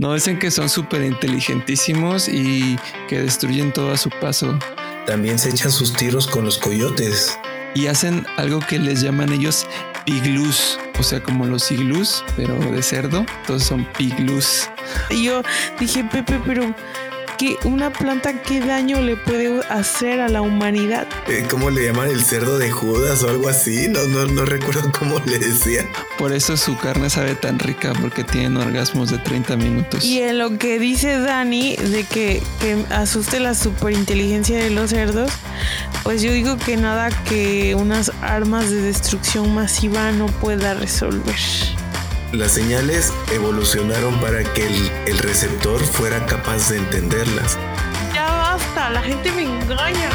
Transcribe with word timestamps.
No, 0.00 0.14
dicen 0.14 0.38
que 0.38 0.52
son 0.52 0.68
súper 0.68 1.02
inteligentísimos 1.02 2.28
y 2.28 2.78
que 3.08 3.20
destruyen 3.20 3.72
todo 3.72 3.90
a 3.90 3.96
su 3.96 4.10
paso. 4.10 4.56
También 5.06 5.40
se 5.40 5.48
echan 5.48 5.72
sus 5.72 5.92
tiros 5.92 6.28
con 6.28 6.44
los 6.44 6.56
coyotes. 6.56 7.36
Y 7.74 7.88
hacen 7.88 8.24
algo 8.36 8.60
que 8.60 8.78
les 8.78 9.00
llaman 9.00 9.32
ellos 9.32 9.66
piglus, 10.06 10.78
o 11.00 11.02
sea, 11.02 11.20
como 11.20 11.46
los 11.46 11.68
iglus, 11.72 12.24
pero 12.36 12.54
de 12.54 12.80
cerdo. 12.80 13.26
Entonces 13.40 13.66
son 13.66 13.88
piglus. 13.98 14.68
Y 15.10 15.24
yo 15.24 15.42
dije, 15.80 16.04
Pepe, 16.04 16.40
pero 16.46 16.72
que 17.38 17.56
una 17.64 17.92
planta 17.92 18.42
qué 18.42 18.60
daño 18.60 19.00
le 19.00 19.16
puede 19.16 19.60
hacer 19.68 20.20
a 20.20 20.28
la 20.28 20.42
humanidad. 20.42 21.06
Eh, 21.28 21.46
¿Cómo 21.48 21.70
le 21.70 21.86
llaman 21.86 22.10
el 22.10 22.22
cerdo 22.24 22.58
de 22.58 22.70
Judas 22.70 23.22
o 23.22 23.30
algo 23.30 23.48
así? 23.48 23.88
No, 23.88 24.02
no, 24.08 24.26
no 24.26 24.44
recuerdo 24.44 24.90
cómo 24.98 25.20
le 25.24 25.38
decían. 25.38 25.86
Por 26.18 26.32
eso 26.32 26.56
su 26.56 26.76
carne 26.76 27.08
sabe 27.08 27.36
tan 27.36 27.58
rica, 27.58 27.92
porque 28.00 28.24
tienen 28.24 28.56
orgasmos 28.56 29.10
de 29.10 29.18
30 29.18 29.56
minutos. 29.56 30.04
Y 30.04 30.20
en 30.20 30.38
lo 30.38 30.58
que 30.58 30.78
dice 30.78 31.18
Dani 31.18 31.76
de 31.76 32.04
que, 32.04 32.42
que 32.60 32.84
asuste 32.90 33.40
la 33.40 33.54
superinteligencia 33.54 34.58
de 34.58 34.70
los 34.70 34.90
cerdos, 34.90 35.30
pues 36.02 36.22
yo 36.22 36.32
digo 36.32 36.56
que 36.56 36.76
nada 36.76 37.10
que 37.24 37.74
unas 37.76 38.10
armas 38.20 38.70
de 38.70 38.82
destrucción 38.82 39.54
masiva 39.54 40.10
no 40.10 40.26
pueda 40.26 40.74
resolver. 40.74 41.36
Las 42.32 42.52
señales 42.52 43.10
evolucionaron 43.32 44.20
para 44.20 44.44
que 44.52 44.66
el, 45.06 45.18
receptor 45.18 45.80
fuera 45.80 46.26
capaz 46.26 46.68
de 46.68 46.76
entenderlas. 46.76 47.58
Ya 48.12 48.26
basta, 48.26 48.90
la 48.90 49.00
gente 49.00 49.32
me 49.32 49.44
engaña. 49.44 50.10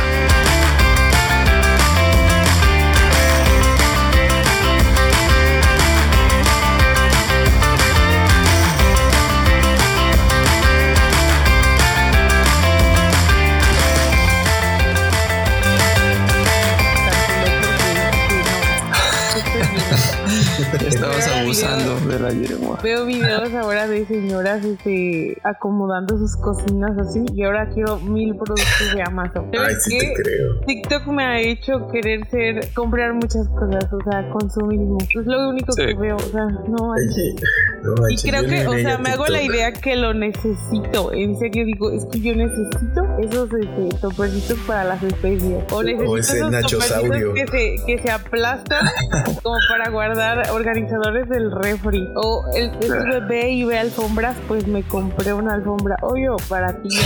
Estabas 20.59 21.27
abusando 21.29 21.95
de 22.07 22.19
la 22.19 22.29
yerba. 22.31 22.79
Veo 22.83 23.05
videos 23.05 23.53
ahora 23.53 23.87
de 23.87 24.05
señoras 24.05 24.63
este, 24.63 25.37
acomodando 25.43 26.17
sus 26.17 26.35
cocinas 26.37 26.91
así 26.99 27.23
y 27.33 27.43
ahora 27.43 27.67
quiero 27.73 27.97
mil 27.99 28.35
productos 28.35 28.93
de 28.95 29.01
Amazon. 29.01 29.49
Ay, 29.53 29.59
¿Sabes 29.59 29.83
sí 29.83 29.97
te 29.97 30.13
creo. 30.13 30.59
TikTok 30.65 31.07
me 31.07 31.23
ha 31.25 31.39
hecho 31.39 31.87
querer 31.91 32.27
ser, 32.29 32.71
comprar 32.73 33.13
muchas 33.13 33.47
cosas, 33.49 33.85
o 33.91 34.09
sea, 34.09 34.29
consumismo. 34.29 34.97
Es 34.99 35.25
lo 35.25 35.49
único 35.49 35.71
Sí. 35.73 35.85
que 35.87 35.93
veo, 35.95 36.15
o 36.17 36.19
sea, 36.19 36.45
no. 36.67 36.91
Oye, 36.91 37.35
no 37.83 38.09
Y 38.09 38.15
creo 38.29 38.45
que, 38.45 38.67
o 38.67 38.73
sea, 38.73 38.97
me 38.99 39.09
hago 39.09 39.27
la 39.27 39.41
idea 39.41 39.71
que 39.73 39.95
lo 39.95 40.13
necesito. 40.13 41.11
En 41.13 41.37
serio 41.37 41.65
digo, 41.65 41.91
es 41.91 42.05
que 42.05 42.19
yo 42.19 42.35
necesito 42.35 43.01
esos 43.19 43.49
este, 43.53 43.97
topercitos 43.99 44.57
para 44.67 44.83
las 44.83 45.01
especies. 45.03 45.63
O 45.71 45.81
necesito 45.83 46.17
ese 46.17 46.37
esos 46.37 46.51
topercitos 46.51 47.33
que 47.33 47.47
se, 47.47 47.75
que 47.87 47.97
se 48.01 48.11
aplastan 48.11 48.85
como 49.43 49.57
para 49.69 49.89
guardar 49.89 50.43
organizadores 50.53 51.27
del 51.29 51.51
refri. 51.51 52.07
O 52.15 52.45
el, 52.55 52.71
el 52.81 52.91
bebé 53.09 53.49
y 53.51 53.63
ve 53.63 53.79
alfombras, 53.79 54.35
pues 54.47 54.67
me 54.67 54.83
compré 54.83 55.33
una 55.33 55.55
alfombra. 55.55 55.97
Obvio, 56.01 56.37
para 56.47 56.73
ti. 56.81 56.89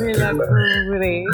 me 0.00 0.14
la 0.14 0.30
compré. 0.30 1.24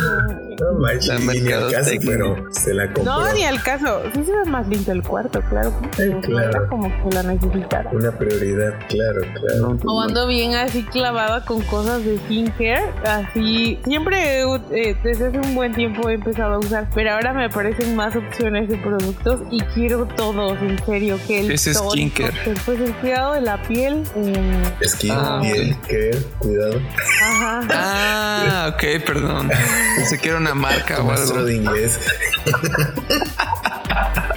No 0.60 0.78
manches, 0.80 1.08
La 1.24 1.32
ni 1.32 1.52
al 1.52 1.70
caso, 1.72 1.90
pero 2.04 2.36
se 2.50 2.74
la 2.74 2.84
compró. 2.92 3.04
No, 3.04 3.32
ni 3.32 3.44
al 3.44 3.62
caso. 3.62 4.02
Sí 4.14 4.24
se 4.24 4.32
ve 4.32 4.44
más 4.46 4.66
lindo 4.68 4.90
el 4.92 5.02
cuarto, 5.02 5.40
claro. 5.48 5.72
Eh, 5.98 6.16
claro. 6.22 6.50
Era 6.50 6.66
como 6.68 6.88
que 6.88 7.14
la 7.14 7.22
necesitara. 7.22 7.90
Una 7.92 8.10
prioridad, 8.10 8.74
claro, 8.88 9.20
claro. 9.34 9.78
O 9.86 10.00
ando 10.02 10.26
bien 10.26 10.54
así 10.56 10.82
clavada 10.84 11.44
con 11.44 11.62
cosas 11.62 12.04
de 12.04 12.18
skincare. 12.18 12.82
Así, 13.04 13.78
siempre 13.84 14.42
eh, 14.42 14.96
desde 15.04 15.28
hace 15.28 15.38
un 15.38 15.54
buen 15.54 15.72
tiempo 15.74 16.08
he 16.08 16.14
empezado 16.14 16.54
a 16.54 16.58
usar, 16.58 16.88
pero 16.94 17.12
ahora 17.12 17.32
me 17.32 17.44
aparecen 17.44 17.94
más 17.94 18.16
opciones 18.16 18.68
de 18.68 18.76
productos 18.78 19.40
y 19.50 19.60
quiero 19.74 20.06
todos, 20.06 20.58
en 20.62 20.84
serio. 20.84 21.18
Que 21.26 21.40
el 21.40 21.48
¿Qué 21.48 21.54
es 21.54 21.64
tónico, 21.72 22.26
skincare? 22.26 22.54
Pues 22.66 22.80
el 22.80 22.94
cuidado 22.96 23.34
de 23.34 23.40
la 23.42 23.62
piel. 23.62 24.02
eh, 24.16 24.62
Skin, 24.86 25.12
Ah, 25.12 25.38
piel, 25.40 25.76
care, 25.82 26.18
cuidado. 26.40 26.80
ajá. 27.22 27.60
Ah, 27.70 28.72
ok, 28.74 29.04
perdón. 29.04 29.48
Pensé 29.96 30.18
que 30.18 30.28
era 30.30 30.38
una 30.38 30.47
marca 30.54 31.00
o 31.00 31.04
Maestro 31.06 31.36
algo. 31.36 31.48
de 31.48 31.56
inglés. 31.56 31.98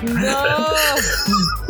No. 0.02 1.61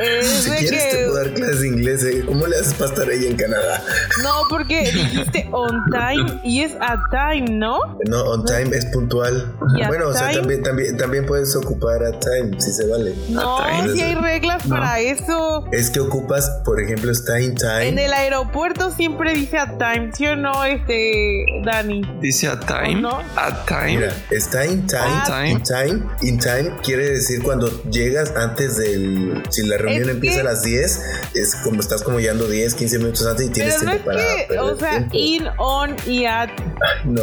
Es 0.00 0.26
Si 0.26 0.50
de 0.50 0.56
quieres 0.58 0.90
te 0.90 0.96
que. 0.98 1.04
puedo 1.04 1.14
dar 1.16 1.34
clases 1.34 1.60
de 1.60 1.66
inglés. 1.68 2.04
¿eh? 2.04 2.22
¿Cómo 2.26 2.46
le 2.46 2.56
haces 2.56 2.74
para 2.74 2.90
estar 2.90 3.08
ahí 3.08 3.26
en 3.26 3.36
Canadá? 3.36 3.82
No, 4.22 4.30
porque 4.48 4.90
dijiste 4.92 5.48
on 5.52 5.84
time 5.90 6.40
y 6.44 6.62
es 6.62 6.72
a 6.80 6.96
time, 7.10 7.50
¿no? 7.58 7.78
No, 8.08 8.22
on 8.24 8.44
time 8.44 8.76
es 8.76 8.86
puntual. 8.86 9.54
¿Y 9.76 9.82
a 9.82 9.88
Bueno, 9.88 10.08
o 10.08 10.12
sea, 10.12 10.30
también, 10.32 10.62
también, 10.62 10.96
también 10.96 11.26
puedes 11.26 11.54
ocupar 11.56 12.02
a 12.04 12.18
time, 12.18 12.60
si 12.60 12.72
se 12.72 12.86
vale. 12.86 13.14
No, 13.28 13.58
si 13.94 14.00
hay 14.00 14.14
reglas 14.14 14.66
No. 14.66 14.76
para 14.76 15.00
eso. 15.00 15.64
Es 15.72 15.90
que 15.90 16.00
ocupas, 16.00 16.48
por 16.64 16.80
ejemplo, 16.80 17.10
está 17.10 17.40
in 17.40 17.50
En 17.50 17.56
time. 17.56 18.04
el 18.06 18.12
aeropuerto 18.12 18.90
siempre 18.92 19.32
dice 19.34 19.58
a 19.58 19.76
time, 19.78 20.10
¿sí 20.14 20.26
o 20.26 20.36
no, 20.36 20.64
este, 20.64 21.44
Dani? 21.64 22.02
Dice 22.20 22.48
a 22.48 22.58
time. 22.60 23.00
¿No? 23.00 23.18
A 23.36 23.64
time. 23.66 23.96
Mira, 23.96 24.12
está 24.30 24.66
in 24.66 24.86
time. 24.86 25.00
Ah, 25.04 25.46
In 25.46 25.62
time. 25.62 26.02
In 26.22 26.38
time 26.38 26.72
quiere 26.82 27.10
decir 27.10 27.42
cuando 27.42 27.68
llegas 27.90 28.32
antes 28.36 28.76
del. 28.76 29.42
Si 29.50 29.66
la 29.66 29.76
reunión 29.76 30.04
Es 30.04 30.08
empieza 30.14 30.36
que- 30.36 30.40
a 30.40 30.44
las 30.52 30.62
10, 30.62 31.00
es 31.34 31.54
como 31.56 31.80
estás 31.80 32.02
como 32.02 32.18
llegando 32.20 32.46
10, 32.48 32.74
15 32.74 32.98
minutos 32.98 33.26
antes 33.26 33.46
y 33.46 33.50
tienes 33.50 33.74
Pero 33.80 33.84
no 33.86 33.90
tiempo 33.92 34.10
es 34.10 34.16
para. 34.16 34.28
que, 34.28 34.44
perder 34.48 34.60
o 34.64 34.78
sea, 34.78 35.08
tiempo. 35.08 35.16
in, 35.16 35.48
on 35.58 35.96
y 36.06 36.24
at. 36.26 36.48
No, 37.04 37.22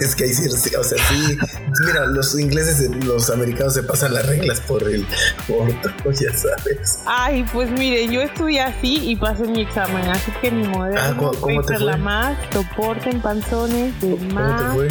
es 0.00 0.14
que 0.14 0.28
sí, 0.28 0.48
o 0.76 0.84
sea, 0.84 0.98
sí. 1.08 1.38
Mira, 1.86 2.06
los 2.06 2.38
ingleses, 2.38 2.80
los 3.04 3.30
americanos 3.30 3.74
se 3.74 3.82
pasan 3.82 4.12
las 4.14 4.26
reglas 4.26 4.60
por 4.60 4.82
el 4.88 5.06
por 5.46 5.68
todo, 5.80 6.12
ya 6.12 6.32
sabes. 6.36 6.98
Ay, 7.06 7.44
pues 7.52 7.70
mire, 7.70 8.06
yo 8.08 8.20
estudié 8.22 8.60
así 8.62 9.10
y 9.10 9.16
pasé 9.16 9.44
mi 9.44 9.62
examen, 9.62 10.06
así 10.08 10.30
que 10.42 10.50
ni 10.50 10.66
modo. 10.68 10.92
Ah, 10.96 11.14
¿cómo- 11.16 11.32
cómo 11.40 11.62
te 11.62 11.78
la 11.78 11.92
fue? 11.94 12.02
más, 12.02 12.38
soporten 12.52 13.20
panzones, 13.20 13.98
de 14.00 14.10
¿Cómo 14.10 14.56
te 14.56 14.74
fue? 14.74 14.88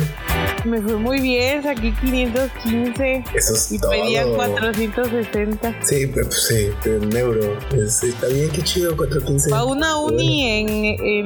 Me 0.67 0.81
fue 0.81 0.95
muy 0.97 1.21
bien, 1.21 1.63
saqué 1.63 1.93
515 2.01 3.23
Eso 3.35 3.53
es 3.53 3.71
y 3.71 3.79
todo. 3.79 3.91
pedían 3.91 4.33
460. 4.33 5.75
Sí, 5.83 6.07
pero, 6.13 6.27
pues, 6.27 6.43
sí, 6.43 6.67
en 6.89 7.15
euro. 7.15 7.57
Es- 7.73 8.03
está 8.03 8.27
bien, 8.27 8.49
qué 8.51 8.61
chido, 8.63 8.95
415. 8.97 9.53
A 9.53 9.63
una 9.63 9.97
uni 9.97 10.45
en, 10.45 10.69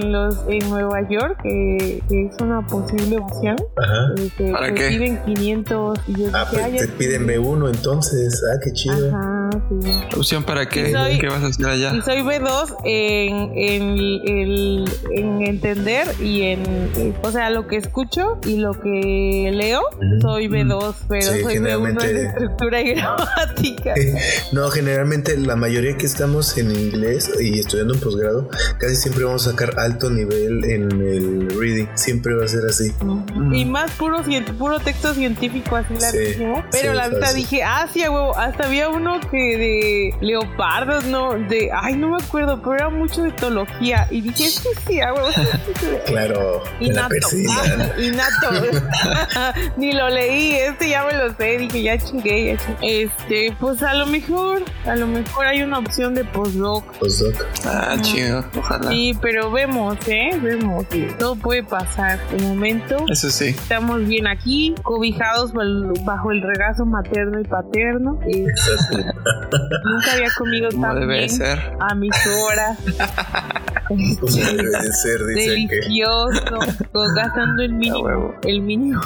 en, 0.03 0.12
los, 0.12 0.38
en 0.47 0.69
Nueva 0.69 1.07
York, 1.09 1.40
que, 1.41 2.03
que 2.07 2.25
es 2.28 2.41
una 2.41 2.66
posible 2.68 3.18
opción. 3.18 3.56
Ajá. 3.78 4.13
Este, 4.18 4.52
¿Para 4.52 4.68
te 4.68 4.74
qué? 4.75 4.88
piden 4.90 5.24
500 5.25 6.00
y 6.08 6.13
yo 6.22 6.28
Ah, 6.34 6.46
dije, 6.52 6.52
pues 6.52 6.63
"Ay, 6.63 6.78
te 6.78 6.88
piden 6.90 7.28
B1 7.28 7.69
entonces. 7.73 8.44
Ah, 8.53 8.59
qué 8.63 8.72
chido. 8.73 9.09
Ajá, 9.09 9.41
sí. 9.52 9.90
¿Opción 10.18 10.44
para 10.44 10.68
qué? 10.68 10.92
Soy- 10.92 11.20
¿Qué 11.20 11.28
vas 11.28 11.44
a 11.44 11.48
hacer 11.48 11.66
allá? 11.66 11.94
Y 11.96 12.02
soy 12.02 12.22
B2 12.22 12.76
en, 12.86 13.52
en, 13.56 13.82
el- 14.28 14.90
en 15.12 15.42
entender 15.48 16.08
y 16.22 16.44
en, 16.44 17.14
o 17.24 17.32
sea, 17.32 17.50
lo 17.50 17.68
que 17.68 17.78
escucho 17.78 18.40
y 18.46 18.58
lo 18.58 18.74
que 18.80 19.52
leo, 19.54 19.82
soy 20.22 20.48
B2, 20.48 20.96
pero 21.08 21.32
Sí, 21.32 21.42
soy 21.42 21.56
B1 21.58 22.04
en 22.04 22.18
estructura 22.28 22.82
y 22.82 22.94
gramática. 22.94 23.94
No, 24.52 24.70
generalmente 24.70 25.38
la 25.38 25.56
mayoría 25.56 25.96
que 25.98 26.06
estamos 26.06 26.58
en 26.58 26.72
inglés 26.72 27.32
y 27.40 27.60
estudiando 27.60 27.94
un 27.94 28.00
posgrado, 28.00 28.50
casi 28.80 28.96
siempre 28.96 29.24
vamos 29.24 29.48
a 29.48 29.52
sacar 29.52 29.80
alto 29.80 30.10
nivel 30.10 30.64
en 30.66 30.92
el 31.02 31.60
reading. 31.60 31.86
Siempre 31.96 32.34
va 32.36 32.46
a 32.46 32.48
ser 32.48 32.62
así. 32.70 32.92
Y 33.54 33.66
más 33.66 33.92
puro, 33.92 34.20
cien- 34.24 34.46
puro 34.58 34.80
texto 34.80 35.14
científico 35.14 35.76
así 35.76 35.94
Sí, 35.96 36.02
larguísimo. 36.02 36.64
Pero 36.72 36.92
sí, 36.92 36.98
la 36.98 37.08
neta 37.10 37.20
fácil. 37.28 37.38
dije, 37.38 37.64
ah, 37.64 37.88
sí, 37.92 38.04
a 38.04 38.12
huevo. 38.12 38.36
Hasta 38.38 38.66
había 38.66 38.90
uno 38.90 39.20
que 39.32 39.41
de 39.57 40.16
leopardos, 40.22 41.06
no, 41.06 41.34
de, 41.34 41.69
ay, 41.74 41.96
no 41.96 42.09
me 42.09 42.24
acuerdo, 42.24 42.62
pero 42.62 42.75
era 42.75 42.90
mucho 42.90 43.24
de 43.24 43.29
etología. 43.29 44.07
Y 44.09 44.22
dije, 44.22 44.49
sí, 44.49 44.70
sí, 44.88 44.99
a 45.02 45.14
huevo. 45.14 45.32
sí, 45.32 45.41
sí, 45.43 45.72
sí". 45.79 45.88
Claro, 46.05 46.64
Innato. 46.79 47.16
Ah. 49.35 49.53
Ni 49.78 49.93
lo 49.93 50.09
leí, 50.09 50.53
este 50.53 50.90
ya 50.90 51.03
me 51.05 51.14
lo 51.14 51.34
sé, 51.35 51.58
dije, 51.58 51.82
ya 51.82 51.97
chingué, 51.97 52.46
ya 52.53 52.58
chingué. 52.58 53.03
Este, 53.03 53.55
pues 53.59 53.82
a 53.84 53.93
lo 53.93 54.05
mejor, 54.08 54.64
a 54.85 54.96
lo 54.96 55.08
mejor 55.08 55.46
hay 55.46 55.61
una 55.61 55.79
opción 55.79 56.14
de 56.14 56.23
postdoc. 56.26 56.85
Postdoc. 56.97 57.35
Ah, 57.66 57.96
chido. 58.02 58.44
Ojalá. 58.58 58.90
Sí, 58.90 59.17
pero 59.22 59.52
vemos, 59.52 59.97
¿eh? 60.08 60.32
Vemos. 60.41 60.85
Todo 61.17 61.35
puede 61.35 61.64
pasar. 61.64 62.20
De 62.29 62.41
momento, 62.46 62.97
Eso 63.09 63.29
sí. 63.29 63.47
estamos 63.49 64.05
bien 64.08 64.28
aquí, 64.28 64.76
cobijados 64.84 65.53
bajo 66.03 66.32
el 66.32 66.41
regazo 66.41 66.85
materno 66.85 67.40
y 67.40 67.44
paterno. 67.44 68.20
Nunca 69.84 70.14
había 70.14 70.30
comido 70.38 70.70
tan 70.70 71.00
debe 71.00 71.18
bien 71.20 71.30
ser. 71.30 71.60
a 71.80 71.96
mis 71.96 72.12
horas. 72.28 72.78
Como 73.88 74.32
debe 74.32 74.64
de 74.64 74.94
ser, 74.94 75.26
dicen 75.36 75.68
que. 75.68 75.76
Delicioso, 75.76 76.42
con- 76.92 77.16
gastando 77.16 77.64
el 77.64 77.74
mínimo, 77.74 78.00
huevo. 78.06 78.36
el 78.44 78.62
mínimo, 78.62 79.02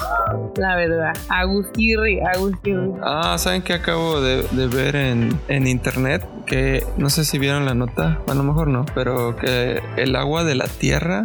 la 0.58 0.76
verdad. 0.76 1.14
Agustirri, 1.30 2.20
Agustirri. 2.22 2.92
Ah, 3.02 3.36
¿saben 3.40 3.62
qué 3.64 3.74
acabo 3.74 4.22
de, 4.22 4.44
de 4.52 4.68
ver 4.68 4.96
en, 4.96 5.40
en 5.48 5.68
internet? 5.68 6.24
Que 6.46 6.86
no 6.98 7.10
sé 7.10 7.26
si 7.26 7.40
vieron 7.40 7.66
la 7.66 7.74
nota, 7.74 8.20
a 8.28 8.34
lo 8.34 8.44
mejor 8.44 8.68
no, 8.68 8.86
pero 8.94 9.36
que 9.36 9.82
el 9.98 10.16
agua 10.16 10.44
de 10.44 10.56
la 10.56 10.68
Tierra 10.68 11.24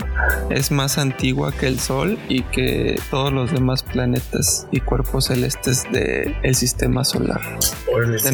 es 0.51 0.71
más 0.71 0.99
antigua 0.99 1.53
que 1.53 1.67
el 1.67 1.79
Sol 1.79 2.19
y 2.29 2.43
que 2.43 3.01
todos 3.11 3.33
los 3.33 3.53
demás 3.53 3.83
planetas 3.83 4.67
y 4.71 4.81
cuerpos 4.81 5.27
celestes 5.27 5.85
del 5.93 6.55
sistema 6.55 7.05
solar. 7.05 7.41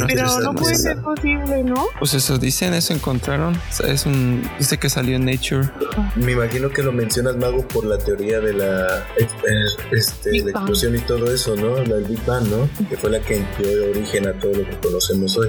pero 0.06 0.40
no 0.40 0.54
puede 0.54 0.76
ser 0.76 1.00
posible, 1.02 1.62
¿no? 1.62 1.86
Pues 1.98 2.14
eso 2.14 2.38
dicen, 2.38 2.74
eso 2.74 2.92
encontraron. 2.94 3.58
Es 3.86 4.06
un 4.06 4.48
dice 4.58 4.78
que 4.78 4.88
salió 4.88 5.16
en 5.16 5.26
Nature. 5.26 5.68
Me 6.16 6.32
imagino 6.32 6.70
que 6.70 6.82
lo 6.82 6.92
mencionas 6.92 7.36
mago 7.36 7.66
por 7.68 7.84
la 7.84 7.98
teoría 7.98 8.40
de 8.40 8.52
la 8.52 9.06
este, 9.16 10.38
explosión 10.38 10.96
y 10.96 11.00
todo 11.00 11.32
eso, 11.32 11.56
¿no? 11.56 11.76
La 11.84 11.96
del 11.96 12.04
Big 12.04 12.24
Bang, 12.24 12.46
¿no? 12.48 12.68
Que 12.88 12.96
fue 12.96 13.10
la 13.10 13.20
que 13.20 13.44
dio 13.58 13.90
origen 13.90 14.28
a 14.28 14.32
todo 14.34 14.52
lo 14.52 14.68
que 14.68 14.76
conocemos 14.78 15.36
hoy. 15.36 15.48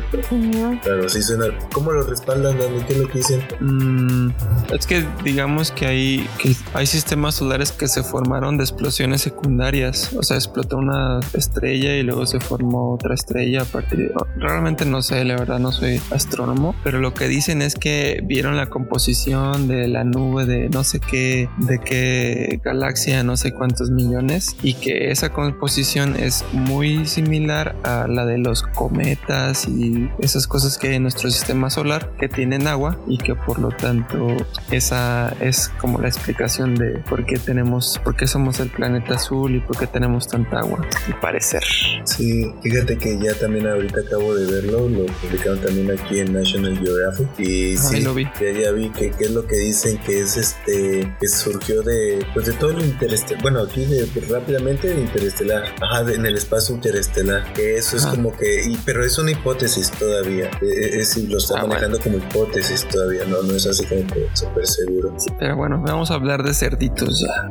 Claro, 0.81 1.07
sí 1.09 1.21
¿Cómo 1.73 1.91
lo 1.91 2.03
respaldan, 2.03 2.57
Dani? 2.57 2.81
¿Qué 2.85 2.93
es 2.93 2.99
lo 2.99 3.07
que 3.07 3.17
dicen? 3.17 3.41
Mm, 3.59 4.31
es 4.73 4.85
que 4.85 5.05
digamos 5.23 5.71
que 5.71 5.85
hay, 5.85 6.29
que 6.41 6.55
hay 6.73 6.85
sistemas 6.85 7.35
solares 7.35 7.71
que 7.71 7.87
se 7.87 8.03
formaron 8.03 8.57
de 8.57 8.63
explosiones 8.63 9.21
secundarias. 9.21 10.13
O 10.17 10.23
sea, 10.23 10.37
explotó 10.37 10.77
una 10.77 11.19
estrella 11.33 11.95
y 11.95 12.03
luego 12.03 12.25
se 12.25 12.39
formó 12.39 12.93
otra 12.93 13.13
estrella 13.13 13.63
a 13.63 13.65
partir 13.65 13.99
de... 13.99 14.13
Realmente 14.37 14.85
no 14.85 15.01
sé, 15.01 15.23
la 15.25 15.35
verdad 15.35 15.59
no 15.59 15.71
soy 15.71 16.01
astrónomo, 16.11 16.75
pero 16.83 16.99
lo 16.99 17.13
que 17.13 17.27
dicen 17.27 17.61
es 17.61 17.75
que 17.75 18.21
vieron 18.23 18.55
la 18.55 18.69
composición 18.69 19.67
de 19.67 19.87
la 19.87 20.03
nube 20.03 20.45
de 20.45 20.69
no 20.69 20.83
sé 20.83 20.99
qué, 20.99 21.49
de 21.57 21.79
qué 21.79 22.61
galaxia, 22.63 23.23
no 23.23 23.35
sé 23.35 23.51
cuántos 23.51 23.91
millones, 23.91 24.55
y 24.61 24.75
que 24.75 25.11
esa 25.11 25.29
composición 25.29 26.15
es 26.15 26.45
muy 26.53 27.05
similar 27.05 27.75
a 27.83 28.07
la 28.07 28.25
de 28.25 28.37
los 28.37 28.63
cometas 28.63 29.67
y 29.67 30.09
esas 30.19 30.47
cosas 30.47 30.77
que 30.77 30.89
hay 30.89 30.95
en 30.95 31.03
nuestro 31.03 31.16
sistema 31.17 31.69
solar 31.69 32.11
que 32.19 32.27
tienen 32.27 32.67
agua 32.67 32.99
y 33.07 33.17
que 33.17 33.35
por 33.35 33.59
lo 33.59 33.69
tanto 33.69 34.27
esa 34.71 35.33
es 35.39 35.69
como 35.79 35.99
la 35.99 36.07
explicación 36.07 36.75
de 36.75 36.99
por 37.09 37.25
qué 37.25 37.37
tenemos, 37.37 37.99
por 38.03 38.15
qué 38.15 38.27
somos 38.27 38.59
el 38.59 38.69
planeta 38.69 39.15
azul 39.15 39.55
y 39.55 39.59
por 39.59 39.77
qué 39.77 39.87
tenemos 39.87 40.27
tanta 40.27 40.59
agua, 40.59 40.85
al 41.07 41.19
parecer. 41.19 41.63
Sí, 42.05 42.51
fíjate 42.61 42.97
que 42.97 43.17
ya 43.19 43.33
también 43.35 43.67
ahorita 43.67 44.01
acabo 44.01 44.35
de 44.35 44.51
verlo, 44.51 44.87
lo 44.87 45.05
publicaron 45.05 45.59
también 45.59 45.91
aquí 45.91 46.19
en 46.19 46.33
National 46.33 46.77
Geographic 46.77 47.27
y 47.39 47.77
sí, 47.77 48.01
lo 48.01 48.13
vi. 48.13 48.25
Ya, 48.39 48.51
ya 48.51 48.71
vi 48.71 48.89
que, 48.89 49.11
es 49.19 49.31
lo 49.31 49.45
que 49.45 49.57
dicen 49.57 49.97
que 49.99 50.19
es 50.19 50.37
este, 50.37 51.15
que 51.19 51.27
surgió 51.27 51.81
de, 51.83 52.25
pues 52.33 52.45
de 52.45 52.53
todo 52.53 52.73
lo 52.73 52.83
interestelar, 52.83 53.41
bueno, 53.41 53.61
aquí 53.61 53.85
de, 53.85 54.07
rápidamente 54.29 54.89
de 54.89 55.01
interestelar, 55.01 55.73
ajá, 55.81 56.11
en 56.11 56.25
el 56.25 56.35
espacio 56.35 56.75
interestelar, 56.75 57.53
que 57.53 57.77
eso 57.77 57.97
es 57.97 58.05
como 58.05 58.35
que, 58.35 58.63
y, 58.65 58.77
pero 58.85 59.03
es 59.03 59.17
una 59.17 59.31
hipótesis 59.31 59.91
todavía, 59.91 60.49
e, 60.61 60.99
e, 60.99 61.05
es, 61.15 61.29
lo 61.29 61.37
está 61.37 61.61
ah, 61.61 61.67
manejando 61.67 61.99
como 61.99 62.17
hipótesis 62.17 62.87
todavía, 62.87 63.25
no, 63.25 63.41
no 63.43 63.53
es 63.53 63.65
así 63.65 63.85
como 63.85 64.01
súper 64.33 64.67
seguro. 64.67 65.13
Sí, 65.17 65.29
pero 65.39 65.55
bueno, 65.55 65.81
vamos 65.81 66.11
a 66.11 66.15
hablar 66.15 66.43
de 66.43 66.53
cerditos 66.53 67.21
ya. 67.21 67.49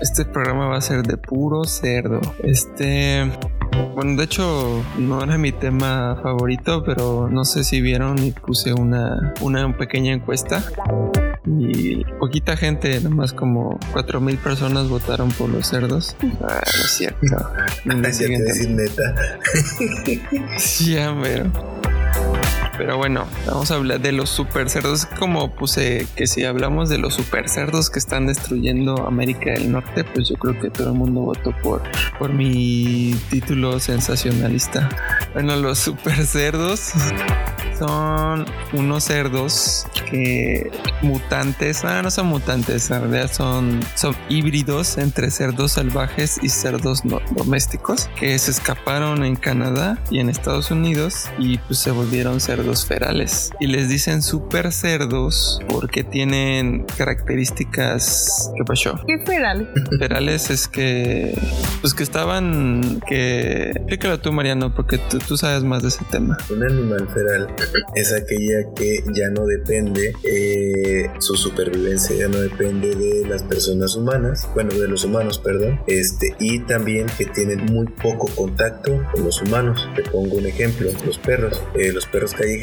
Este 0.00 0.24
programa 0.24 0.66
va 0.66 0.76
a 0.76 0.80
ser 0.80 1.02
de 1.02 1.16
puro 1.16 1.64
cerdo. 1.64 2.20
Este, 2.42 3.30
bueno, 3.94 4.16
de 4.16 4.24
hecho 4.24 4.82
no 4.98 5.22
era 5.22 5.38
mi 5.38 5.52
tema 5.52 6.18
favorito, 6.22 6.82
pero 6.84 7.28
no 7.30 7.44
sé 7.44 7.64
si 7.64 7.80
vieron 7.80 8.18
y 8.22 8.32
puse 8.32 8.72
una, 8.72 9.34
una 9.40 9.76
pequeña 9.76 10.12
encuesta 10.12 10.62
y 11.46 12.04
poquita 12.18 12.56
gente, 12.56 13.00
nomás 13.00 13.32
como 13.32 13.78
cuatro 13.92 14.20
mil 14.20 14.36
personas 14.38 14.88
votaron 14.88 15.30
por 15.30 15.48
los 15.48 15.66
cerdos. 15.66 16.16
Ah, 16.42 16.60
no 16.64 16.84
es 16.84 16.90
cierto. 16.90 17.18
No, 17.84 18.08
es 18.08 18.18
decir 18.18 18.70
neta. 18.70 19.38
sí, 20.58 20.96
pero 21.22 21.77
pero 22.78 22.96
bueno, 22.96 23.26
vamos 23.44 23.70
a 23.72 23.74
hablar 23.74 24.00
de 24.00 24.12
los 24.12 24.30
super 24.30 24.70
cerdos. 24.70 25.04
Como 25.18 25.54
puse 25.54 26.06
que 26.14 26.28
si 26.28 26.44
hablamos 26.44 26.88
de 26.88 26.96
los 26.96 27.14
super 27.14 27.48
cerdos 27.48 27.90
que 27.90 27.98
están 27.98 28.28
destruyendo 28.28 29.06
América 29.06 29.50
del 29.50 29.72
Norte, 29.72 30.04
pues 30.04 30.28
yo 30.28 30.36
creo 30.36 30.58
que 30.58 30.70
todo 30.70 30.92
el 30.92 30.94
mundo 30.94 31.22
votó 31.22 31.52
por, 31.60 31.82
por 32.18 32.32
mi 32.32 33.18
título 33.30 33.80
sensacionalista. 33.80 34.88
Bueno, 35.34 35.56
los 35.56 35.78
super 35.80 36.24
cerdos 36.24 36.92
son 37.78 38.44
unos 38.72 39.04
cerdos 39.04 39.86
que 40.10 40.70
mutantes, 41.02 41.84
ah, 41.84 42.02
no 42.02 42.10
son 42.10 42.26
mutantes, 42.26 42.90
en 42.90 43.00
realidad 43.02 43.30
son, 43.32 43.80
son 43.94 44.16
híbridos 44.28 44.98
entre 44.98 45.30
cerdos 45.30 45.72
salvajes 45.72 46.38
y 46.42 46.48
cerdos 46.48 47.02
domésticos 47.32 48.08
que 48.18 48.38
se 48.38 48.50
escaparon 48.50 49.24
en 49.24 49.36
Canadá 49.36 49.98
y 50.10 50.18
en 50.18 50.28
Estados 50.28 50.70
Unidos 50.70 51.28
y 51.38 51.58
pues 51.58 51.78
se 51.78 51.90
volvieron 51.90 52.40
cerdos 52.40 52.67
ferales. 52.76 53.50
Y 53.60 53.66
les 53.66 53.88
dicen 53.88 54.22
super 54.22 54.72
cerdos 54.72 55.60
porque 55.68 56.04
tienen 56.04 56.84
características. 56.96 58.50
¿Qué 58.56 58.64
pasó? 58.64 59.00
¿Qué 59.06 59.14
es 59.14 59.24
feral? 59.24 59.72
Ferales 59.98 60.50
es 60.50 60.68
que, 60.68 61.38
pues 61.80 61.94
que 61.94 62.02
estaban, 62.02 63.00
que, 63.06 63.70
explícalo 63.70 64.20
tú 64.20 64.32
Mariano, 64.32 64.74
porque 64.74 64.98
tú, 64.98 65.18
tú 65.18 65.36
sabes 65.36 65.64
más 65.64 65.82
de 65.82 65.88
ese 65.88 66.04
tema. 66.10 66.36
Un 66.50 66.62
animal 66.62 67.08
feral 67.12 67.48
es 67.94 68.12
aquella 68.12 68.72
que 68.76 69.02
ya 69.14 69.30
no 69.30 69.46
depende, 69.46 70.12
eh, 70.24 71.10
su 71.18 71.36
supervivencia 71.36 72.14
ya 72.16 72.28
no 72.28 72.38
depende 72.38 72.94
de 72.94 73.26
las 73.26 73.42
personas 73.42 73.96
humanas, 73.96 74.48
bueno, 74.54 74.74
de 74.74 74.88
los 74.88 75.04
humanos, 75.04 75.38
perdón, 75.38 75.80
este, 75.86 76.34
y 76.38 76.60
también 76.60 77.06
que 77.16 77.26
tienen 77.26 77.64
muy 77.66 77.86
poco 77.86 78.28
contacto 78.34 79.02
con 79.12 79.24
los 79.24 79.40
humanos. 79.42 79.88
Te 79.96 80.02
pongo 80.02 80.36
un 80.36 80.46
ejemplo, 80.46 80.90
los 81.04 81.18
perros, 81.18 81.62
eh, 81.74 81.92
los 81.92 82.06
perros 82.06 82.32
callejeros 82.32 82.57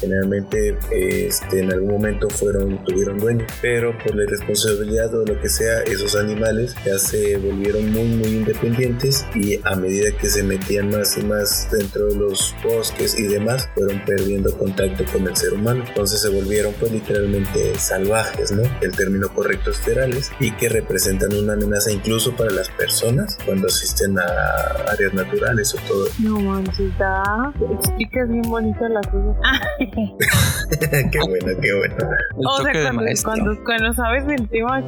generalmente 0.00 0.76
este, 0.90 1.60
en 1.60 1.72
algún 1.72 1.90
momento 1.90 2.28
fueron, 2.28 2.84
tuvieron 2.84 3.18
dueño, 3.18 3.46
pero 3.60 3.96
por 3.98 4.14
la 4.14 4.24
irresponsabilidad 4.24 5.14
o 5.14 5.24
lo 5.24 5.40
que 5.40 5.48
sea, 5.48 5.82
esos 5.82 6.16
animales 6.16 6.74
ya 6.84 6.98
se 6.98 7.36
volvieron 7.38 7.90
muy, 7.90 8.04
muy 8.04 8.28
independientes 8.28 9.26
y 9.34 9.60
a 9.64 9.76
medida 9.76 10.10
que 10.16 10.28
se 10.28 10.42
metían 10.42 10.90
más 10.90 11.16
y 11.16 11.22
más 11.22 11.68
dentro 11.70 12.06
de 12.06 12.16
los 12.16 12.54
bosques 12.62 13.18
y 13.18 13.26
demás, 13.26 13.68
fueron 13.74 14.04
perdiendo 14.04 14.56
contacto 14.56 15.04
con 15.12 15.26
el 15.26 15.36
ser 15.36 15.54
humano. 15.54 15.84
Entonces 15.86 16.20
se 16.20 16.28
volvieron 16.28 16.74
pues 16.78 16.92
literalmente 16.92 17.74
salvajes, 17.78 18.52
¿no? 18.52 18.62
El 18.80 18.94
término 18.94 19.28
correcto 19.32 19.70
es 19.70 19.78
ferales 19.78 20.30
y 20.40 20.52
que 20.52 20.68
representan 20.68 21.34
una 21.34 21.54
amenaza 21.54 21.90
incluso 21.90 22.34
para 22.36 22.50
las 22.50 22.68
personas 22.70 23.38
cuando 23.44 23.66
asisten 23.66 24.18
a 24.18 24.24
áreas 24.90 25.14
naturales 25.14 25.74
o 25.74 25.78
todo. 25.88 26.06
No 26.18 26.38
manchita, 26.40 27.52
explicas 27.78 28.28
bien 28.28 28.42
bonito 28.42 28.88
las 28.88 29.06
cosas. 29.06 29.37
qué 31.10 31.18
bueno, 31.18 31.60
qué 31.60 31.74
bueno. 31.74 31.96
o 32.36 32.62
sea, 32.62 32.72
cuando, 33.24 33.64
cuando, 33.64 33.92
sabes 33.92 34.26
del 34.26 34.48
tema. 34.48 34.82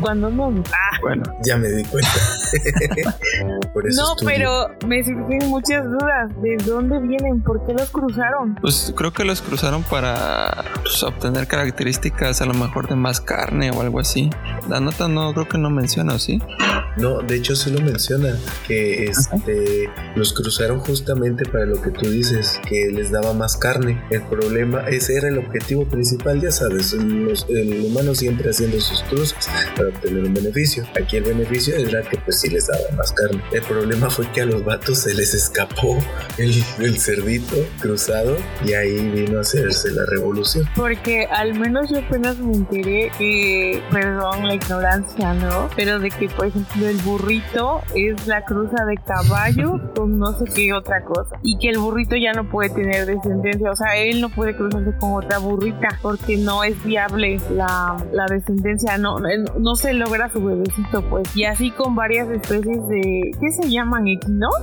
Cuando 0.00 0.30
no. 0.30 0.62
Ah. 0.72 0.98
Bueno, 1.00 1.22
ya 1.44 1.56
me 1.56 1.68
di 1.68 1.84
cuenta. 1.84 2.10
no, 3.74 4.16
pero 4.24 4.68
me 4.86 5.04
surgen 5.04 5.48
muchas 5.48 5.84
dudas. 5.84 6.30
¿De 6.42 6.56
dónde 6.64 6.98
vienen? 7.00 7.42
¿Por 7.42 7.64
qué 7.66 7.74
los 7.74 7.90
cruzaron? 7.90 8.56
Pues 8.60 8.92
creo 8.96 9.12
que 9.12 9.24
los 9.24 9.42
cruzaron 9.42 9.82
para 9.84 10.64
pues, 10.82 11.02
obtener 11.02 11.46
características 11.46 12.40
a 12.42 12.46
lo 12.46 12.54
mejor 12.54 12.88
de 12.88 12.96
más 12.96 13.20
carne 13.20 13.70
o 13.70 13.80
algo 13.80 14.00
así. 14.00 14.30
La 14.68 14.80
nota 14.80 15.08
no 15.08 15.32
creo 15.34 15.48
que 15.48 15.58
no 15.58 15.70
menciona, 15.70 16.18
¿sí? 16.18 16.40
No, 16.96 17.20
de 17.22 17.36
hecho 17.36 17.54
sí 17.54 17.70
lo 17.70 17.80
menciona, 17.80 18.36
que 18.66 19.04
este, 19.04 19.88
los 20.16 20.32
cruzaron 20.32 20.80
justamente 20.80 21.44
para 21.48 21.64
lo 21.64 21.80
que 21.80 21.90
tú 21.90 22.10
dices, 22.10 22.60
que 22.68 22.90
les 22.90 23.12
daba 23.20 23.34
más 23.34 23.56
carne. 23.56 24.02
El 24.10 24.22
problema, 24.22 24.88
ese 24.88 25.16
era 25.16 25.28
el 25.28 25.38
objetivo 25.38 25.84
principal, 25.84 26.40
ya 26.40 26.50
sabes, 26.50 26.92
los, 26.92 27.46
el 27.48 27.84
humano 27.84 28.14
siempre 28.14 28.50
haciendo 28.50 28.80
sus 28.80 29.02
cruzas 29.04 29.48
para 29.76 29.88
obtener 29.88 30.24
un 30.24 30.34
beneficio. 30.34 30.84
Aquí 31.00 31.16
el 31.16 31.24
beneficio 31.24 31.76
era 31.76 32.02
que 32.02 32.18
pues 32.18 32.40
sí 32.40 32.50
les 32.50 32.66
daba 32.66 32.84
más 32.96 33.12
carne. 33.12 33.42
El 33.52 33.62
problema 33.62 34.10
fue 34.10 34.30
que 34.32 34.42
a 34.42 34.46
los 34.46 34.64
vatos 34.64 34.98
se 34.98 35.14
les 35.14 35.34
escapó 35.34 35.98
el, 36.36 36.52
el 36.78 36.98
cerdito 36.98 37.56
cruzado 37.80 38.36
y 38.64 38.72
ahí 38.72 39.10
vino 39.10 39.38
a 39.38 39.40
hacerse 39.42 39.90
la 39.92 40.04
revolución. 40.06 40.64
Porque 40.76 41.26
al 41.26 41.58
menos 41.58 41.90
yo 41.90 41.98
apenas 41.98 42.38
me 42.38 42.54
enteré 42.54 43.10
que, 43.18 43.82
perdón 43.90 44.46
la 44.46 44.54
ignorancia, 44.54 45.34
¿no? 45.34 45.68
Pero 45.76 45.98
de 45.98 46.10
que, 46.10 46.28
por 46.28 46.46
ejemplo, 46.46 46.86
el 46.86 46.96
burrito 46.98 47.82
es 47.94 48.26
la 48.26 48.44
cruza 48.44 48.84
de 48.84 48.96
caballo 48.96 49.80
con 49.94 50.18
no 50.18 50.38
sé 50.38 50.44
qué 50.54 50.72
otra 50.72 51.02
cosa. 51.04 51.38
Y 51.42 51.58
que 51.58 51.70
el 51.70 51.78
burrito 51.78 52.16
ya 52.16 52.32
no 52.32 52.48
puede 52.48 52.70
tener 52.70 52.97
descendencia, 53.06 53.70
o 53.70 53.76
sea, 53.76 53.96
él 53.96 54.20
no 54.20 54.28
puede 54.28 54.56
cruzarse 54.56 54.92
con 54.98 55.12
otra 55.14 55.38
burrita 55.38 55.88
porque 56.02 56.36
no 56.36 56.64
es 56.64 56.82
viable 56.84 57.40
la, 57.54 57.96
la 58.12 58.26
descendencia, 58.26 58.98
no, 58.98 59.18
no 59.58 59.74
se 59.76 59.94
logra 59.94 60.30
su 60.30 60.44
bebecito, 60.44 61.02
pues. 61.08 61.34
Y 61.36 61.44
así 61.44 61.70
con 61.70 61.94
varias 61.94 62.28
especies 62.30 62.86
de, 62.88 63.30
¿qué 63.40 63.50
se 63.62 63.70
llaman? 63.70 64.06
¿Equinos? 64.06 64.54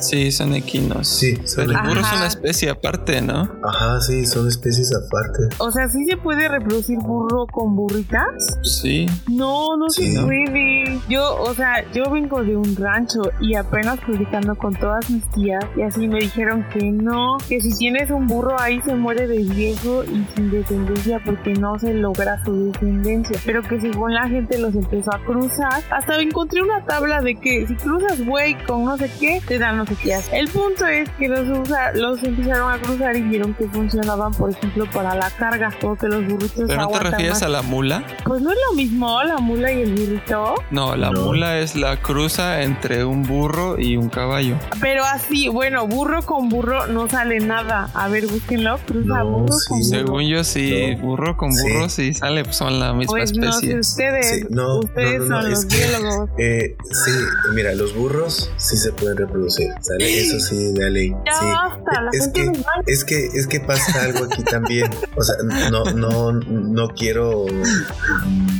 Sí, 0.00 0.32
son 0.32 0.54
equinos. 0.54 1.08
Sí, 1.08 1.36
son 1.46 1.70
el 1.70 1.76
burro 1.76 2.00
es 2.00 2.12
una 2.12 2.26
especie 2.26 2.70
aparte 2.70 3.04
¿no? 3.22 3.48
Ajá, 3.62 4.00
sí, 4.00 4.24
son 4.26 4.48
especies 4.48 4.92
aparte. 4.94 5.54
O 5.58 5.70
sea, 5.70 5.88
¿sí 5.88 6.04
se 6.04 6.16
puede 6.16 6.48
reproducir 6.48 6.98
burro 6.98 7.46
con 7.46 7.76
burritas? 7.76 8.58
Sí. 8.62 9.06
No, 9.30 9.76
no 9.76 9.90
se 9.90 10.20
puede. 10.20 11.00
Yo, 11.08 11.36
o 11.42 11.54
sea, 11.54 11.84
yo 11.92 12.10
vengo 12.10 12.42
de 12.42 12.56
un 12.56 12.76
rancho 12.76 13.22
y 13.40 13.54
apenas 13.54 14.00
platicando 14.00 14.54
con 14.56 14.74
todas 14.74 15.08
mis 15.10 15.28
tías 15.30 15.64
y 15.76 15.82
así 15.82 16.08
me 16.08 16.20
dijeron 16.20 16.66
que 16.72 16.90
no, 16.90 17.36
que 17.48 17.60
si 17.64 17.72
tienes 17.78 18.10
un 18.10 18.26
burro 18.26 18.60
ahí 18.60 18.78
se 18.82 18.94
muere 18.94 19.26
de 19.26 19.38
viejo 19.38 20.04
y 20.04 20.22
sin 20.34 20.50
descendencia 20.50 21.18
porque 21.24 21.54
no 21.54 21.78
se 21.78 21.94
logra 21.94 22.44
su 22.44 22.66
descendencia, 22.66 23.40
pero 23.46 23.62
que 23.62 23.80
según 23.80 24.12
la 24.12 24.28
gente 24.28 24.58
los 24.58 24.74
empezó 24.74 25.14
a 25.14 25.18
cruzar, 25.20 25.82
hasta 25.90 26.20
encontré 26.20 26.60
una 26.60 26.84
tabla 26.84 27.22
de 27.22 27.36
que 27.36 27.66
si 27.66 27.74
cruzas 27.76 28.22
güey 28.26 28.54
con 28.66 28.84
no 28.84 28.98
sé 28.98 29.10
qué, 29.18 29.40
te 29.48 29.58
dan 29.58 29.78
no 29.78 29.86
sé 29.86 29.96
qué. 29.96 30.14
El 30.32 30.48
punto 30.48 30.86
es 30.86 31.08
que 31.18 31.26
los, 31.28 31.46
los 31.94 32.22
empezaron 32.22 32.70
a 32.70 32.78
cruzar 32.78 33.16
y 33.16 33.22
vieron 33.22 33.54
que 33.54 33.66
funcionaban, 33.68 34.32
por 34.34 34.50
ejemplo, 34.50 34.84
para 34.92 35.14
la 35.14 35.30
carga, 35.30 35.72
porque 35.80 36.06
los 36.06 36.26
burritos 36.26 36.64
¿Pero 36.66 36.82
no 36.82 36.88
te 36.88 36.98
refieres 36.98 37.42
a 37.42 37.48
la 37.48 37.62
mula? 37.62 38.04
Pues 38.24 38.42
no 38.42 38.50
es 38.50 38.58
lo 38.68 38.76
mismo 38.76 39.22
la 39.22 39.38
mula 39.38 39.72
y 39.72 39.82
el 39.82 39.94
burrito. 39.94 40.54
No, 40.70 40.96
la 40.96 41.10
mula 41.12 41.58
es 41.58 41.76
la 41.76 41.96
cruza 41.96 42.60
entre 42.60 43.06
un 43.06 43.22
burro 43.22 43.78
y 43.78 43.96
un 43.96 44.10
caballo. 44.10 44.56
Pero 44.82 45.02
así, 45.04 45.48
bueno, 45.48 45.86
burro 45.86 46.20
con 46.22 46.50
burro 46.50 46.86
no 46.88 47.08
sale 47.08 47.40
nada. 47.40 47.53
A 47.56 48.08
ver, 48.08 48.26
búsquenlo. 48.26 48.78
Cruza 48.86 49.22
burro 49.22 49.46
con 49.68 49.78
burro. 49.78 49.82
Según 49.82 50.28
yo, 50.28 50.44
sí, 50.44 50.94
burro 50.96 51.36
con 51.36 51.50
burro 51.50 51.88
sí, 51.88 52.14
sale, 52.14 52.44
pues 52.44 52.56
son 52.56 52.80
la 52.80 52.92
misma 52.92 53.12
pues 53.12 53.32
especie. 53.32 53.74
No 53.74 53.80
ustedes, 53.80 54.44
ustedes 54.50 55.28
son 55.28 55.50
los 55.50 55.66
biólogos. 55.66 56.30
Eh, 56.38 56.76
sí, 56.90 57.12
mira, 57.54 57.74
los 57.74 57.94
burros 57.94 58.50
sí 58.56 58.76
se 58.76 58.92
pueden 58.92 59.16
reproducir, 59.16 59.68
¿sale? 59.80 60.20
Eso 60.20 60.40
sí, 60.40 60.72
de 60.72 60.90
ley. 60.90 61.10
Ya 61.26 61.32
sí. 61.32 61.46
basta, 61.46 62.02
la 62.02 62.10
es 62.12 62.24
gente 62.24 62.52
que, 62.86 62.92
es 62.92 63.04
que 63.04 63.26
es 63.26 63.46
que 63.46 63.60
pasa 63.60 64.02
algo 64.02 64.24
aquí 64.24 64.42
también. 64.44 64.90
O 65.16 65.22
sea, 65.22 65.36
no, 65.70 65.84
no, 65.84 66.32
no 66.32 66.88
quiero 66.88 67.46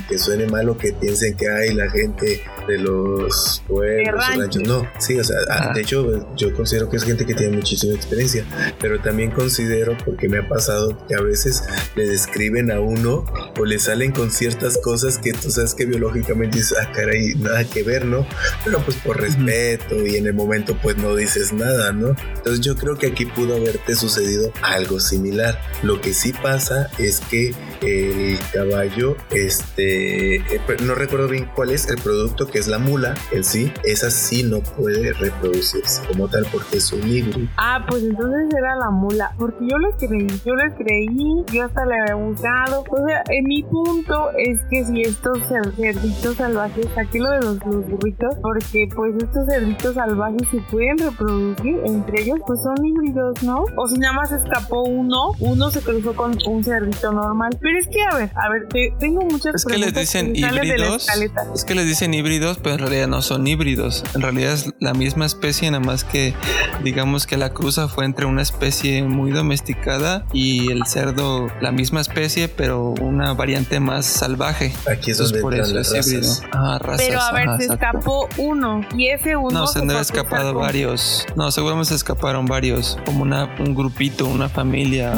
que 0.07 0.17
suene 0.17 0.47
malo 0.47 0.77
que 0.77 0.93
piensen 0.93 1.35
que 1.35 1.49
hay 1.49 1.73
la 1.73 1.89
gente 1.89 2.41
de 2.67 2.77
los 2.79 3.63
pueblos, 3.67 4.27
ranchos. 4.37 4.63
No, 4.63 4.87
sí, 4.99 5.19
o 5.19 5.23
sea, 5.23 5.37
ah, 5.49 5.71
de 5.73 5.81
hecho, 5.81 6.27
yo 6.35 6.53
considero 6.55 6.89
que 6.89 6.97
es 6.97 7.03
gente 7.03 7.25
que 7.25 7.33
tiene 7.33 7.57
muchísima 7.57 7.93
experiencia, 7.93 8.45
pero 8.79 8.99
también 8.99 9.31
considero, 9.31 9.95
porque 10.03 10.27
me 10.27 10.39
ha 10.39 10.47
pasado, 10.47 10.97
que 11.07 11.15
a 11.15 11.21
veces 11.21 11.63
le 11.95 12.07
describen 12.07 12.71
a 12.71 12.79
uno 12.79 13.25
o 13.59 13.65
le 13.65 13.79
salen 13.79 14.11
con 14.11 14.31
ciertas 14.31 14.77
cosas 14.79 15.17
que 15.17 15.33
tú 15.33 15.51
sabes 15.51 15.75
que 15.75 15.85
biológicamente 15.85 16.57
dices, 16.57 16.77
ah, 16.81 16.91
caray, 16.91 17.35
nada 17.35 17.63
que 17.63 17.83
ver, 17.83 18.05
¿no? 18.05 18.25
Pero 18.63 18.79
pues 18.79 18.97
por 18.97 19.19
respeto 19.19 20.05
y 20.05 20.15
en 20.17 20.27
el 20.27 20.33
momento, 20.33 20.77
pues 20.81 20.97
no 20.97 21.15
dices 21.15 21.53
nada, 21.53 21.91
¿no? 21.91 22.15
Entonces, 22.35 22.61
yo 22.61 22.75
creo 22.75 22.97
que 22.97 23.07
aquí 23.07 23.25
pudo 23.25 23.55
haberte 23.55 23.95
sucedido 23.95 24.51
algo 24.61 24.99
similar. 24.99 25.59
Lo 25.83 26.01
que 26.01 26.13
sí 26.13 26.33
pasa 26.33 26.89
es 26.97 27.19
que 27.19 27.53
el 27.81 28.37
caballo, 28.53 29.15
este, 29.31 30.35
eh, 30.35 30.61
no 30.83 30.95
recuerdo 30.95 31.27
bien 31.27 31.49
cuál 31.55 31.71
es 31.71 31.89
el 31.89 31.97
producto 32.01 32.47
que 32.47 32.59
es 32.59 32.67
la 32.67 32.79
mula 32.79 33.15
en 33.31 33.43
sí, 33.43 33.71
esa 33.83 34.09
sí 34.09 34.43
no 34.43 34.59
puede 34.59 35.13
reproducirse 35.13 36.01
como 36.07 36.27
tal 36.27 36.45
porque 36.51 36.77
es 36.77 36.91
un 36.91 37.07
híbrido. 37.07 37.47
Ah, 37.57 37.85
pues 37.87 38.03
entonces 38.03 38.53
era 38.57 38.75
la 38.75 38.89
mula, 38.89 39.33
porque 39.37 39.65
yo 39.67 39.77
les 39.77 39.95
creí, 39.95 40.27
yo 40.45 40.55
les 40.55 40.73
creí, 40.75 41.43
yo 41.51 41.65
hasta 41.65 41.85
le 41.85 41.99
había 41.99 42.15
buscado. 42.15 42.83
O 42.89 43.07
sea, 43.07 43.23
en 43.29 43.43
mi 43.45 43.63
punto 43.63 44.31
es 44.37 44.59
que 44.69 44.85
si 44.85 45.01
estos 45.01 45.39
cerditos 45.47 46.35
salvajes, 46.35 46.87
aquí 46.97 47.19
lo 47.19 47.29
de 47.31 47.41
los, 47.41 47.59
burritos, 47.59 48.35
porque 48.41 48.87
pues 48.95 49.15
estos 49.15 49.45
cerditos 49.47 49.95
salvajes 49.95 50.47
se 50.49 50.57
pueden 50.71 50.97
reproducir 50.97 51.79
entre 51.85 52.21
ellos, 52.21 52.39
pues 52.45 52.61
son 52.61 52.85
híbridos, 52.85 53.43
¿no? 53.43 53.63
O 53.75 53.87
si 53.87 53.97
nada 53.97 54.13
más 54.13 54.31
escapó 54.31 54.83
uno, 54.83 55.31
uno 55.39 55.69
se 55.69 55.81
cruzó 55.81 56.15
con 56.15 56.35
un 56.47 56.63
cerdito 56.63 57.11
normal. 57.11 57.57
Pero 57.65 57.79
es 57.79 57.87
que, 57.87 57.99
a 57.99 58.15
ver, 58.15 58.29
a 58.35 58.47
ver, 58.47 58.67
tengo 58.99 59.21
muchas 59.23 59.55
es 59.55 59.65
que 59.65 59.79
les 59.79 59.91
dicen 59.91 60.35
híbridos. 60.35 61.07
Es 61.55 61.65
que 61.65 61.73
les 61.73 61.87
dicen 61.87 62.13
híbridos, 62.13 62.59
pero 62.59 62.75
en 62.75 62.81
realidad 62.81 63.07
no 63.07 63.23
son 63.23 63.47
híbridos. 63.47 64.03
En 64.13 64.21
realidad 64.21 64.53
es 64.53 64.71
la 64.79 64.93
misma 64.93 65.25
especie, 65.25 65.71
nada 65.71 65.83
más 65.83 66.03
que 66.03 66.35
digamos 66.83 67.25
que 67.25 67.37
la 67.37 67.49
cruza 67.49 67.87
fue 67.87 68.05
entre 68.05 68.27
una 68.27 68.43
especie 68.43 69.01
muy 69.01 69.31
domesticada 69.31 70.27
y 70.31 70.71
el 70.71 70.85
cerdo, 70.85 71.47
la 71.59 71.71
misma 71.71 72.01
especie, 72.01 72.49
pero 72.49 72.93
una 73.01 73.33
variante 73.33 73.79
más 73.79 74.05
salvaje. 74.05 74.71
Aquí 74.87 75.09
es 75.09 75.17
donde 75.17 75.41
por 75.41 75.55
eso 75.55 75.79
es 75.79 76.07
híbrido. 76.07 76.33
Ah, 76.51 76.77
razas, 76.79 77.07
pero 77.07 77.19
a 77.19 77.31
ver, 77.31 77.49
se 77.57 77.65
escapó 77.65 78.29
uno 78.37 78.81
y 78.95 79.07
ese 79.07 79.35
uno. 79.37 79.61
No, 79.61 79.65
se, 79.65 79.79
han 79.79 79.89
escapado 79.89 80.53
varios. 80.53 81.25
No, 81.35 81.49
seguramente 81.49 81.89
se 81.89 81.95
escaparon 81.95 82.45
varios, 82.45 82.99
como 83.07 83.23
una, 83.23 83.55
un 83.57 83.73
grupito, 83.73 84.27
una 84.27 84.49
familia 84.49 85.13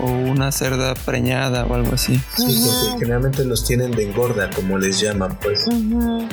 o 0.00 0.06
una 0.06 0.52
cerda 0.52 0.94
preñada 0.94 1.64
o 1.64 1.74
algo 1.74 1.87
así. 1.92 2.16
Sí, 2.36 2.64
porque 2.64 3.00
generalmente 3.00 3.44
los 3.44 3.64
tienen 3.64 3.90
de 3.92 4.08
engorda, 4.08 4.50
como 4.50 4.78
les 4.78 5.00
llaman, 5.00 5.38
pues. 5.40 5.64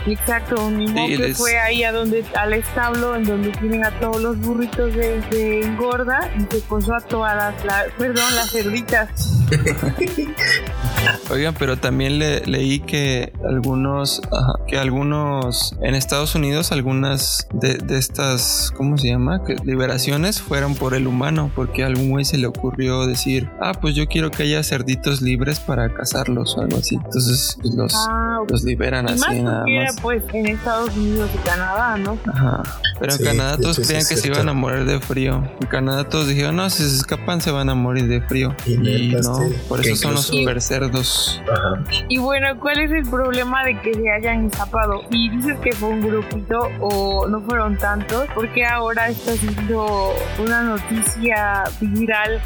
Exacto, 0.06 0.66
un 0.66 0.94
que 0.94 1.34
fue 1.36 1.60
ahí 1.60 1.84
a 1.84 1.92
donde, 1.92 2.26
al 2.36 2.54
establo, 2.54 3.16
en 3.16 3.24
donde 3.24 3.52
tienen 3.52 3.86
a 3.86 4.00
todos 4.00 4.22
los 4.22 4.40
burritos 4.40 4.94
de, 4.94 5.62
engorda 5.62 6.32
y 6.38 6.54
se 6.54 6.62
puso 6.62 6.94
a 6.94 7.02
todas 7.02 7.64
las, 7.66 7.92
perdón, 7.98 8.36
las 8.36 8.52
cerditas. 8.52 9.10
Oigan, 11.30 11.56
pero 11.58 11.78
también 11.78 12.20
le, 12.20 12.42
leí 12.46 12.80
que 12.80 13.34
algunos, 13.48 14.22
que 14.68 14.78
algunos, 14.78 15.76
en 15.82 15.96
Estados 15.96 16.36
Unidos, 16.36 16.72
algunas 16.72 17.48
de, 17.54 17.78
estas, 17.98 18.72
¿cómo 18.76 18.98
se 18.98 19.10
llama? 19.10 19.44
Que 19.44 19.56
liberaciones 19.64 20.42
fueron 20.42 20.76
por 20.76 20.94
el 20.94 21.08
humano, 21.08 21.52
porque 21.56 21.84
a 21.84 21.88
algún 21.88 22.10
güey 22.10 22.26
se 22.26 22.38
le 22.38 22.48
ocurrió 22.48 23.06
decir, 23.08 23.50
ah, 23.62 23.74
pues 23.74 23.96
yo 23.96 24.08
quiero 24.08 24.32
que 24.32 24.44
haya 24.44 24.64
cerditos 24.64 25.22
libres 25.22 25.45
para 25.60 25.94
cazarlos 25.94 26.58
o 26.58 26.62
algo 26.62 26.78
así. 26.78 26.96
Entonces 26.96 27.58
pues, 27.62 27.74
los, 27.76 27.94
ah, 27.96 28.40
los 28.50 28.64
liberan 28.64 29.08
así 29.10 29.42
nada 29.42 29.66
más. 29.66 29.96
pues 30.02 30.24
en 30.34 30.48
Estados 30.48 30.96
Unidos 30.96 31.30
y 31.34 31.38
Canadá, 31.48 31.98
¿no? 31.98 32.18
Ajá. 32.28 32.64
Pero 33.00 33.14
en 33.14 33.24
Canadá 33.24 33.58
todos 33.58 33.80
creían 33.80 34.06
que 34.08 34.16
se 34.16 34.28
iban 34.28 34.48
a 34.50 34.54
morir 34.54 34.86
de 34.86 35.00
frío. 35.00 35.44
En 35.62 35.68
Canadá 35.68 36.08
todos 36.08 36.28
dijeron, 36.28 36.56
no, 36.56 36.70
si 36.70 36.84
se 36.84 36.96
escapan 36.96 37.42
se 37.42 37.52
van 37.52 37.70
a 37.70 37.76
morir 37.76 38.08
de 38.08 38.22
frío. 38.22 38.56
Y, 38.66 39.16
no, 39.16 39.40
por 39.68 39.82
eso 39.82 39.96
son 39.96 40.14
los 40.14 40.28
super 40.28 40.62
cerdos. 40.62 41.42
Ajá. 41.52 41.84
Y 42.10 42.18
bueno, 42.18 42.60
¿cuál 42.60 42.80
es 42.80 42.92
el 42.92 43.10
problema 43.10 43.64
de 43.66 43.80
que 43.82 43.94
se 43.94 44.10
hayan 44.10 44.46
escapado? 44.46 45.04
Y 45.10 45.30
dices 45.30 45.58
que 45.64 45.72
fue 45.74 45.90
un 45.90 46.02
grupito 46.02 46.70
o 46.80 47.28
no 47.28 47.42
fueron 47.42 47.78
tantos, 47.78 48.28
porque 48.34 48.66
ahora 48.66 49.10
está 49.10 49.36
siendo 49.36 50.14
una 50.40 50.64
noticia 50.64 51.64
viral 51.82 52.42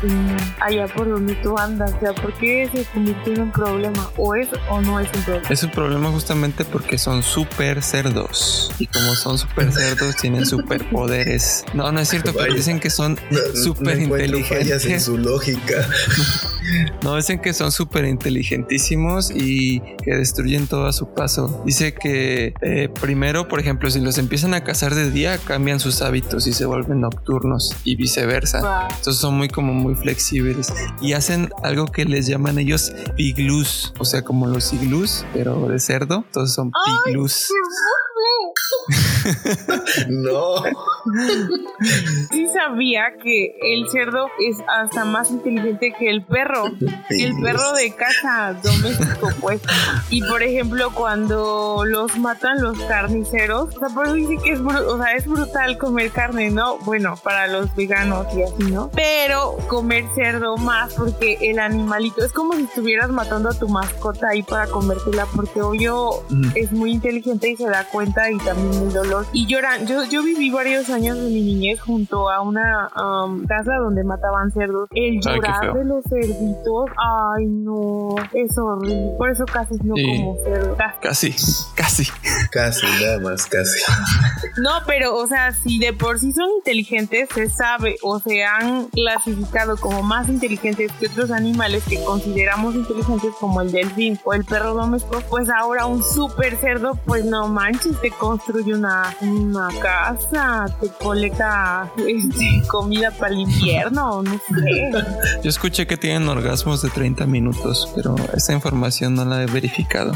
allá 0.61 0.87
por 0.87 1.09
donde 1.09 1.35
tú 1.35 1.57
andas. 1.57 1.93
O 1.93 1.99
sea, 1.99 2.13
¿por 2.13 2.33
qué 2.33 2.69
se 2.73 2.85
convirtió 2.85 3.33
en 3.33 3.41
un 3.41 3.51
problema? 3.51 4.09
¿O 4.17 4.35
es 4.35 4.49
o 4.69 4.81
no 4.81 4.99
es 4.99 5.09
un 5.15 5.23
problema? 5.23 5.49
Es 5.49 5.63
un 5.63 5.71
problema 5.71 6.09
justamente 6.09 6.65
porque 6.65 6.97
son 6.97 7.23
super 7.23 7.81
cerdos. 7.81 8.71
Y 8.79 8.87
como 8.87 9.15
son 9.15 9.37
super 9.37 9.71
cerdos, 9.71 10.15
tienen 10.15 10.38
superpoderes. 10.45 11.63
No, 11.73 11.91
no 11.91 11.99
es 11.99 12.09
cierto, 12.09 12.33
pero 12.33 12.53
dicen 12.53 12.79
que 12.79 12.89
son 12.89 13.17
súper 13.53 13.99
inteligentes. 13.99 14.85
en 14.85 15.01
su 15.01 15.17
lógica. 15.17 15.87
No, 17.03 17.15
dicen 17.15 17.39
que 17.39 17.53
son 17.53 17.71
súper 17.71 18.05
inteligentísimos 18.05 19.31
y 19.31 19.81
que 20.03 20.15
destruyen 20.15 20.67
todo 20.67 20.85
a 20.85 20.93
su 20.93 21.13
paso. 21.13 21.63
Dice 21.65 21.93
que 21.93 22.53
eh, 22.61 22.89
primero, 23.01 23.47
por 23.47 23.59
ejemplo, 23.59 23.89
si 23.89 23.99
los 23.99 24.17
empiezan 24.17 24.53
a 24.53 24.63
cazar 24.63 24.95
de 24.95 25.09
día, 25.09 25.37
cambian 25.37 25.79
sus 25.79 26.01
hábitos 26.01 26.47
y 26.47 26.53
se 26.53 26.65
vuelven 26.65 27.01
nocturnos 27.01 27.75
y 27.83 27.95
viceversa. 27.95 28.87
Entonces 28.89 29.15
son 29.15 29.35
muy 29.35 29.49
como 29.49 29.73
muy 29.73 29.95
flexibles 29.95 30.71
y 31.01 31.13
hacen 31.13 31.49
algo 31.63 31.87
que 31.87 32.05
les 32.05 32.27
llaman 32.27 32.59
ellos 32.59 32.91
piglus, 33.15 33.93
o 33.97 34.05
sea, 34.05 34.23
como 34.23 34.47
los 34.47 34.73
iglus, 34.73 35.25
pero 35.33 35.67
de 35.67 35.79
cerdo. 35.79 36.23
Entonces 36.27 36.53
son 36.55 36.71
piglus. 37.05 37.49
no. 40.09 40.28
Sí 42.31 42.47
sabía 42.47 43.13
que 43.23 43.55
el 43.61 43.89
cerdo 43.89 44.27
es 44.39 44.57
hasta 44.67 45.05
más 45.05 45.31
inteligente 45.31 45.93
que 45.97 46.09
el 46.09 46.23
perro. 46.23 46.65
El 47.09 47.33
perro 47.41 47.73
de 47.73 47.95
casa 47.95 48.55
doméstico, 48.61 49.29
pues. 49.39 49.61
Y 50.09 50.21
por 50.23 50.43
ejemplo, 50.43 50.91
cuando 50.93 51.83
los 51.85 52.17
matan 52.17 52.61
los 52.61 52.77
carniceros, 52.81 53.75
o 53.75 53.79
sea, 53.79 53.89
por 53.89 54.07
eso 54.07 54.15
dice 54.15 54.37
que 54.43 54.51
es, 54.51 54.59
o 54.59 54.97
sea, 54.97 55.13
es 55.13 55.25
brutal 55.25 55.77
comer 55.77 56.11
carne, 56.11 56.49
¿no? 56.51 56.77
Bueno, 56.79 57.15
para 57.23 57.47
los 57.47 57.73
veganos 57.75 58.27
y 58.35 58.43
así, 58.43 58.71
¿no? 58.71 58.91
Pero 58.93 59.57
comer 59.67 60.05
cerdo 60.15 60.57
más 60.57 60.93
porque 60.93 61.37
el 61.41 61.59
animalito 61.59 62.23
es 62.23 62.31
como 62.31 62.53
si 62.53 62.63
estuvieras 62.63 63.09
matando 63.09 63.49
a 63.49 63.53
tu 63.53 63.67
mascota 63.67 64.29
ahí 64.29 64.43
para 64.43 64.67
comértela 64.67 65.25
porque 65.35 65.61
obvio 65.61 66.23
mm. 66.29 66.51
es 66.55 66.71
muy 66.71 66.91
inteligente 66.91 67.49
y 67.49 67.55
se 67.55 67.67
da 67.67 67.85
cuenta 67.85 68.29
y 68.31 68.37
también 68.37 68.83
el 68.83 68.93
dolor 68.93 69.25
y 69.33 69.45
lloran. 69.45 69.87
Yo, 69.87 70.03
yo 70.05 70.18
viví 70.23 70.49
varios 70.49 70.89
años 70.89 71.17
de 71.17 71.25
mi 71.25 71.41
niñez 71.41 71.79
junto 71.79 72.29
a 72.29 72.41
una 72.41 72.89
um, 72.95 73.45
casa 73.45 73.75
donde 73.75 74.03
mataban 74.03 74.51
cerdos. 74.51 74.89
El 74.91 75.19
llorar 75.21 75.73
de 75.73 75.85
los 75.85 76.03
cerditos, 76.05 76.89
ay 76.97 77.45
no, 77.47 78.15
es 78.33 78.57
horrible. 78.57 79.15
Por 79.17 79.29
eso 79.31 79.45
casi 79.45 79.75
no 79.83 79.95
como 79.95 80.37
cerdo. 80.43 80.77
Casi, 81.01 81.35
casi. 81.75 82.07
Casi, 82.51 82.85
nada 83.01 83.19
más, 83.19 83.45
casi. 83.45 83.79
No, 84.61 84.71
pero 84.85 85.15
o 85.15 85.27
sea, 85.27 85.51
si 85.51 85.79
de 85.79 85.93
por 85.93 86.19
sí 86.19 86.31
son 86.31 86.49
inteligentes, 86.57 87.29
se 87.33 87.49
sabe 87.49 87.95
o 88.01 88.19
se 88.19 88.43
han 88.43 88.85
clasificado 88.87 89.77
como 89.77 90.01
más 90.01 90.29
inteligentes 90.29 90.91
que 90.93 91.07
otros 91.07 91.31
animales 91.31 91.83
que 91.87 92.03
consideramos 92.03 92.75
inteligentes 92.75 93.31
como 93.39 93.61
el 93.61 93.71
delfín 93.71 94.19
o 94.23 94.33
el 94.33 94.45
perro 94.45 94.73
doméstico, 94.73 95.21
pues 95.29 95.49
ahora 95.49 95.85
un 95.85 96.03
super 96.03 96.55
cerdo, 96.57 96.97
pues 97.05 97.25
no 97.25 97.47
manches, 97.47 97.99
te 98.01 98.11
construye 98.11 98.73
una, 98.73 99.15
una 99.21 99.69
casa, 99.81 100.08
te 100.79 100.89
colecta 100.99 101.91
este, 101.97 102.67
comida 102.67 103.11
para 103.11 103.33
el 103.33 103.41
invierno, 103.41 104.23
no 104.23 104.31
sé. 104.31 104.91
Yo 105.43 105.49
escuché 105.49 105.87
que 105.87 105.97
tienen 105.97 106.27
orgasmos 106.27 106.81
de 106.81 106.89
30 106.89 107.25
minutos, 107.25 107.91
pero 107.95 108.15
esa 108.33 108.53
información 108.53 109.15
no 109.15 109.25
la 109.25 109.43
he 109.43 109.45
verificado. 109.45 110.13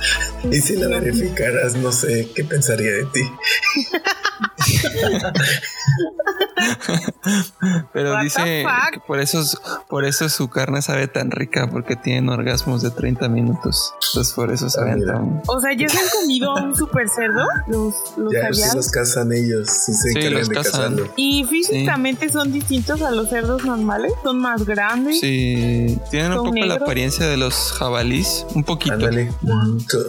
y 0.50 0.60
si 0.60 0.76
la 0.76 0.88
verificaras, 0.88 1.74
no 1.74 1.92
sé, 1.92 2.28
¿qué 2.34 2.44
pensaría 2.44 2.92
de 2.92 3.04
ti? 3.06 3.20
Pero 7.92 8.18
dice 8.20 8.42
que 8.44 8.66
por 9.06 9.20
eso, 9.20 9.42
por 9.88 10.04
eso 10.04 10.28
su 10.28 10.48
carne 10.48 10.82
sabe 10.82 11.08
tan 11.08 11.30
rica, 11.30 11.68
porque 11.70 11.96
tienen 11.96 12.28
orgasmos 12.28 12.82
de 12.82 12.90
30 12.90 13.28
minutos. 13.28 13.94
Entonces 14.08 14.34
por 14.34 14.52
eso 14.52 14.68
saben 14.68 15.08
ah, 15.08 15.12
tan... 15.12 15.42
O 15.46 15.60
sea, 15.60 15.72
¿ya 15.72 15.88
se 15.88 15.98
han 15.98 16.08
comido 16.20 16.54
un 16.54 16.74
super 16.74 17.08
cerdo? 17.08 17.44
Los, 17.68 17.94
los 18.16 18.32
ya, 18.32 18.52
sí 18.52 18.76
los 18.76 18.90
cazan 18.90 19.32
ellos, 19.32 19.68
sí 19.68 19.92
se 19.94 20.10
sí, 20.10 20.30
los 20.30 20.48
de 20.48 20.54
cazan. 20.54 20.96
¿Y 21.16 21.44
físicamente 21.44 22.28
son 22.28 22.52
distintos 22.52 23.02
a 23.02 23.10
los 23.10 23.28
cerdos 23.28 23.64
normales? 23.64 24.12
¿Son 24.22 24.38
más 24.38 24.64
grandes? 24.64 25.20
Sí, 25.20 25.98
tienen 26.10 26.32
un 26.32 26.46
poco 26.46 26.66
la 26.66 26.74
apariencia 26.74 27.26
de 27.26 27.36
los 27.36 27.72
jabalís, 27.72 28.46
un 28.54 28.64
poquito. 28.64 28.98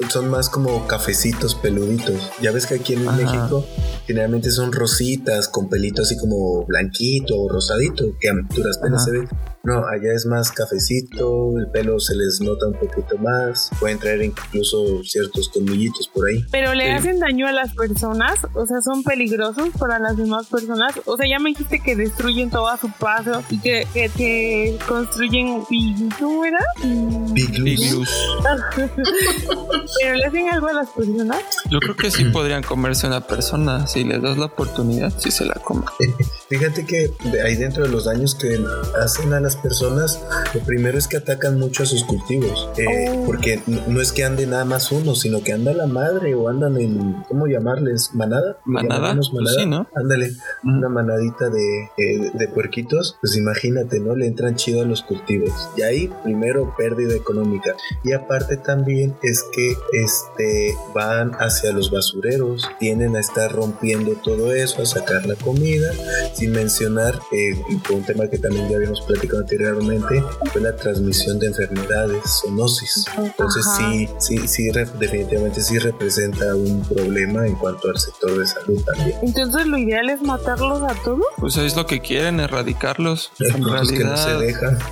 Son, 0.09 0.29
más 0.29 0.49
como 0.49 0.87
cafecitos 0.87 1.55
peluditos. 1.55 2.31
Ya 2.41 2.51
ves 2.51 2.65
que 2.65 2.75
aquí 2.75 2.93
en 2.93 3.05
México 3.15 3.65
generalmente 4.07 4.51
son 4.51 4.62
rositas 4.71 5.47
con 5.47 5.69
pelitos 5.69 6.07
así 6.07 6.17
como 6.17 6.65
blanquito 6.65 7.39
o 7.39 7.49
rosadito, 7.49 8.15
que 8.19 8.29
a 8.29 8.33
duras 8.55 8.77
penas 8.77 9.05
se 9.05 9.11
ve. 9.11 9.27
No, 9.65 9.85
allá 9.87 10.11
es 10.13 10.25
más 10.25 10.51
cafecito, 10.51 11.57
el 11.57 11.67
pelo 11.67 11.97
se 11.97 12.13
les 12.15 12.41
nota 12.41 12.67
un 12.67 12.73
poquito 12.73 13.17
más, 13.17 13.69
pueden 13.79 13.97
traer 13.97 14.21
incluso 14.21 15.01
ciertos 15.05 15.47
colmillitos 15.47 16.09
por 16.09 16.27
ahí. 16.27 16.43
Pero 16.51 16.73
le 16.73 16.91
hacen 16.91 17.17
daño 17.19 17.47
a 17.47 17.53
las 17.53 17.73
personas, 17.73 18.39
o 18.55 18.65
sea, 18.65 18.81
son 18.81 19.03
peligrosos 19.03 19.69
para 19.79 19.99
las 19.99 20.17
demás 20.17 20.47
personas. 20.47 20.99
O 21.05 21.15
sea, 21.15 21.29
ya 21.29 21.39
me 21.39 21.51
dijiste 21.51 21.79
que 21.79 21.95
destruyen 21.95 22.49
todo 22.49 22.67
a 22.67 22.77
su 22.77 22.91
paso 22.91 23.41
y 23.49 23.59
que, 23.59 23.87
que, 23.93 24.77
construyen 24.85 25.63
¿cómo 26.19 26.43
era? 26.43 26.59
Big 27.33 27.51
Pero 29.99 30.15
le 30.15 30.25
hacen 30.25 30.49
algo 30.49 30.67
a 30.67 30.73
las 30.73 30.89
personas. 30.89 31.43
Yo 31.69 31.79
creo 31.79 31.95
que 31.95 32.11
sí 32.11 32.25
podrían 32.25 32.63
comerse 32.63 33.07
una 33.07 33.21
persona. 33.21 33.87
Si 33.87 34.03
les 34.03 34.21
das 34.21 34.37
la 34.37 34.45
oportunidad, 34.45 35.11
si 35.17 35.31
se 35.31 35.45
la 35.45 35.55
comen. 35.55 35.85
Fíjate 36.53 36.85
que 36.85 37.11
ahí 37.43 37.55
dentro 37.55 37.83
de 37.83 37.89
los 37.89 38.05
daños 38.05 38.35
que 38.35 38.63
hacen 39.01 39.33
a 39.33 39.39
las 39.39 39.55
personas, 39.55 40.21
lo 40.53 40.59
primero 40.59 40.99
es 40.99 41.07
que 41.07 41.17
atacan 41.17 41.57
mucho 41.57 41.81
a 41.81 41.87
sus 41.87 42.03
cultivos, 42.03 42.69
eh, 42.77 43.09
oh. 43.09 43.25
porque 43.25 43.59
no 43.65 43.99
es 43.99 44.11
que 44.11 44.23
ande 44.23 44.45
nada 44.45 44.63
más 44.63 44.91
uno, 44.91 45.15
sino 45.15 45.41
que 45.41 45.51
anda 45.51 45.73
la 45.73 45.87
madre 45.87 46.35
o 46.35 46.49
andan 46.49 46.77
en, 46.77 47.23
¿cómo 47.27 47.47
llamarles? 47.47 48.11
¿Manada? 48.13 48.59
¿Manada? 48.65 49.15
Pues 49.15 49.55
sí, 49.55 49.65
¿no? 49.65 49.87
Ándale, 49.95 50.33
una 50.63 50.89
manadita 50.89 51.49
de, 51.49 51.89
eh, 51.97 52.31
de 52.31 52.47
puerquitos, 52.49 53.17
pues 53.19 53.35
imagínate, 53.35 53.99
¿no? 53.99 54.15
Le 54.15 54.27
entran 54.27 54.55
chido 54.55 54.83
a 54.83 54.85
los 54.85 55.01
cultivos. 55.01 55.71
Y 55.75 55.81
ahí, 55.81 56.13
primero, 56.21 56.75
pérdida 56.77 57.15
económica. 57.15 57.75
Y 58.03 58.13
aparte 58.13 58.57
también 58.57 59.15
es 59.23 59.43
que 59.55 59.75
este, 59.93 60.75
van 60.93 61.31
hacia 61.39 61.71
los 61.71 61.89
basureros, 61.89 62.69
tienen 62.79 63.15
a 63.15 63.21
estar 63.21 63.51
rompiendo 63.51 64.11
todo 64.23 64.53
eso, 64.53 64.83
a 64.83 64.85
sacar 64.85 65.25
la 65.25 65.33
comida, 65.33 65.91
sin 66.43 66.51
mencionar 66.51 67.17
eh, 67.31 67.55
un 67.89 68.03
tema 68.03 68.27
que 68.27 68.37
también 68.37 68.67
ya 68.69 68.75
habíamos 68.75 68.99
platicado 69.01 69.39
anteriormente, 69.39 70.21
fue 70.51 70.61
la 70.61 70.75
transmisión 70.75 71.39
de 71.39 71.47
enfermedades, 71.47 72.21
zoonosis. 72.41 73.05
Entonces 73.17 73.65
sí, 73.77 74.09
sí, 74.19 74.47
sí, 74.47 74.69
definitivamente 74.99 75.61
sí 75.61 75.79
representa 75.79 76.53
un 76.53 76.81
problema 76.83 77.47
en 77.47 77.55
cuanto 77.55 77.89
al 77.89 77.97
sector 77.97 78.37
de 78.37 78.45
salud 78.45 78.83
también. 78.83 79.17
Entonces 79.21 79.67
lo 79.67 79.77
ideal 79.77 80.09
es 80.09 80.21
matarlos 80.21 80.83
a 80.83 80.93
todos. 81.03 81.23
Pues 81.37 81.55
es 81.55 81.77
lo 81.77 81.85
que 81.85 82.01
quieren, 82.01 82.41
erradicarlos. 82.41 83.31
En 83.39 83.63
realidad, 83.63 84.41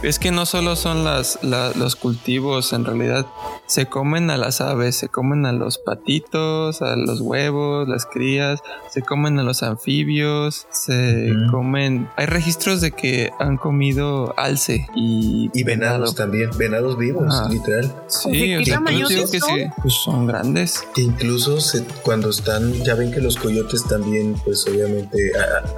Es 0.03 0.19
que 0.19 0.31
no 0.31 0.45
solo 0.45 0.77
son 0.77 1.03
las, 1.03 1.37
los 1.43 1.97
cultivos, 1.97 2.71
en 2.71 2.85
realidad 2.85 3.25
se 3.65 3.87
comen 3.87 4.29
a 4.29 4.37
las 4.37 4.61
aves, 4.61 4.95
se 4.95 5.09
comen 5.09 5.45
a 5.45 5.51
los 5.51 5.77
patitos, 5.79 6.81
a 6.81 6.95
los 6.95 7.19
huevos, 7.19 7.89
las 7.89 8.05
crías, 8.05 8.61
se 8.89 9.01
comen 9.01 9.37
a 9.39 9.43
los 9.43 9.63
anfibios, 9.63 10.67
se 10.71 11.30
comen. 11.49 12.09
Hay 12.15 12.25
registros 12.25 12.81
de 12.81 12.91
que 12.91 13.31
han 13.39 13.57
comido 13.57 14.33
alce 14.37 14.87
y, 14.95 15.49
y 15.53 15.63
venados 15.63 16.15
también, 16.15 16.49
venados 16.57 16.97
vivos, 16.97 17.33
literal. 17.49 17.93
Sí, 18.07 18.55
o 18.55 18.65
sea, 18.65 18.81
que 19.31 19.39
sí, 19.39 19.65
pues 19.81 19.93
son 20.03 20.27
grandes. 20.27 20.83
incluso 20.95 21.57
cuando 22.03 22.29
están, 22.29 22.73
ya 22.83 22.95
ven 22.95 23.11
que 23.11 23.21
los 23.21 23.37
coyotes 23.37 23.83
también, 23.85 24.35
pues 24.43 24.65
obviamente 24.67 25.31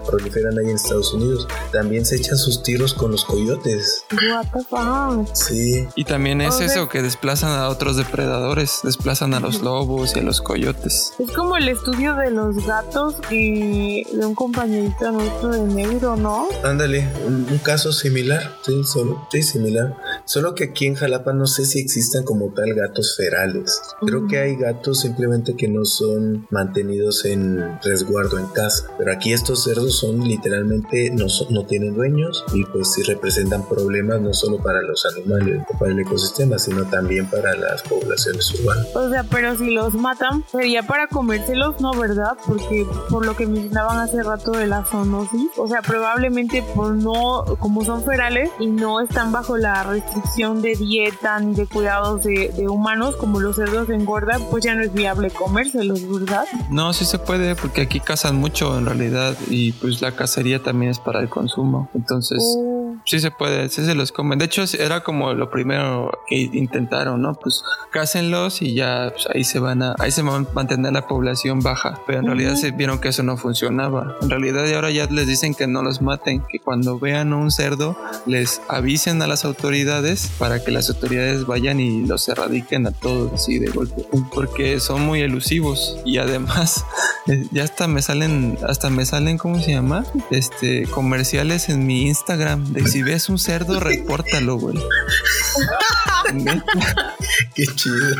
proliferan 0.06 0.58
ahí 0.58 0.70
en 0.70 0.76
Estados 0.76 1.14
Unidos, 1.14 1.48
también 1.72 2.06
se 2.06 2.16
echan 2.16 2.38
sus 2.38 2.64
tiros 2.64 2.94
con 2.94 3.12
los 3.12 3.26
coyotes. 3.26 4.06
What 4.12 4.48
the 4.54 4.64
fuck? 4.70 5.36
Sí. 5.36 5.88
Y 5.96 6.04
también 6.06 6.42
es 6.42 6.60
eso 6.60 6.90
que 6.90 7.02
desplazan 7.02 7.52
a 7.52 7.70
otros 7.70 7.98
depredadores, 7.98 8.80
desplazan 8.84 9.34
a 9.34 9.40
los 9.40 9.62
lobos 9.62 10.16
y 10.16 10.20
a 10.20 10.24
los 10.24 10.42
coyotes. 10.42 11.14
Es 11.20 11.32
como 11.32 11.58
el 11.58 11.70
estudio 11.70 12.16
de 12.16 12.32
los 12.32 12.66
gatos 12.66 13.16
y 13.30 14.04
de 14.04 14.26
un 14.26 14.36
compañerito 14.36 15.12
nuestro 15.12 15.43
de 15.50 15.62
negro, 15.62 16.16
¿no? 16.16 16.48
Ándale, 16.64 17.08
un, 17.26 17.60
caso 17.60 17.92
similar, 17.92 18.58
sí, 18.62 18.84
solo, 18.84 19.28
sí, 19.32 19.42
similar. 19.42 19.96
Solo 20.26 20.56
que 20.56 20.66
aquí 20.66 20.86
en 20.86 20.96
Jalapa 20.96 21.34
no 21.34 21.48
sé 21.48 21.66
si 21.66 21.80
existan 21.80 22.24
como 22.24 22.54
tal 22.54 22.74
gatos 22.74 23.16
ferales. 23.18 23.82
Creo 24.02 24.26
que 24.28 24.40
hay 24.40 24.56
gatos 24.56 25.02
simplemente 25.02 25.56
que 25.56 25.68
no 25.68 25.84
son 25.84 26.48
mantenidos 26.50 27.26
en 27.26 27.80
resguardo 27.82 28.40
en 28.40 28.48
casa. 28.48 28.88
Pero 28.98 29.12
aquí 29.12 29.34
estos 29.34 29.64
cerdos 29.64 29.98
son 29.98 30.24
literalmente, 30.24 31.12
no, 31.12 31.26
no 31.50 31.66
tienen 31.66 31.94
dueños 31.94 32.46
y 32.54 32.64
pues 32.66 32.94
sí 32.94 33.04
representan 33.04 33.68
problemas 33.68 34.22
no 34.22 34.34
solo 34.34 34.58
para 34.58 34.82
los 34.82 35.06
animales 35.06 35.62
o 35.74 35.78
para 35.78 35.92
el 35.92 36.00
ecosistema, 36.00 36.58
sino 36.58 36.86
también 36.86 37.30
para 37.30 37.56
las 37.56 37.82
poblaciones 37.84 38.54
urbanas. 38.60 38.96
O 38.96 39.10
sea, 39.10 39.24
pero 39.24 39.58
si 39.58 39.72
los 39.72 39.94
matan, 39.94 40.46
sería 40.50 40.84
para 40.84 41.08
comérselos, 41.08 41.82
¿no? 41.82 41.92
¿Verdad? 41.94 42.38
Porque 42.48 42.88
por 43.10 43.26
lo 43.26 43.36
que 43.36 43.46
mencionaban 43.46 44.00
hace 44.00 44.24
rato 44.24 44.52
de 44.52 44.68
la 44.68 44.86
zoonosis, 44.86 45.52
o 45.58 45.68
sea, 45.68 45.82
probablemente 45.82 46.64
por 46.76 46.96
no, 46.96 47.44
como 47.60 47.84
son 47.84 48.04
ferales 48.04 48.50
y 48.60 48.68
no 48.68 49.02
están 49.02 49.32
bajo 49.32 49.58
la 49.58 49.84
restricción 49.84 50.13
de 50.62 50.76
dieta 50.76 51.40
ni 51.40 51.54
de 51.54 51.66
cuidados 51.68 52.24
de, 52.24 52.68
humanos, 52.68 53.16
como 53.16 53.40
los 53.40 53.56
cerdos 53.56 53.90
engordan, 53.90 54.42
pues 54.50 54.64
ya 54.64 54.76
no 54.76 54.82
es 54.82 54.94
viable 54.94 55.30
comérselos, 55.30 56.02
¿verdad? 56.10 56.46
No, 56.70 56.92
sí 56.94 57.06
se 57.06 57.20
puede, 57.20 57.56
porque 57.56 57.82
aquí 57.82 58.00
cazan 58.00 58.36
mucho 58.36 58.78
en 58.78 58.86
realidad 58.86 59.36
y 59.50 59.72
pues 59.74 60.02
la 60.02 60.12
cacería 60.16 60.62
también 60.62 60.92
es 60.92 61.00
para 61.00 61.20
el 61.20 61.30
consumo. 61.30 61.90
Entonces, 61.94 62.40
oh. 62.58 62.96
sí 63.06 63.20
se 63.20 63.32
puede, 63.32 63.70
sí 63.70 63.86
se 63.86 63.96
los 63.96 64.12
comen. 64.12 64.40
De 64.40 64.46
hecho, 64.46 64.64
era 64.80 65.04
como 65.04 65.34
lo 65.34 65.50
primero 65.50 66.12
que 66.28 66.50
intentaron, 66.54 67.22
¿no? 67.22 67.34
Pues 67.34 67.64
cácenlos 67.92 68.62
y 68.62 68.74
ya 68.74 69.12
pues, 69.14 69.28
ahí 69.34 69.44
se 69.44 69.60
van 69.60 69.82
a, 69.84 69.96
ahí 70.00 70.12
se 70.12 70.22
va 70.24 70.36
a 70.36 70.46
mantener 70.54 70.94
la 70.94 71.08
población 71.08 71.62
baja. 71.62 72.00
Pero 72.06 72.20
en 72.20 72.26
realidad 72.26 72.56
se 72.56 72.72
vieron 72.72 73.00
que 73.00 73.10
eso 73.10 73.24
no 73.24 73.38
funcionaba. 73.38 74.18
En 74.22 74.30
realidad 74.30 74.66
y 74.66 74.74
ahora 74.74 74.92
ya 74.92 75.06
les 75.08 75.28
dicen 75.28 75.54
que 75.54 75.68
no 75.68 75.84
los 75.84 76.02
maten, 76.02 76.44
que 76.50 76.60
cuando 76.60 77.00
vean 77.00 77.34
un 77.34 77.52
cerdo 77.52 77.96
les 78.26 78.62
avisen 78.68 79.22
a 79.22 79.28
las 79.28 79.46
autoridades 79.46 80.03
para 80.38 80.64
que 80.64 80.72
las 80.72 80.90
autoridades 80.90 81.46
vayan 81.46 81.80
y 81.80 82.06
los 82.06 82.28
erradiquen 82.28 82.88
a 82.88 82.92
todos 82.92 83.34
así 83.34 83.60
de 83.60 83.70
golpe. 83.70 84.06
Porque 84.34 84.80
son 84.80 85.02
muy 85.02 85.22
elusivos 85.22 85.98
y 86.06 86.18
además 86.18 86.86
eh, 87.28 87.48
ya 87.52 87.64
hasta 87.64 87.88
me 87.88 88.02
salen, 88.02 88.58
hasta 88.68 88.90
me 88.90 89.06
salen, 89.06 89.38
¿cómo 89.38 89.60
se 89.62 89.72
llama? 89.72 90.06
Este, 90.32 90.84
comerciales 90.88 91.70
en 91.70 91.88
mi 91.88 92.04
Instagram 92.08 92.74
de 92.74 92.88
si 92.88 93.02
ves 93.04 93.30
un 93.30 93.40
cerdo, 93.40 93.80
repórtalo, 93.80 94.58
güey. 94.58 94.78
Qué 97.56 97.66
chido. 97.76 98.16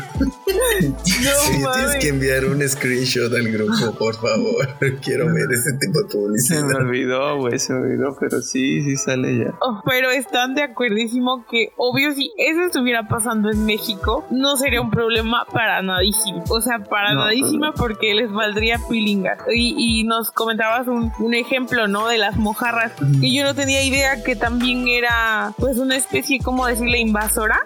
No, 0.84 1.72
tienes 1.72 1.96
que 2.00 2.08
enviar 2.08 2.44
un 2.44 2.66
screenshot 2.68 3.32
al 3.32 3.48
grupo, 3.48 3.94
por 3.98 4.14
favor. 4.14 4.68
Quiero 5.02 5.26
ver 5.26 5.50
ese 5.52 5.72
tipo 5.74 6.00
de 6.00 6.08
publicidad. 6.12 6.60
Se 6.60 6.64
me 6.64 6.74
olvidó, 6.74 7.38
güey, 7.38 7.58
se 7.58 7.72
me 7.72 7.80
olvidó, 7.80 8.16
pero 8.18 8.40
sí, 8.40 8.82
sí 8.82 8.96
sale 8.96 9.38
ya. 9.38 9.54
Oh, 9.60 9.82
pero 9.84 10.10
están 10.10 10.54
de 10.54 10.62
acuerdísimo 10.62 11.44
que, 11.50 11.72
obvio, 11.76 12.12
si 12.12 12.32
eso 12.38 12.62
estuviera 12.62 13.08
pasando 13.08 13.50
en 13.50 13.64
México, 13.64 14.24
no 14.30 14.56
sería 14.56 14.80
un 14.80 14.90
problema 14.90 15.46
para 15.52 15.82
nadísimo. 15.82 16.44
O 16.48 16.60
sea, 16.60 16.78
para 16.78 17.14
nadísima 17.14 17.72
porque 17.72 18.14
les 18.14 18.32
valdría 18.32 18.78
pilinga. 18.88 19.38
Y, 19.52 20.04
nos 20.04 20.30
comentabas 20.30 20.86
un, 20.86 21.12
un, 21.18 21.34
ejemplo, 21.34 21.88
¿no? 21.88 22.08
De 22.08 22.18
las 22.18 22.36
mojarras. 22.36 22.92
Y 23.20 23.36
yo 23.36 23.44
no 23.44 23.54
tenía 23.54 23.82
idea 23.82 24.22
que 24.22 24.36
también 24.36 24.86
era, 24.88 25.52
pues, 25.58 25.78
una 25.78 25.96
especie, 25.96 26.40
como 26.40 26.66
decirle, 26.66 26.98
invasora. 26.98 27.64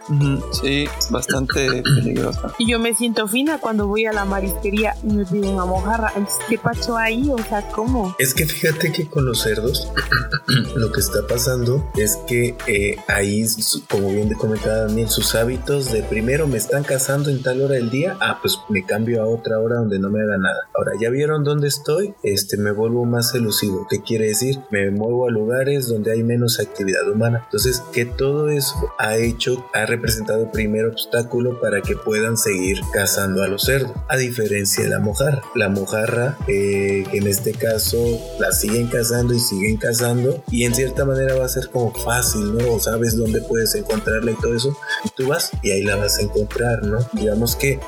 Sí, 0.52 0.86
bastante 1.10 1.82
peligrosa. 1.82 2.54
Y 2.58 2.70
yo 2.70 2.78
me 2.78 2.94
siento 2.94 3.28
fina 3.28 3.58
cuando 3.58 3.86
voy 3.86 4.06
a 4.06 4.12
la 4.12 4.24
marisquería 4.24 4.94
y 5.02 5.12
me 5.12 5.24
piden 5.24 5.54
una 5.54 5.64
mojarra. 5.64 6.12
¿Qué 6.48 6.58
pacho 6.58 6.96
ahí? 6.96 7.30
O 7.30 7.38
sea, 7.38 7.68
¿cómo? 7.68 8.14
Es 8.18 8.34
que 8.34 8.46
fíjate 8.46 8.92
que 8.92 9.06
con 9.06 9.24
los 9.24 9.40
cerdos 9.40 9.90
lo 10.76 10.92
que 10.92 11.00
está 11.00 11.26
pasando 11.26 11.90
es 11.96 12.16
que 12.26 12.56
eh, 12.66 12.96
ahí, 13.08 13.46
como 13.88 14.10
bien 14.10 14.32
comentaba 14.34 14.86
Daniel, 14.86 15.08
sus 15.08 15.34
hábitos 15.34 15.92
de 15.92 16.02
primero 16.02 16.46
me 16.46 16.58
están 16.58 16.84
cazando 16.84 17.30
en 17.30 17.42
tal 17.42 17.60
hora 17.60 17.74
del 17.74 17.90
día, 17.90 18.16
ah, 18.20 18.38
pues 18.40 18.58
me 18.68 18.84
cambio 18.84 19.22
a 19.22 19.26
otra 19.26 19.58
hora 19.58 19.76
donde 19.76 19.98
no 19.98 20.10
me 20.10 20.20
haga 20.20 20.38
nada. 20.38 20.68
Ahora, 20.74 20.92
ya 21.00 21.10
vieron 21.10 21.44
dónde 21.44 21.68
estoy, 21.68 22.14
este, 22.22 22.56
me 22.56 22.72
vuelvo 22.72 23.04
más 23.04 23.34
elusivo. 23.34 23.86
¿Qué 23.88 24.02
quiere 24.02 24.26
decir? 24.26 24.60
Me 24.70 24.90
muevo 24.90 25.26
a 25.26 25.30
lugares 25.30 25.88
donde 25.88 26.12
hay 26.12 26.22
menos 26.22 26.60
actividad 26.60 27.08
humana. 27.08 27.42
Entonces, 27.44 27.82
que 27.92 28.04
todo 28.04 28.48
eso 28.48 28.92
ha 28.98 29.16
hecho, 29.16 29.68
ha 29.74 29.86
representado 29.86 30.17
el 30.18 30.50
primer 30.50 30.86
obstáculo 30.86 31.60
para 31.60 31.80
que 31.80 31.96
puedan 31.96 32.36
seguir 32.36 32.80
cazando 32.92 33.42
a 33.42 33.48
los 33.48 33.62
cerdos. 33.62 33.92
A 34.08 34.16
diferencia 34.16 34.84
de 34.84 34.90
la 34.90 34.98
mojarra. 34.98 35.42
La 35.54 35.68
mojarra, 35.68 36.36
eh, 36.46 37.04
en 37.12 37.26
este 37.26 37.52
caso 37.52 37.98
la 38.38 38.52
siguen 38.52 38.88
cazando 38.88 39.34
y 39.34 39.40
siguen 39.40 39.76
cazando 39.76 40.42
y 40.50 40.64
en 40.64 40.74
cierta 40.74 41.04
manera 41.04 41.34
va 41.36 41.44
a 41.44 41.48
ser 41.48 41.68
como 41.70 41.92
fácil, 41.92 42.56
¿no? 42.56 42.78
sabes 42.78 43.16
dónde 43.16 43.40
puedes 43.40 43.74
encontrarla 43.74 44.32
y 44.32 44.34
todo 44.36 44.54
eso. 44.54 44.76
Y 45.04 45.08
tú 45.10 45.28
vas 45.28 45.50
y 45.62 45.70
ahí 45.70 45.82
la 45.82 45.96
vas 45.96 46.18
a 46.18 46.22
encontrar, 46.22 46.84
¿no? 46.84 46.98
Digamos 47.12 47.56
que 47.56 47.80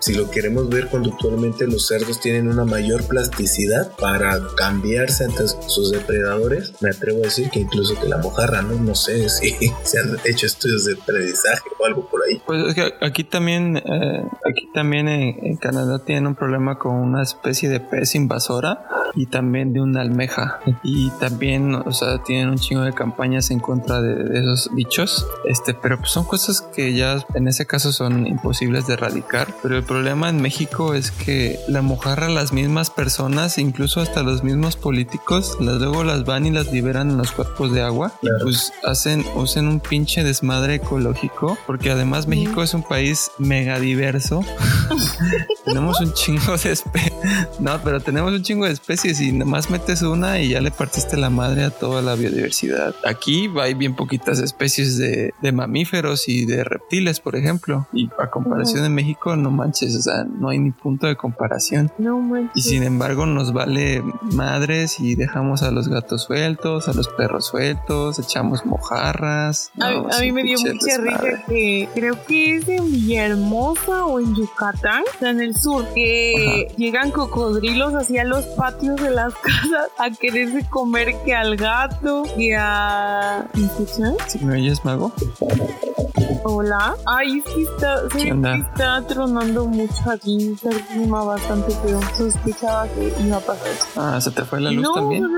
si 0.00 0.14
lo 0.14 0.30
queremos 0.30 0.68
ver 0.68 0.88
conductualmente, 0.88 1.66
los 1.66 1.86
cerdos 1.86 2.20
tienen 2.20 2.48
una 2.48 2.64
mayor 2.64 3.04
plasticidad 3.04 3.92
para 3.96 4.40
cambiarse 4.56 5.24
ante 5.24 5.48
sus 5.66 5.90
depredadores. 5.90 6.72
Me 6.80 6.90
atrevo 6.90 7.18
a 7.18 7.26
decir 7.26 7.50
que 7.50 7.60
incluso 7.60 7.98
que 8.00 8.08
la 8.08 8.18
mojarra, 8.18 8.62
¿no? 8.62 8.74
No 8.74 8.94
sé 8.94 9.28
si 9.28 9.56
se 9.82 9.98
han 9.98 10.16
hecho 10.24 10.46
estudios 10.46 10.84
de 10.84 10.94
aprendizaje 10.94 11.67
o 11.78 11.86
algo 11.86 12.08
por 12.08 12.20
ahí. 12.22 12.40
Pues 12.46 12.66
es 12.68 12.74
que 12.74 12.94
aquí 13.00 13.24
también, 13.24 13.76
eh, 13.76 14.24
aquí 14.44 14.68
también 14.72 15.08
en, 15.08 15.56
Canadá 15.56 16.04
tienen 16.04 16.26
un 16.26 16.34
problema 16.34 16.78
con 16.78 16.94
una 16.94 17.22
especie 17.22 17.68
de 17.68 17.80
pez 17.80 18.14
invasora 18.14 18.86
y 19.14 19.26
también 19.26 19.72
de 19.72 19.80
una 19.80 20.02
almeja. 20.02 20.60
Y 20.82 21.10
también, 21.18 21.74
o 21.74 21.92
sea, 21.92 22.22
tienen 22.22 22.50
un 22.50 22.58
chingo 22.58 22.82
de 22.82 22.92
campañas 22.92 23.50
en 23.50 23.58
contra 23.58 24.00
de, 24.00 24.38
esos 24.38 24.70
bichos. 24.74 25.26
Este, 25.44 25.74
pero 25.74 25.98
pues 25.98 26.10
son 26.10 26.24
cosas 26.24 26.60
que 26.60 26.94
ya 26.94 27.24
en 27.34 27.48
ese 27.48 27.66
caso 27.66 27.92
son 27.92 28.26
imposibles 28.26 28.86
de 28.86 28.94
erradicar. 28.94 29.48
Pero 29.62 29.76
el 29.76 29.82
problema 29.82 30.28
en 30.28 30.40
México 30.40 30.94
es 30.94 31.10
que 31.10 31.58
la 31.66 31.82
mojarra, 31.82 32.28
las 32.28 32.52
mismas 32.52 32.90
personas, 32.90 33.58
incluso 33.58 34.00
hasta 34.00 34.22
los 34.22 34.44
mismos 34.44 34.76
políticos, 34.76 35.56
las 35.60 35.78
luego 35.78 36.04
las 36.04 36.24
van 36.24 36.46
y 36.46 36.50
las 36.50 36.72
liberan 36.72 37.10
en 37.10 37.18
los 37.18 37.32
cuerpos 37.32 37.72
de 37.72 37.82
agua. 37.82 38.12
Y 38.22 38.28
pues 38.42 38.72
hacen, 38.84 39.24
usen 39.34 39.66
un 39.66 39.80
pinche 39.80 40.24
desmadre 40.24 40.76
ecológico. 40.76 41.57
Porque 41.66 41.90
además 41.90 42.26
México 42.26 42.62
es 42.62 42.74
un 42.74 42.82
país 42.82 43.30
mega 43.38 43.78
diverso. 43.78 44.44
tenemos 45.64 46.00
un 46.00 46.12
chingo 46.12 46.56
de 46.56 46.72
especies. 46.72 47.12
No, 47.60 47.80
pero 47.82 48.00
tenemos 48.00 48.32
un 48.32 48.42
chingo 48.42 48.66
de 48.66 48.72
especies 48.72 49.20
y 49.20 49.32
nomás 49.32 49.70
metes 49.70 50.02
una 50.02 50.40
y 50.40 50.50
ya 50.50 50.60
le 50.60 50.70
partiste 50.70 51.16
la 51.16 51.30
madre 51.30 51.64
a 51.64 51.70
toda 51.70 52.02
la 52.02 52.14
biodiversidad. 52.14 52.94
Aquí 53.04 53.50
hay 53.60 53.74
bien 53.74 53.94
poquitas 53.94 54.38
especies 54.38 54.98
de, 54.98 55.32
mamíferos 55.52 56.28
y 56.28 56.44
de 56.44 56.62
reptiles, 56.62 57.20
por 57.20 57.34
ejemplo. 57.34 57.86
Y 57.92 58.10
a 58.18 58.30
comparación 58.30 58.82
de 58.82 58.90
México, 58.90 59.34
no 59.34 59.50
manches, 59.50 59.96
o 59.96 60.02
sea, 60.02 60.24
no 60.24 60.50
hay 60.50 60.58
ni 60.58 60.70
punto 60.70 61.06
de 61.06 61.16
comparación. 61.16 61.90
No 61.98 62.18
manches. 62.20 62.52
Y 62.54 62.62
sin 62.68 62.82
embargo, 62.82 63.26
nos 63.26 63.52
vale 63.52 64.02
madres 64.22 65.00
y 65.00 65.14
dejamos 65.14 65.62
a 65.62 65.70
los 65.70 65.88
gatos 65.88 66.24
sueltos, 66.24 66.88
a 66.88 66.92
los 66.92 67.08
perros 67.08 67.46
sueltos, 67.46 68.18
echamos 68.18 68.64
mojarras. 68.66 69.72
a, 69.80 70.20
mí 70.20 70.32
me 70.32 70.42
dio 70.42 70.58
mucha 70.58 70.98
risa 70.98 71.44
creo 71.48 72.24
que 72.26 72.56
es 72.56 72.68
en 72.68 72.90
Villahermosa 72.90 74.06
o 74.06 74.20
en 74.20 74.34
Yucatán, 74.34 75.02
o 75.14 75.18
sea, 75.18 75.30
en 75.30 75.40
el 75.40 75.56
sur, 75.56 75.84
que 75.94 76.68
llegan 76.76 77.10
cocodrilos 77.10 77.94
hacia 77.94 78.24
los 78.24 78.44
patios 78.46 78.96
de 78.96 79.10
las 79.10 79.34
casas 79.42 79.90
a 79.98 80.10
quererse 80.10 80.68
comer 80.68 81.14
que 81.24 81.34
al 81.34 81.56
gato 81.56 82.24
y 82.36 82.52
a... 82.52 83.46
¿Sí 84.26 84.38
me 84.44 84.54
oyes, 84.54 84.84
mago? 84.84 85.12
Hola. 86.44 86.94
Ay, 87.06 87.42
sí 87.42 87.62
está, 87.62 88.08
sí, 88.10 88.28
está 88.28 89.02
tronando 89.06 89.66
mucho 89.66 90.10
aquí. 90.10 90.52
Está 90.52 90.70
el 90.70 90.80
clima 90.82 91.24
bastante 91.24 91.72
feo. 91.72 92.00
Sospechaba 92.14 92.86
que 92.88 93.12
iba 93.24 93.36
a 93.36 93.40
pasar. 93.40 93.72
Ah, 93.96 94.20
¿se 94.20 94.30
te 94.30 94.44
fue 94.44 94.60
la 94.60 94.70
luz 94.70 94.82
no, 94.82 94.94
también? 94.94 95.22
No, 95.22 95.28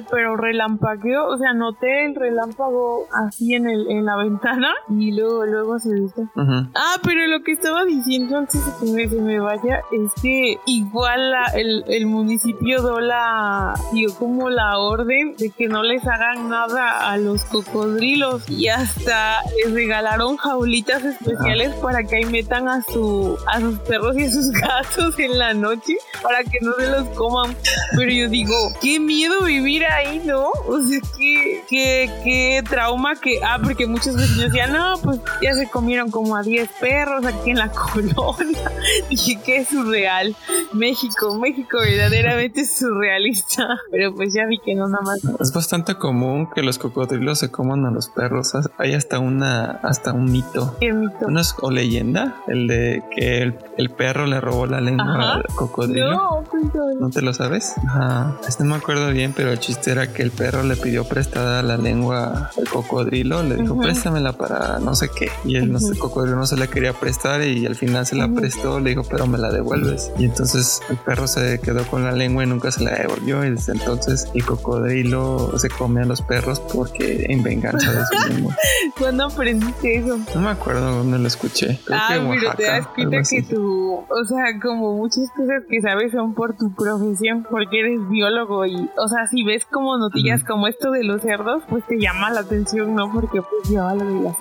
no, 0.00 0.06
pero 0.10 0.36
relampagueó. 0.36 1.28
O 1.28 1.38
sea, 1.38 1.52
noté 1.52 2.06
el 2.06 2.14
relámpago 2.14 3.06
así 3.12 3.54
en, 3.54 3.68
el, 3.68 3.90
en 3.90 4.04
la 4.04 4.16
ventana 4.16 4.72
y 4.88 5.12
luego, 5.12 5.44
luego 5.50 5.78
se 5.78 5.92
viste. 5.92 6.22
Ah, 6.36 6.96
pero 7.02 7.26
lo 7.26 7.42
que 7.42 7.52
estaba 7.52 7.84
diciendo 7.84 8.38
antes 8.38 8.64
de 8.64 8.72
que 8.80 8.92
me, 8.92 9.08
se 9.08 9.20
me 9.20 9.40
vaya 9.40 9.82
es 9.92 10.12
que 10.22 10.58
igual 10.66 11.34
el, 11.54 11.84
el 11.88 12.06
municipio 12.06 12.80
dio 12.80 13.00
la, 13.00 13.74
dio 13.92 14.14
como 14.14 14.50
la 14.50 14.78
orden 14.78 15.34
de 15.36 15.50
que 15.50 15.68
no 15.68 15.82
les 15.82 16.06
hagan 16.06 16.48
nada 16.48 17.10
a 17.10 17.16
los 17.16 17.44
cocodrilos 17.44 18.48
y 18.48 18.68
hasta 18.68 19.38
les 19.56 19.72
regalaron 19.72 20.36
jaulitas 20.36 21.04
especiales 21.04 21.74
para 21.76 22.04
que 22.04 22.16
ahí 22.16 22.24
metan 22.24 22.68
a 22.68 22.82
su 22.82 23.36
a 23.46 23.60
sus 23.60 23.78
perros 23.80 24.16
y 24.16 24.24
a 24.24 24.30
sus 24.30 24.50
gatos 24.52 25.18
en 25.18 25.38
la 25.38 25.54
noche 25.54 25.94
para 26.22 26.42
que 26.44 26.58
no 26.60 26.72
se 26.74 26.88
los 26.88 27.08
coman. 27.16 27.56
Pero 27.96 28.10
yo 28.10 28.28
digo, 28.28 28.54
qué 28.80 29.00
miedo 29.00 29.42
vivir 29.42 29.84
ahí, 29.84 30.20
¿no? 30.24 30.50
O 30.66 30.80
sea, 30.80 31.00
qué, 31.16 31.64
qué, 31.68 32.10
qué 32.24 32.62
trauma 32.68 33.14
que... 33.16 33.40
Ah, 33.42 33.58
porque 33.62 33.86
muchos 33.86 34.16
vecinos 34.16 34.52
decían, 34.52 34.72
no, 34.72 34.94
pues 35.02 35.18
ya 35.42 35.54
se 35.54 35.68
comieron 35.68 36.10
como 36.10 36.36
a 36.36 36.42
10 36.42 36.68
perros 36.80 37.24
aquí 37.26 37.50
en 37.50 37.58
la 37.58 37.70
colonia. 37.70 38.72
Dije, 39.10 39.38
qué 39.44 39.64
surreal. 39.64 40.36
México, 40.72 41.34
México 41.38 41.78
verdaderamente 41.80 42.64
surrealista. 42.66 43.78
Pero 43.90 44.14
pues 44.14 44.34
ya 44.34 44.46
vi 44.46 44.58
que 44.58 44.74
no 44.74 44.88
nada 44.88 45.02
más. 45.02 45.20
Es 45.40 45.52
bastante 45.52 45.96
común 45.96 46.48
que 46.54 46.62
los 46.62 46.78
cocodrilos 46.78 47.38
se 47.38 47.50
coman 47.50 47.86
a 47.86 47.90
los 47.90 48.08
perros. 48.08 48.52
Hay 48.78 48.94
hasta 48.94 49.18
una 49.18 49.80
hasta 49.82 50.12
un 50.12 50.30
mito. 50.30 50.76
¿Qué 50.80 50.92
mito? 50.92 51.26
o 51.62 51.70
leyenda, 51.70 52.36
el 52.48 52.66
de 52.66 53.02
que 53.14 53.42
el, 53.42 53.90
perro 53.90 54.26
le 54.26 54.40
robó 54.40 54.66
la 54.66 54.80
lengua 54.80 55.34
al 55.34 55.44
cocodrilo. 55.54 56.10
No, 56.10 56.44
pues, 56.50 56.64
¿No 56.98 57.10
te 57.10 57.22
lo 57.22 57.32
sabes? 57.32 57.74
Ajá. 57.86 58.36
Este 58.46 58.64
no 58.64 58.70
me 58.70 58.76
acuerdo 58.76 59.10
bien, 59.10 59.32
pero 59.34 59.50
el 59.50 59.58
chiste 59.58 59.90
era 59.90 60.12
que 60.12 60.22
el 60.22 60.30
perro 60.30 60.62
le 60.62 60.76
pidió 60.76 61.04
prestada 61.04 61.62
la 61.62 61.76
lengua 61.76 62.50
al 62.56 62.68
cocodrilo, 62.68 63.42
le 63.42 63.56
dijo, 63.56 63.78
préstamela 63.78 64.32
para 64.32 64.78
no 64.78 64.94
sé 64.94 65.08
qué. 65.08 65.29
Y 65.44 65.56
el, 65.56 65.70
cocodrilo 65.98 66.36
no 66.36 66.46
se 66.46 66.56
la 66.56 66.66
quería 66.66 66.92
prestar 66.92 67.42
y 67.42 67.66
al 67.66 67.74
final 67.74 68.06
se 68.06 68.16
la 68.16 68.28
prestó, 68.28 68.80
le 68.80 68.90
dijo, 68.90 69.02
pero 69.08 69.26
me 69.26 69.38
la 69.38 69.50
devuelves. 69.50 70.10
Y 70.18 70.24
entonces 70.24 70.80
el 70.88 70.96
perro 70.98 71.26
se 71.26 71.60
quedó 71.60 71.86
con 71.86 72.04
la 72.04 72.12
lengua 72.12 72.44
y 72.44 72.46
nunca 72.46 72.70
se 72.70 72.84
la 72.84 72.92
devolvió. 72.92 73.44
Y 73.44 73.50
desde 73.50 73.72
entonces 73.72 74.28
el 74.34 74.44
cocodrilo 74.44 75.52
se 75.58 75.68
come 75.68 76.02
a 76.02 76.04
los 76.04 76.22
perros 76.22 76.60
porque 76.60 77.26
en 77.28 77.42
venganza 77.42 77.92
de 77.92 78.04
su 78.06 78.28
lengua. 78.32 78.56
¿Cuándo 78.98 79.24
aprendiste 79.24 79.96
eso? 79.98 80.18
No 80.34 80.40
me 80.40 80.50
acuerdo 80.50 80.96
dónde 80.96 81.18
lo 81.18 81.26
escuché. 81.26 81.80
ah, 81.90 82.08
pero 82.10 82.54
te 82.54 82.64
das 82.64 82.86
cuenta 82.88 83.22
que 83.28 83.42
tú, 83.42 84.04
o 84.08 84.24
sea, 84.24 84.58
como 84.60 84.96
muchas 84.96 85.30
cosas 85.36 85.62
que 85.68 85.80
sabes 85.80 86.12
son 86.12 86.34
por 86.34 86.56
tu 86.56 86.72
profesión, 86.74 87.46
porque 87.48 87.80
eres 87.80 88.08
biólogo 88.08 88.66
y, 88.66 88.90
o 88.96 89.08
sea, 89.08 89.26
si 89.30 89.42
ves 89.44 89.64
como 89.64 89.96
notillas 89.98 90.44
como 90.44 90.66
esto 90.66 90.90
de 90.90 91.04
los 91.04 91.22
cerdos, 91.22 91.62
pues 91.68 91.86
te 91.86 91.98
llama 91.98 92.30
la 92.30 92.40
atención, 92.40 92.94
¿no? 92.94 93.12
Porque 93.12 93.42
pues 93.42 93.70
yo 93.70 93.86
hablo 93.86 94.04
de 94.04 94.20
la 94.20 94.34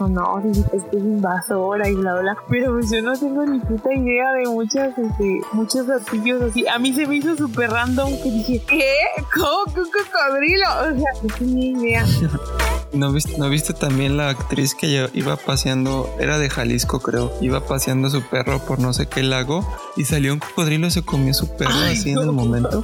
y 0.91 0.97
es 0.97 1.03
invasora 1.03 1.89
y 1.89 1.95
bla, 1.95 2.19
bla. 2.21 2.37
Pero 2.49 2.73
pues 2.73 2.91
yo 2.91 3.01
no 3.01 3.17
tengo 3.17 3.45
ni 3.45 3.59
puta 3.59 3.93
idea 3.93 4.31
de 4.33 4.49
muchas, 4.49 4.97
este, 4.97 5.41
muchos 5.53 5.89
artillos 5.89 6.41
así. 6.41 6.67
A 6.67 6.79
mí 6.79 6.93
se 6.93 7.05
me 7.05 7.17
hizo 7.17 7.35
súper 7.35 7.69
random 7.71 8.09
que 8.21 8.31
dije, 8.31 8.61
¿qué? 8.67 8.93
¿Cómo 9.33 9.73
que 9.73 9.81
un 9.81 9.89
cocodrilo? 9.91 10.65
O 10.81 10.99
sea, 10.99 11.23
no 11.23 11.35
tenía 11.35 11.71
idea. 11.71 12.05
¿No 12.91 13.11
viste, 13.11 13.37
¿No 13.37 13.49
viste 13.49 13.73
también 13.73 14.17
la 14.17 14.29
actriz 14.29 14.73
que 14.73 15.09
iba 15.13 15.35
paseando, 15.35 16.09
era 16.19 16.39
de 16.39 16.49
Jalisco 16.49 16.99
creo, 16.99 17.31
iba 17.39 17.59
paseando 17.61 18.07
a 18.07 18.11
su 18.11 18.23
perro 18.23 18.59
por 18.65 18.79
no 18.79 18.93
sé 18.93 19.05
qué 19.05 19.21
lago 19.21 19.63
y 19.95 20.05
salió 20.05 20.33
un 20.33 20.39
cocodrilo 20.39 20.87
y 20.87 20.91
se 20.91 21.03
comió 21.03 21.35
su 21.35 21.55
perro 21.55 21.71
así 21.71 22.11
en 22.11 22.17
el 22.17 22.31
momento? 22.31 22.83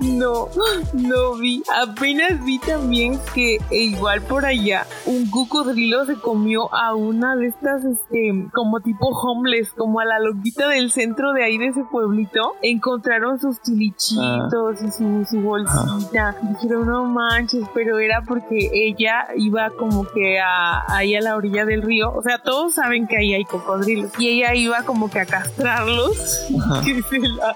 No, 0.00 0.48
no 0.92 1.34
vi. 1.36 1.62
Apenas 1.82 2.44
vi 2.44 2.58
también 2.58 3.18
que 3.34 3.58
igual 3.70 4.22
por 4.22 4.44
allá 4.44 4.86
un 5.06 5.30
cocodrilo 5.30 6.04
se 6.04 6.16
comió 6.16 6.72
a 6.74 6.91
una 6.94 7.36
de 7.36 7.46
estas, 7.46 7.84
este, 7.84 8.48
como 8.52 8.80
tipo 8.80 9.08
homeless, 9.08 9.70
como 9.72 10.00
a 10.00 10.04
la 10.04 10.18
loquita 10.18 10.68
del 10.68 10.90
centro 10.90 11.32
de 11.32 11.44
ahí 11.44 11.58
de 11.58 11.68
ese 11.68 11.84
pueblito. 11.84 12.54
Encontraron 12.62 13.40
sus 13.40 13.60
chilichitos 13.62 14.82
y 14.82 14.90
su, 14.90 15.24
su 15.28 15.40
bolsita. 15.40 16.36
Dijeron, 16.42 16.86
no 16.86 17.04
manches, 17.04 17.66
pero 17.74 17.98
era 17.98 18.22
porque 18.22 18.70
ella 18.72 19.28
iba 19.36 19.70
como 19.70 20.04
que 20.04 20.40
a, 20.40 20.84
ahí 20.94 21.14
a 21.14 21.20
la 21.20 21.36
orilla 21.36 21.64
del 21.64 21.82
río. 21.82 22.12
O 22.12 22.22
sea, 22.22 22.38
todos 22.38 22.74
saben 22.74 23.06
que 23.06 23.16
ahí 23.18 23.34
hay 23.34 23.44
cocodrilos. 23.44 24.12
Y 24.18 24.28
ella 24.28 24.54
iba 24.54 24.82
como 24.82 25.10
que 25.10 25.20
a 25.20 25.26
castrarlos. 25.26 26.46
Que 26.84 27.02
se 27.02 27.18
la 27.18 27.54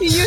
Y 0.00 0.08
yo 0.08 0.24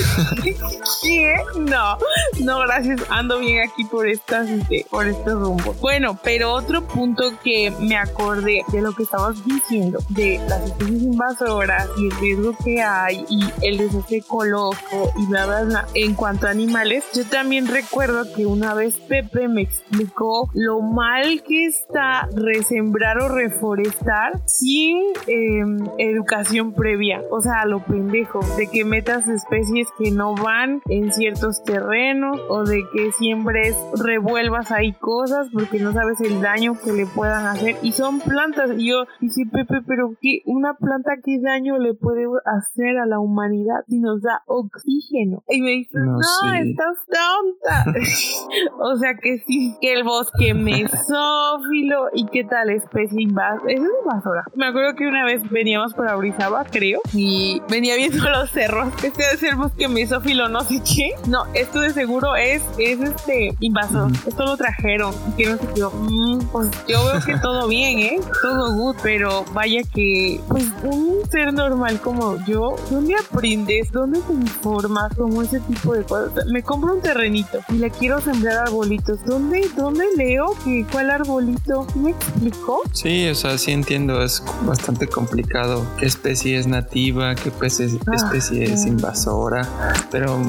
¿qué? 1.02 1.36
No, 1.60 1.98
no, 2.42 2.60
gracias. 2.60 3.02
Ando 3.10 3.40
bien 3.40 3.68
aquí 3.68 3.84
por 3.86 4.08
estas, 4.08 4.50
este, 4.50 4.86
por 4.90 5.08
estos 5.08 5.34
rumbos. 5.34 5.80
Bueno, 5.80 6.18
pero 6.24 6.54
otro 6.54 6.88
punto 6.88 7.34
que 7.44 7.74
me 7.84 7.98
acordé 7.98 8.62
de 8.72 8.82
lo 8.82 8.94
que 8.94 9.04
estabas 9.04 9.44
diciendo, 9.46 10.00
de 10.10 10.40
las 10.48 10.64
especies 10.64 11.03
invasoras 11.24 11.90
y 11.98 12.08
el 12.08 12.12
riesgo 12.20 12.56
que 12.64 12.82
hay 12.82 13.26
y 13.30 13.40
el 13.62 13.78
desastre 13.78 14.18
ecológico 14.18 15.12
y 15.18 15.26
bla, 15.28 15.46
bla, 15.46 15.64
bla. 15.64 15.86
En 15.94 16.16
cuanto 16.16 16.48
a 16.48 16.52
animales, 16.52 17.04
yo 17.14 17.26
también 17.26 17.68
recuerdo 17.68 18.26
que 18.36 18.46
una 18.46 18.74
vez 18.74 19.00
Pepe 19.00 19.48
me 19.48 19.62
explicó 19.62 20.50
lo 20.54 20.82
mal 20.82 21.44
que 21.44 21.66
está 21.66 22.28
resembrar 22.36 23.20
o 23.20 23.30
reforestar 23.30 24.42
sin 24.48 24.98
em, 25.28 25.80
educación 25.98 26.74
previa. 26.74 27.22
O 27.32 27.42
sea, 27.42 27.66
lo 27.66 27.84
pendejo, 27.84 28.40
de 28.58 28.68
que 28.68 28.86
metas 28.86 29.28
especies 29.28 29.88
que 29.98 30.12
no 30.12 30.36
van 30.36 30.82
en 30.88 31.12
ciertos 31.12 31.64
terrenos 31.64 32.40
o 32.50 32.64
de 32.64 32.84
que 32.94 33.12
siempre 33.14 33.74
revuelvas 33.96 34.72
ahí 34.72 34.94
cosas 34.94 35.48
porque 35.52 35.80
no 35.80 35.94
sabes 35.94 36.20
el 36.22 36.42
daño 36.42 36.78
que 36.84 36.92
le 36.92 37.06
puedan 37.06 37.46
hacer. 37.46 37.78
Y 37.82 37.92
son 37.92 38.20
plantas. 38.20 38.72
Y 38.78 38.90
yo 38.90 39.06
dije, 39.22 39.44
Pepe, 39.52 39.82
pero 39.88 40.16
¿qué? 40.22 40.42
¿Una 40.46 40.74
planta 40.74 41.13
qué 41.24 41.40
daño 41.40 41.78
le 41.78 41.94
puede 41.94 42.26
hacer 42.46 42.98
a 42.98 43.06
la 43.06 43.20
humanidad 43.20 43.84
si 43.88 44.00
nos 44.00 44.22
da 44.22 44.44
oxígeno? 44.48 45.44
Y 45.50 45.62
me 45.62 45.70
dice, 45.72 45.98
no, 45.98 46.20
estás 46.54 46.98
tonta. 47.08 47.86
o 48.80 48.96
sea 48.98 49.16
que 49.16 49.40
sí, 49.46 49.76
que 49.82 49.94
el 49.94 50.04
bosque 50.04 50.54
mesófilo 50.54 52.08
y 52.14 52.26
qué 52.28 52.44
tal 52.44 52.70
especie 52.70 53.22
invasora. 53.22 53.72
Es 53.72 53.80
invasora. 53.80 54.44
Me 54.56 54.68
acuerdo 54.68 54.96
que 54.96 55.08
una 55.08 55.26
vez 55.26 55.42
veníamos 55.50 55.94
por 55.94 56.08
Aurizaba, 56.08 56.66
creo, 56.66 57.02
y 57.14 57.62
venía 57.70 57.96
viendo 57.96 58.24
los 58.30 58.50
cerros. 58.52 58.94
Este 59.04 59.24
debe 59.24 59.38
ser 59.38 59.56
bosque 59.56 59.88
mesófilo, 59.88 60.50
no 60.50 60.62
sé 60.62 60.82
qué. 60.84 61.12
No, 61.30 61.46
esto 61.54 61.82
de 61.82 61.92
seguro 61.92 62.36
es, 62.36 62.64
es 62.78 63.00
este 63.00 63.56
invasor. 63.60 64.12
Esto 64.26 64.46
lo 64.46 64.58
trajeron. 64.58 65.14
Y 65.34 65.44
que 65.44 65.50
no 65.50 65.58
sé 65.58 65.68
qué. 65.76 65.84
Mm, 65.84 66.40
pues 66.52 66.70
yo 66.88 67.06
veo 67.06 67.22
que 67.26 67.38
todo 67.38 67.68
bien, 67.68 68.00
¿eh? 68.00 68.20
Todo 68.42 68.74
good, 68.76 68.96
pero 69.04 69.46
vaya 69.54 69.82
que, 69.94 70.40
pues 70.48 70.72
un 70.94 71.30
ser 71.30 71.54
normal 71.54 72.00
como 72.02 72.38
yo, 72.46 72.76
¿dónde 72.90 73.16
aprendes? 73.16 73.92
¿Dónde 73.92 74.20
te 74.22 74.34
informas? 74.34 75.14
Como 75.16 75.42
ese 75.42 75.60
tipo 75.62 75.94
de 75.94 76.04
cosas. 76.04 76.46
Me 76.48 76.64
compro 76.64 76.94
un 76.94 77.02
terrenito 77.02 77.60
y 77.70 77.74
le 77.74 77.90
quiero 77.90 78.22
sembrar 78.22 78.68
arbolitos. 78.68 79.24
¿Dónde, 79.26 79.68
dónde 79.76 80.06
leo 80.16 80.56
que 80.64 80.86
cuál 80.92 81.10
arbolito? 81.10 81.88
¿Me 81.96 82.12
explicó? 82.12 82.82
Sí, 82.92 83.28
o 83.30 83.36
sea, 83.36 83.58
sí 83.58 83.72
entiendo. 83.72 84.22
Es 84.22 84.44
bastante 84.66 85.08
complicado. 85.08 85.86
¿Qué 86.00 86.06
especie 86.06 86.58
es 86.58 86.68
nativa? 86.68 87.36
¿Qué 87.36 87.50
especie, 87.50 87.88
ah, 88.08 88.16
especie 88.16 88.64
es 88.64 88.86
invasora? 88.86 89.68
Pero 90.12 90.40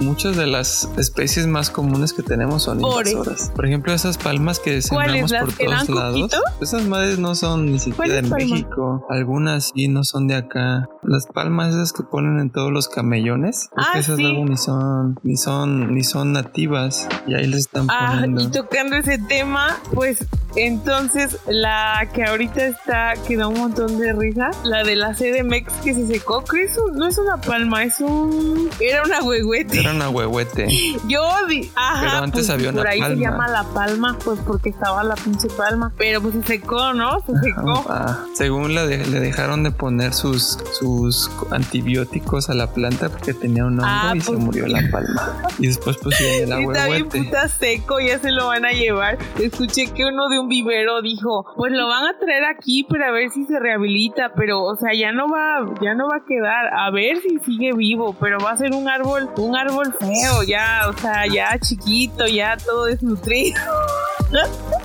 muchas 0.00 0.36
de 0.36 0.46
las 0.46 0.88
especies 0.96 1.46
más 1.46 1.70
comunes 1.70 2.12
que 2.12 2.22
tenemos 2.22 2.64
son 2.64 2.80
invasoras. 2.80 3.50
Por 3.54 3.66
ejemplo, 3.66 3.92
esas 3.92 4.18
palmas 4.18 4.58
que 4.58 4.82
sembramos 4.82 5.32
por 5.32 5.52
todos 5.52 5.88
lados. 5.88 6.30
Esas 6.60 6.84
madres 6.86 7.18
no 7.18 7.34
son 7.34 7.66
ni 7.66 7.78
siquiera 7.78 8.14
de 8.14 8.22
México. 8.22 9.06
Algunas 9.08 9.72
sí 9.74 9.88
no 9.92 10.04
son 10.04 10.26
de 10.26 10.34
acá. 10.34 10.88
Las 11.02 11.26
palmas 11.26 11.74
esas 11.74 11.92
que 11.92 12.02
ponen 12.02 12.38
en 12.38 12.50
todos 12.50 12.72
los 12.72 12.88
camellones. 12.88 13.68
Ah, 13.76 13.98
esas 13.98 14.18
luego 14.18 14.44
ni 14.44 14.56
son, 14.56 15.18
ni 15.22 15.36
son, 15.36 15.94
ni 15.94 16.04
son 16.04 16.32
nativas. 16.32 17.08
Y 17.26 17.34
ahí 17.34 17.46
les 17.46 17.60
están 17.60 17.86
ah, 17.90 18.12
poniendo. 18.14 18.42
Y 18.42 18.46
tocando 18.48 18.96
ese 18.96 19.18
tema, 19.18 19.76
pues 19.94 20.26
entonces 20.56 21.38
la 21.46 22.08
que 22.12 22.24
ahorita 22.24 22.66
está, 22.66 23.14
que 23.26 23.36
da 23.36 23.46
un 23.46 23.58
montón 23.58 23.98
de 23.98 24.12
risa, 24.12 24.50
la 24.64 24.84
de 24.84 24.96
la 24.96 25.14
CDMX 25.14 25.72
que 25.82 25.94
se 25.94 26.06
secó, 26.06 26.44
que 26.44 26.64
eso 26.64 26.82
no 26.92 27.06
es 27.06 27.18
una 27.18 27.38
palma, 27.38 27.84
es 27.84 28.00
un... 28.00 28.68
Era 28.78 29.02
una 29.02 29.22
huehuete. 29.22 29.80
Era 29.80 29.92
una 29.92 30.10
huehuete. 30.10 30.68
Yo 31.08 31.22
vi, 31.48 31.70
ajá, 31.74 32.00
Pero 32.00 32.12
antes 32.12 32.32
pues, 32.32 32.50
había 32.50 32.70
una 32.70 32.82
por 32.82 32.88
ahí 32.88 33.00
se 33.00 33.16
llama 33.16 33.48
la 33.48 33.64
palma, 33.64 34.18
pues 34.24 34.40
porque 34.46 34.70
estaba 34.70 35.02
la 35.04 35.14
pinche 35.14 35.48
palma. 35.48 35.92
Pero 35.96 36.20
pues 36.20 36.34
se 36.34 36.42
secó, 36.42 36.92
¿no? 36.92 37.20
Se 37.20 37.32
secó. 37.40 37.84
Ah, 37.88 38.24
según 38.34 38.74
le 38.74 38.86
dejaron 38.86 39.62
de 39.62 39.70
poner 39.82 40.14
sus, 40.14 40.58
sus 40.78 41.28
antibióticos 41.50 42.48
a 42.50 42.54
la 42.54 42.68
planta 42.68 43.08
porque 43.08 43.34
tenía 43.34 43.64
un 43.64 43.80
hongo 43.80 43.84
ah, 43.84 44.12
y 44.14 44.20
se 44.20 44.30
pues 44.30 44.38
murió 44.38 44.68
la 44.68 44.80
palma. 44.92 45.42
Y 45.58 45.66
después 45.66 45.96
pusieron 45.96 46.44
el 46.44 46.52
agua. 46.62 46.72
Está 46.72 46.86
bien 46.86 47.08
puta 47.08 47.48
seco, 47.48 47.98
ya 47.98 48.20
se 48.20 48.30
lo 48.30 48.46
van 48.46 48.64
a 48.64 48.70
llevar. 48.70 49.18
Escuché 49.40 49.92
que 49.92 50.04
uno 50.04 50.28
de 50.28 50.38
un 50.38 50.48
vivero 50.48 51.02
dijo, 51.02 51.52
pues 51.56 51.72
lo 51.72 51.88
van 51.88 52.04
a 52.04 52.16
traer 52.16 52.44
aquí 52.44 52.84
para 52.84 53.10
ver 53.10 53.30
si 53.30 53.44
se 53.44 53.58
rehabilita, 53.58 54.34
pero 54.36 54.62
o 54.62 54.76
sea, 54.76 54.90
ya 54.94 55.10
no 55.10 55.28
va, 55.28 55.74
ya 55.82 55.94
no 55.94 56.06
va 56.06 56.18
a 56.18 56.24
quedar, 56.28 56.72
a 56.72 56.88
ver 56.92 57.16
si 57.16 57.40
sigue 57.40 57.72
vivo, 57.72 58.14
pero 58.20 58.38
va 58.38 58.52
a 58.52 58.56
ser 58.56 58.74
un 58.74 58.88
árbol, 58.88 59.30
un 59.36 59.56
árbol 59.56 59.92
feo, 59.98 60.44
ya, 60.46 60.82
o 60.88 60.96
sea, 60.96 61.26
ya 61.26 61.58
chiquito, 61.58 62.28
ya 62.28 62.56
todo 62.56 62.84
desnutrido. 62.84 63.60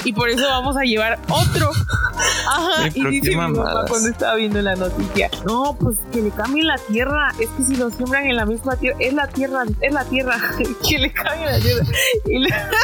y 0.03 0.13
por 0.13 0.29
eso 0.29 0.47
vamos 0.47 0.77
a 0.77 0.81
llevar 0.81 1.19
otro. 1.29 1.71
Ajá, 2.47 2.87
y 2.93 3.05
dice 3.07 3.29
mi 3.29 3.35
mamá 3.35 3.85
cuando 3.87 4.09
estaba 4.09 4.35
viendo 4.35 4.61
la 4.61 4.75
noticia, 4.75 5.29
no, 5.45 5.77
pues 5.79 5.97
que 6.11 6.21
le 6.21 6.31
cambien 6.31 6.67
la 6.67 6.77
tierra, 6.77 7.31
es 7.39 7.49
que 7.49 7.63
si 7.63 7.75
lo 7.75 7.89
siembran 7.89 8.25
en 8.25 8.35
la 8.35 8.45
misma 8.45 8.75
tierra, 8.75 8.97
es 8.99 9.13
la 9.13 9.27
tierra, 9.27 9.63
es 9.81 9.93
la 9.93 10.05
tierra, 10.05 10.37
que 10.89 10.97
le 10.97 11.11
cambien 11.11 11.51
la 11.51 11.59
tierra. 11.59 11.85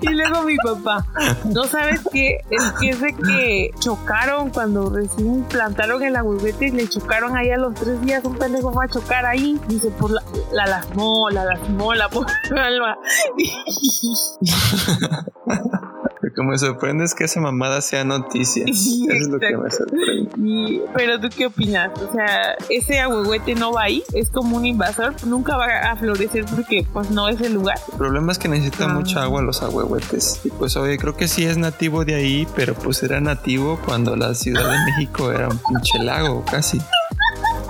Y, 0.00 0.08
luego 0.08 0.44
mi 0.44 0.56
papá, 0.56 1.04
¿no 1.44 1.64
sabes 1.64 2.00
qué? 2.12 2.38
Es 2.50 2.72
que 2.80 2.90
es 2.90 3.00
de 3.00 3.14
que 3.14 3.70
chocaron 3.80 4.50
cuando 4.50 4.88
recién 4.88 5.42
plantaron 5.44 6.02
el 6.02 6.16
agüete 6.16 6.68
y 6.68 6.70
le 6.70 6.88
chocaron 6.88 7.36
ahí 7.36 7.50
a 7.50 7.56
los 7.56 7.74
tres 7.74 8.00
días, 8.02 8.24
un 8.24 8.36
pendejo 8.36 8.72
va 8.72 8.84
a 8.84 8.88
chocar 8.88 9.26
ahí, 9.26 9.60
dice, 9.68 9.90
por 9.90 10.12
la, 10.12 10.22
la 10.52 10.66
lasmó, 10.66 11.28
la 11.30 11.44
lasmó, 11.44 11.92
la 11.94 12.08
por 12.08 12.26
alma. 12.56 12.96
Lo 16.22 16.32
que 16.32 16.42
me 16.44 16.56
sorprende 16.56 17.04
es 17.04 17.14
que 17.14 17.24
esa 17.24 17.40
mamada 17.40 17.80
sea 17.80 18.04
noticia. 18.04 18.64
Eso 18.68 19.04
es 19.10 19.28
lo 19.28 19.40
que 19.40 19.56
me 19.56 19.70
sorprende. 19.70 20.82
pero 20.94 21.20
tú 21.20 21.28
qué 21.36 21.46
opinas? 21.46 21.90
O 22.00 22.12
sea, 22.12 22.54
ese 22.70 23.00
ahuehuete 23.00 23.56
no 23.56 23.72
va 23.72 23.82
ahí, 23.82 24.04
es 24.14 24.30
como 24.30 24.56
un 24.56 24.64
invasor, 24.64 25.14
nunca 25.26 25.56
va 25.56 25.66
a 25.90 25.96
florecer 25.96 26.44
porque 26.44 26.86
pues 26.92 27.10
no 27.10 27.28
es 27.28 27.40
el 27.40 27.54
lugar. 27.54 27.76
El 27.90 27.98
problema 27.98 28.30
es 28.30 28.38
que 28.38 28.48
necesita 28.48 28.84
ah. 28.84 28.94
mucha 28.94 29.22
agua 29.24 29.42
los 29.42 29.62
ahuehuetes. 29.62 30.40
Y 30.44 30.50
pues 30.50 30.76
oye, 30.76 30.96
creo 30.96 31.16
que 31.16 31.26
sí 31.26 31.44
es 31.44 31.58
nativo 31.58 32.04
de 32.04 32.14
ahí, 32.14 32.46
pero 32.54 32.74
pues 32.74 33.02
era 33.02 33.20
nativo 33.20 33.80
cuando 33.84 34.14
la 34.14 34.34
Ciudad 34.34 34.70
de 34.70 34.92
México 34.92 35.32
era 35.32 35.48
un 35.48 35.58
pinche 35.58 35.98
lago 35.98 36.44
casi. 36.44 36.80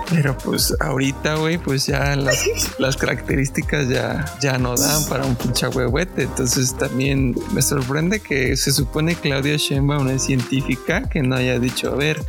Pero 0.09 0.37
pues 0.37 0.75
ahorita, 0.79 1.35
güey, 1.35 1.57
pues 1.57 1.87
ya 1.87 2.15
las, 2.15 2.45
las, 2.79 2.97
características 2.97 3.89
ya, 3.89 4.25
ya 4.39 4.57
no 4.57 4.75
dan 4.75 5.05
para 5.05 5.25
un 5.25 5.35
pinche 5.35 5.67
huehuete. 5.67 6.23
Entonces 6.23 6.75
también 6.77 7.35
me 7.53 7.61
sorprende 7.61 8.19
que 8.19 8.55
se 8.57 8.71
supone 8.71 9.15
Claudia 9.15 9.57
Sheinbaum 9.57 10.09
es 10.09 10.23
científica 10.23 11.03
que 11.09 11.21
no 11.21 11.35
haya 11.35 11.59
dicho, 11.59 11.91
a 11.91 11.95
ver, 11.95 12.21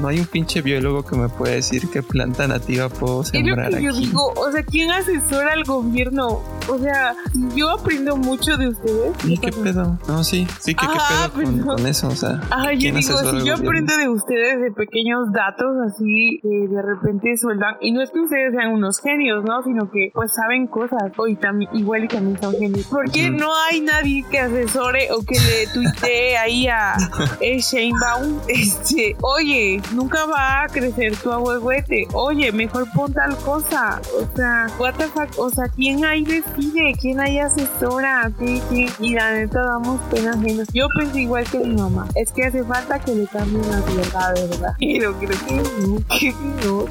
no 0.00 0.08
hay 0.08 0.20
un 0.20 0.26
pinche 0.26 0.62
biólogo 0.62 1.04
que 1.04 1.16
me 1.16 1.28
pueda 1.28 1.54
decir 1.54 1.88
qué 1.92 2.02
planta 2.02 2.46
nativa 2.46 2.88
puedo 2.88 3.24
sembrar 3.24 3.66
es 3.66 3.72
lo 3.72 3.78
que 3.78 3.84
Yo 3.84 3.92
digo, 3.92 4.32
o 4.36 4.50
sea, 4.50 4.62
¿quién 4.62 4.90
asesora 4.90 5.52
al 5.52 5.64
gobierno? 5.64 6.42
O 6.68 6.78
sea, 6.78 7.14
yo 7.54 7.70
aprendo 7.70 8.16
mucho 8.16 8.56
de 8.56 8.68
ustedes. 8.68 9.12
¿Y 9.24 9.38
qué 9.38 9.50
pedo? 9.50 9.98
No, 10.08 10.24
sí, 10.24 10.46
sí, 10.60 10.74
que 10.74 10.86
qué 10.86 11.42
pedo 11.42 11.66
con, 11.76 11.86
eso, 11.86 12.08
o 12.08 12.16
sea. 12.16 12.40
Ajá, 12.50 12.72
yo 12.72 12.92
digo, 12.92 13.18
si 13.18 13.44
yo 13.44 13.54
aprendo 13.54 13.96
de 13.96 14.08
ustedes 14.08 14.60
de 14.60 14.72
pequeños 14.72 15.32
datos 15.32 15.76
así, 15.86 16.40
que 16.42 16.48
de 16.48 16.82
repente 16.82 17.11
sueldan, 17.36 17.76
y 17.80 17.92
no 17.92 18.02
es 18.02 18.10
que 18.10 18.20
ustedes 18.20 18.52
sean 18.54 18.72
unos 18.72 19.00
genios, 19.00 19.44
¿no? 19.44 19.62
Sino 19.62 19.90
que 19.90 20.10
pues 20.14 20.32
saben 20.34 20.66
cosas, 20.66 21.12
o 21.16 21.26
y 21.26 21.36
también, 21.36 21.70
igual 21.74 22.04
y 22.04 22.08
también 22.08 22.40
son 22.40 22.54
genios. 22.54 22.86
¿Por 22.86 23.10
qué 23.10 23.30
no 23.30 23.48
hay 23.70 23.80
nadie 23.80 24.24
que 24.30 24.38
asesore 24.40 25.08
o 25.12 25.22
que 25.24 25.34
le 25.38 25.66
tuitee 25.72 26.36
ahí 26.36 26.68
a 26.68 26.96
Sheinbaum? 27.40 28.40
Este, 28.48 29.16
oye, 29.22 29.80
nunca 29.94 30.26
va 30.26 30.64
a 30.64 30.68
crecer 30.68 31.16
tu 31.16 31.30
ahuehuete. 31.30 32.06
Oye, 32.12 32.52
mejor 32.52 32.86
pon 32.94 33.12
tal 33.12 33.36
cosa. 33.38 34.00
O 34.20 34.36
sea, 34.36 34.66
what 34.78 34.94
the 34.94 35.04
fuck? 35.04 35.28
O 35.38 35.50
sea, 35.50 35.64
¿quién 35.74 36.04
hay 36.04 36.24
de 36.24 36.42
pide? 36.56 36.92
¿Quién 37.00 37.20
ahí 37.20 37.38
asesora? 37.38 38.30
¿Qué, 38.38 38.60
qué? 38.70 38.86
Y 39.00 39.14
la 39.14 39.32
neta 39.32 39.62
damos 39.62 40.00
pena 40.10 40.32
ajena. 40.32 40.64
Yo 40.72 40.86
pensé 40.96 41.22
igual 41.22 41.44
que 41.44 41.58
mi 41.58 41.74
mamá. 41.74 42.06
Es 42.14 42.32
que 42.32 42.44
hace 42.44 42.64
falta 42.64 42.98
que 42.98 43.14
le 43.14 43.26
cambien 43.26 43.68
la 43.70 43.80
tierra, 43.82 44.32
¿verdad? 44.34 44.74
Pero 44.78 45.14
creo 45.18 45.46
que 45.46 45.54
no, 45.54 45.96
que 46.08 46.34
no. 46.64 46.84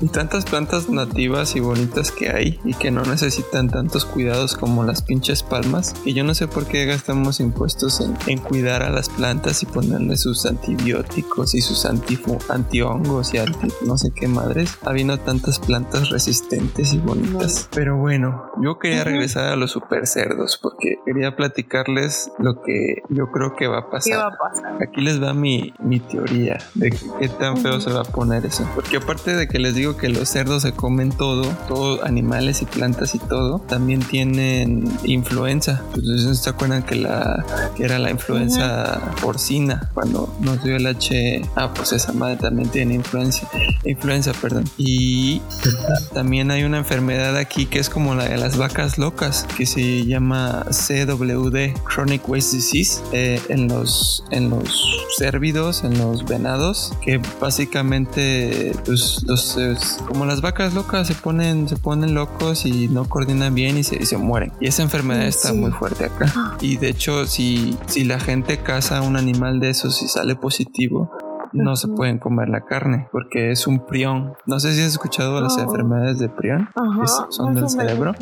Y 0.00 0.08
tantas 0.12 0.44
plantas 0.44 0.88
nativas 0.88 1.56
y 1.56 1.60
bonitas 1.60 2.10
que 2.12 2.30
hay 2.30 2.60
y 2.64 2.74
que 2.74 2.90
no 2.90 3.02
necesitan 3.02 3.68
tantos 3.70 4.04
cuidados 4.04 4.56
como 4.56 4.84
las 4.84 5.02
pinches 5.02 5.42
palmas. 5.42 5.94
Y 6.04 6.14
yo 6.14 6.24
no 6.24 6.34
sé 6.34 6.48
por 6.48 6.66
qué 6.66 6.84
gastamos 6.86 7.40
impuestos 7.40 8.00
en, 8.00 8.16
en 8.26 8.38
cuidar 8.38 8.82
a 8.82 8.90
las 8.90 9.08
plantas 9.08 9.62
y 9.62 9.66
ponerle 9.66 10.16
sus 10.16 10.46
antibióticos 10.46 11.54
y 11.54 11.60
sus 11.60 11.84
antifo, 11.84 12.38
antihongos 12.48 13.34
y 13.34 13.38
anti 13.38 13.68
no 13.86 13.96
sé 13.98 14.10
qué 14.14 14.28
madres, 14.28 14.78
habiendo 14.84 15.18
tantas 15.18 15.58
plantas 15.58 16.10
resistentes 16.10 16.92
y 16.92 16.98
bonitas. 16.98 17.68
Pero 17.74 17.96
bueno, 17.96 18.50
yo 18.62 18.78
quería 18.78 19.04
regresar 19.04 19.44
a 19.52 19.56
los 19.56 19.70
super 19.72 20.06
cerdos 20.06 20.58
porque 20.62 20.96
quería 21.04 21.36
platicarles 21.36 22.30
lo 22.38 22.62
que 22.62 23.02
yo 23.08 23.30
creo 23.32 23.56
que 23.56 23.66
va 23.66 23.78
a 23.78 23.90
pasar. 23.90 24.12
¿Qué 24.12 24.16
va 24.16 24.26
a 24.28 24.38
pasar? 24.38 24.82
Aquí 24.82 25.00
les 25.00 25.22
va 25.22 25.34
mi, 25.34 25.74
mi 25.80 26.00
teoría 26.00 26.58
de 26.74 26.90
que- 26.90 26.98
qué 27.20 27.28
tan 27.28 27.56
feo 27.56 27.72
Ujú. 27.72 27.80
se 27.82 27.90
va 27.92 28.00
a 28.00 28.04
poner 28.04 28.46
eso. 28.46 28.68
Porque 28.74 28.96
aparte 28.98 29.34
de 29.34 29.47
que 29.48 29.58
les 29.58 29.74
digo 29.74 29.96
que 29.96 30.08
los 30.08 30.28
cerdos 30.28 30.62
se 30.62 30.72
comen 30.72 31.10
todo, 31.10 31.44
todo 31.66 32.04
animales 32.04 32.62
y 32.62 32.66
plantas 32.66 33.14
y 33.14 33.18
todo, 33.18 33.58
también 33.60 34.00
tienen 34.00 34.90
influenza. 35.04 35.82
Entonces 35.94 36.38
se 36.38 36.50
acuerdan 36.50 36.82
que 36.82 36.96
la 36.96 37.44
que 37.76 37.84
era 37.84 37.98
la 37.98 38.10
influenza 38.10 39.14
porcina 39.20 39.90
cuando 39.94 40.34
nos 40.40 40.62
dio 40.62 40.76
el 40.76 40.86
H. 40.86 41.42
Ah, 41.56 41.72
pues 41.74 41.92
esa 41.92 42.12
madre 42.12 42.36
también 42.36 42.68
tiene 42.68 42.94
influencia. 42.94 43.48
Influenza, 43.84 44.32
perdón. 44.32 44.64
Y 44.76 45.40
también 46.14 46.50
hay 46.50 46.64
una 46.64 46.78
enfermedad 46.78 47.36
aquí 47.36 47.66
que 47.66 47.78
es 47.78 47.88
como 47.88 48.14
la 48.14 48.24
de 48.24 48.36
las 48.36 48.56
vacas 48.56 48.98
locas, 48.98 49.46
que 49.56 49.66
se 49.66 50.04
llama 50.04 50.66
CWD, 50.70 51.74
Chronic 51.88 52.28
Waste 52.28 52.56
Disease, 52.56 53.02
eh, 53.12 53.40
en 53.48 53.68
los 53.68 54.24
en 54.30 54.50
los 54.50 55.06
cérvidos, 55.16 55.84
en 55.84 55.98
los 55.98 56.24
venados, 56.24 56.92
que 57.02 57.20
básicamente, 57.40 58.72
pues, 58.84 59.22
los, 59.24 59.37
es- 59.56 59.98
como 60.06 60.24
las 60.26 60.40
vacas 60.40 60.74
locas 60.74 61.06
se 61.06 61.14
ponen 61.14 61.68
se 61.68 61.76
ponen 61.76 62.14
locos 62.14 62.66
y 62.66 62.88
no 62.88 63.08
coordinan 63.08 63.54
bien 63.54 63.76
y 63.78 63.84
se, 63.84 63.96
y 64.02 64.06
se 64.06 64.16
mueren. 64.16 64.52
Y 64.60 64.68
esa 64.68 64.82
enfermedad 64.82 65.26
está 65.26 65.52
muy 65.52 65.70
fuerte 65.70 66.04
acá. 66.06 66.56
Y 66.60 66.76
de 66.76 66.88
hecho, 66.90 67.26
si 67.26 67.76
si 67.86 68.04
la 68.04 68.18
gente 68.20 68.58
caza 68.58 69.02
un 69.02 69.16
animal 69.16 69.60
de 69.60 69.70
esos 69.70 70.02
y 70.02 70.08
sale 70.08 70.34
positivo 70.36 71.10
no 71.52 71.76
se 71.76 71.88
pueden 71.88 72.18
comer 72.18 72.48
la 72.48 72.62
carne 72.62 73.08
porque 73.12 73.50
es 73.50 73.66
un 73.66 73.86
prión. 73.86 74.34
No 74.46 74.60
sé 74.60 74.72
si 74.74 74.80
has 74.82 74.88
escuchado 74.88 75.40
las 75.40 75.56
Oh. 75.56 75.60
enfermedades 75.60 76.18
de 76.18 76.28
prión. 76.28 76.68
Ajá. 76.74 77.04
Es- 77.04 77.20
son 77.30 77.54
más 77.54 77.74
del 77.76 77.86
cerebro. 77.86 78.14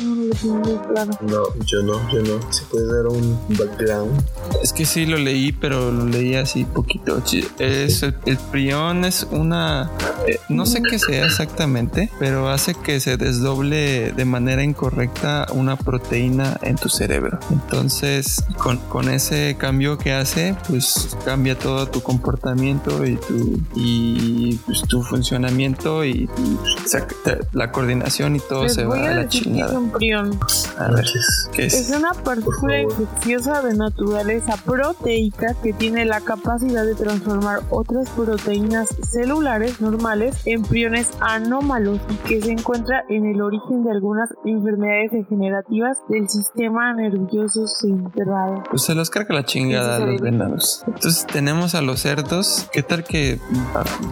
no 1.21 1.43
yo 1.65 1.81
no, 1.83 2.11
yo 2.11 2.21
no. 2.21 2.51
¿Se 2.51 2.63
puede 2.65 2.87
dar 2.93 3.07
un 3.07 3.37
background? 3.49 4.21
Es 4.63 4.73
que 4.73 4.85
sí 4.85 5.05
lo 5.05 5.17
leí, 5.17 5.51
pero 5.51 5.91
lo 5.91 6.05
leí 6.05 6.35
así 6.35 6.63
poquito. 6.65 7.17
Es 7.59 8.03
el, 8.03 8.15
el 8.25 8.37
prión 8.37 9.05
es 9.05 9.27
una 9.31 9.89
eh, 10.27 10.39
no 10.49 10.65
sé 10.65 10.81
qué 10.81 10.99
sea 10.99 11.25
exactamente, 11.25 12.09
pero 12.19 12.49
hace 12.49 12.73
que 12.73 12.99
se 12.99 13.17
desdoble 13.17 14.11
de 14.11 14.25
manera 14.25 14.63
incorrecta 14.63 15.45
una 15.53 15.75
proteína 15.75 16.57
en 16.61 16.75
tu 16.75 16.89
cerebro. 16.89 17.39
Entonces, 17.51 18.43
con, 18.57 18.77
con 18.77 19.09
ese 19.09 19.55
cambio 19.57 19.97
que 19.97 20.13
hace, 20.13 20.55
pues 20.67 21.15
cambia 21.25 21.57
todo 21.57 21.87
tu 21.87 22.01
comportamiento 22.01 23.05
y 23.05 23.16
tu 23.17 23.59
y 23.75 24.55
pues, 24.65 24.81
tu 24.83 25.01
funcionamiento 25.03 26.03
y, 26.03 26.29
y, 26.37 26.57
o 26.83 26.87
sea, 26.87 27.05
te- 27.23 27.39
la 27.53 27.71
coordinación 27.71 28.35
y 28.35 28.39
todo 28.39 28.63
Les 28.63 28.73
se 28.73 28.85
voy 28.85 28.99
va 28.99 29.07
a 29.07 29.11
a 29.11 29.13
la 29.15 29.23
decir 29.23 29.43
que 29.43 29.49
es 29.49 29.53
chingada. 29.55 29.79
un 29.79 29.91
prión. 29.91 30.39
A 30.77 30.91
ver, 30.91 31.05
¿qué 31.53 31.65
Es 31.65 31.73
es? 31.89 31.97
una 31.97 32.13
partícula 32.13 32.81
infecciosa 32.81 33.61
de 33.61 33.75
naturaleza 33.75 34.55
proteica 34.65 35.53
que 35.61 35.73
tiene 35.73 36.05
la 36.05 36.21
capacidad 36.21 36.85
de 36.85 36.95
transformar 36.95 37.59
otras 37.69 38.09
proteínas 38.09 38.89
celulares 39.11 39.81
normales 39.81 40.35
en 40.45 40.63
priones 40.63 41.09
anómalos 41.21 41.99
y 42.09 42.15
que 42.27 42.41
se 42.41 42.51
encuentra 42.51 43.03
en 43.09 43.25
el 43.25 43.41
origen 43.41 43.83
de 43.83 43.91
algunas 43.91 44.29
enfermedades 44.45 45.11
degenerativas 45.11 45.97
del 46.09 46.29
sistema 46.29 46.93
nervioso 46.93 47.67
central. 47.67 48.63
Pues 48.69 48.83
se 48.83 48.95
los 48.95 49.09
carga 49.09 49.33
la 49.35 49.45
chingada 49.45 49.97
a 49.97 49.99
los 49.99 50.21
venados. 50.21 50.83
Entonces 50.87 51.25
tenemos 51.27 51.75
a 51.75 51.81
los 51.81 51.99
cerdos. 52.01 52.67
¿Qué 52.71 52.83
tal 52.83 53.03
que 53.07 53.39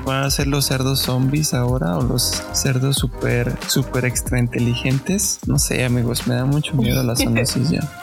van 0.05 0.23
a 0.23 0.31
ser 0.31 0.47
los 0.47 0.65
cerdos 0.65 0.99
zombies 0.99 1.53
ahora 1.53 1.97
o 1.97 2.03
los 2.03 2.43
cerdos 2.53 2.95
super, 2.97 3.58
super 3.67 4.05
extra 4.05 4.39
inteligentes? 4.39 5.39
No 5.47 5.60
sé, 5.60 5.84
amigos, 5.84 6.27
me 6.27 6.36
da 6.36 6.45
mucho 6.45 6.73
miedo 6.75 7.03
la 7.03 7.15
zoonosis 7.17 7.69
ya. 7.69 8.01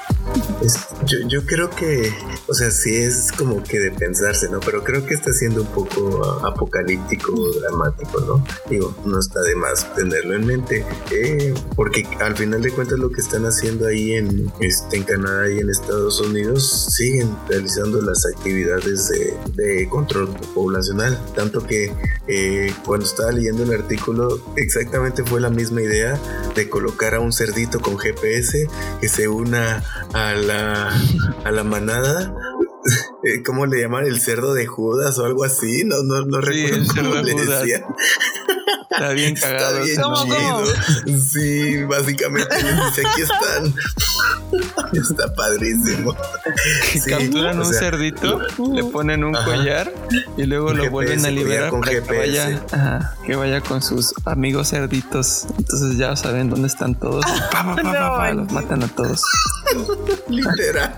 Es- 0.62 0.78
yo, 1.04 1.18
yo 1.28 1.44
creo 1.46 1.68
que, 1.70 2.12
o 2.48 2.54
sea, 2.54 2.70
sí 2.70 2.94
es 2.94 3.32
como 3.32 3.62
que 3.62 3.80
de 3.80 3.90
pensarse, 3.90 4.48
¿no? 4.48 4.60
Pero 4.60 4.84
creo 4.84 5.04
que 5.04 5.14
está 5.14 5.32
siendo 5.32 5.62
un 5.62 5.66
poco 5.68 6.24
apocalíptico, 6.46 7.32
dramático, 7.60 8.20
¿no? 8.20 8.44
Digo, 8.70 8.94
no 9.04 9.18
está 9.18 9.40
de 9.42 9.56
más 9.56 9.92
tenerlo 9.94 10.34
en 10.36 10.46
mente, 10.46 10.86
eh, 11.10 11.52
porque 11.74 12.06
al 12.20 12.36
final 12.36 12.62
de 12.62 12.70
cuentas 12.70 12.98
lo 12.98 13.10
que 13.10 13.20
están 13.20 13.44
haciendo 13.46 13.86
ahí 13.88 14.12
en, 14.12 14.50
este, 14.60 14.98
en 14.98 15.02
Canadá 15.04 15.50
y 15.50 15.58
en 15.58 15.68
Estados 15.70 16.20
Unidos 16.20 16.86
siguen 16.94 17.34
realizando 17.48 18.00
las 18.00 18.24
actividades 18.26 19.08
de, 19.08 19.34
de 19.54 19.88
control 19.88 20.28
tanto 21.34 21.66
que 21.66 21.92
eh, 22.28 22.72
cuando 22.84 23.06
estaba 23.06 23.32
leyendo 23.32 23.62
el 23.62 23.72
artículo 23.72 24.40
exactamente 24.56 25.24
fue 25.24 25.40
la 25.40 25.50
misma 25.50 25.82
idea 25.82 26.18
de 26.54 26.68
colocar 26.68 27.14
a 27.14 27.20
un 27.20 27.32
cerdito 27.32 27.80
con 27.80 27.98
GPS 27.98 28.68
que 29.00 29.08
se 29.08 29.28
una 29.28 29.82
a 30.12 30.34
la, 30.34 30.92
a 31.44 31.50
la 31.50 31.64
manada. 31.64 32.34
Eh, 33.24 33.44
¿Cómo 33.44 33.66
le 33.66 33.80
llaman? 33.80 34.04
El 34.04 34.20
cerdo 34.20 34.52
de 34.52 34.66
Judas 34.66 35.16
o 35.20 35.24
algo 35.24 35.44
así. 35.44 35.84
No, 35.84 36.02
no, 36.02 36.22
no 36.24 36.42
Sí, 36.42 36.66
recuerdo 36.66 37.10
cómo 37.10 37.22
le 37.22 37.34
decían. 37.34 37.84
Está 38.92 39.08
bien 39.12 39.34
Está 39.34 39.48
cagado. 39.48 39.76
bien 39.82 39.92
ese 39.92 40.02
¿Cómo, 40.02 40.16
nombre. 40.16 40.38
cómo? 40.38 40.64
chido. 41.04 41.18
Sí, 41.20 41.84
básicamente 41.84 42.62
les 42.62 42.76
dice 42.86 43.02
aquí 43.08 43.22
están. 43.22 43.74
Está 44.92 45.34
padrísimo. 45.34 46.14
Que 46.92 47.00
Sí, 47.00 47.10
capturan 47.10 47.58
o 47.58 47.62
un 47.66 47.70
sea, 47.70 47.78
cerdito, 47.80 48.38
le 48.72 48.84
ponen 48.84 49.24
un 49.24 49.34
Ajá. 49.34 49.44
collar 49.46 49.92
y 50.36 50.44
luego 50.44 50.68
lo 50.68 50.74
GPS, 50.84 50.90
vuelven 50.90 51.24
a 51.24 51.30
liberar 51.30 51.70
con 51.70 51.80
para 51.80 51.92
que 51.92 52.00
vaya, 52.18 52.62
ajá, 52.70 53.14
que 53.26 53.34
vaya 53.34 53.60
con 53.62 53.80
sus 53.82 54.12
amigos 54.26 54.68
cerditos. 54.70 55.46
Entonces 55.58 55.96
ya 55.96 56.14
saben 56.16 56.50
dónde 56.50 56.68
están 56.68 56.94
todos. 56.94 57.24
Pa, 57.52 57.64
pa, 57.64 57.76
pa, 57.76 57.82
pa, 57.82 58.16
pa, 58.18 58.32
No, 58.34 58.42
los 58.42 58.52
matan 58.52 58.82
a 58.82 58.88
todos. 58.88 59.22
Literal. 60.28 60.94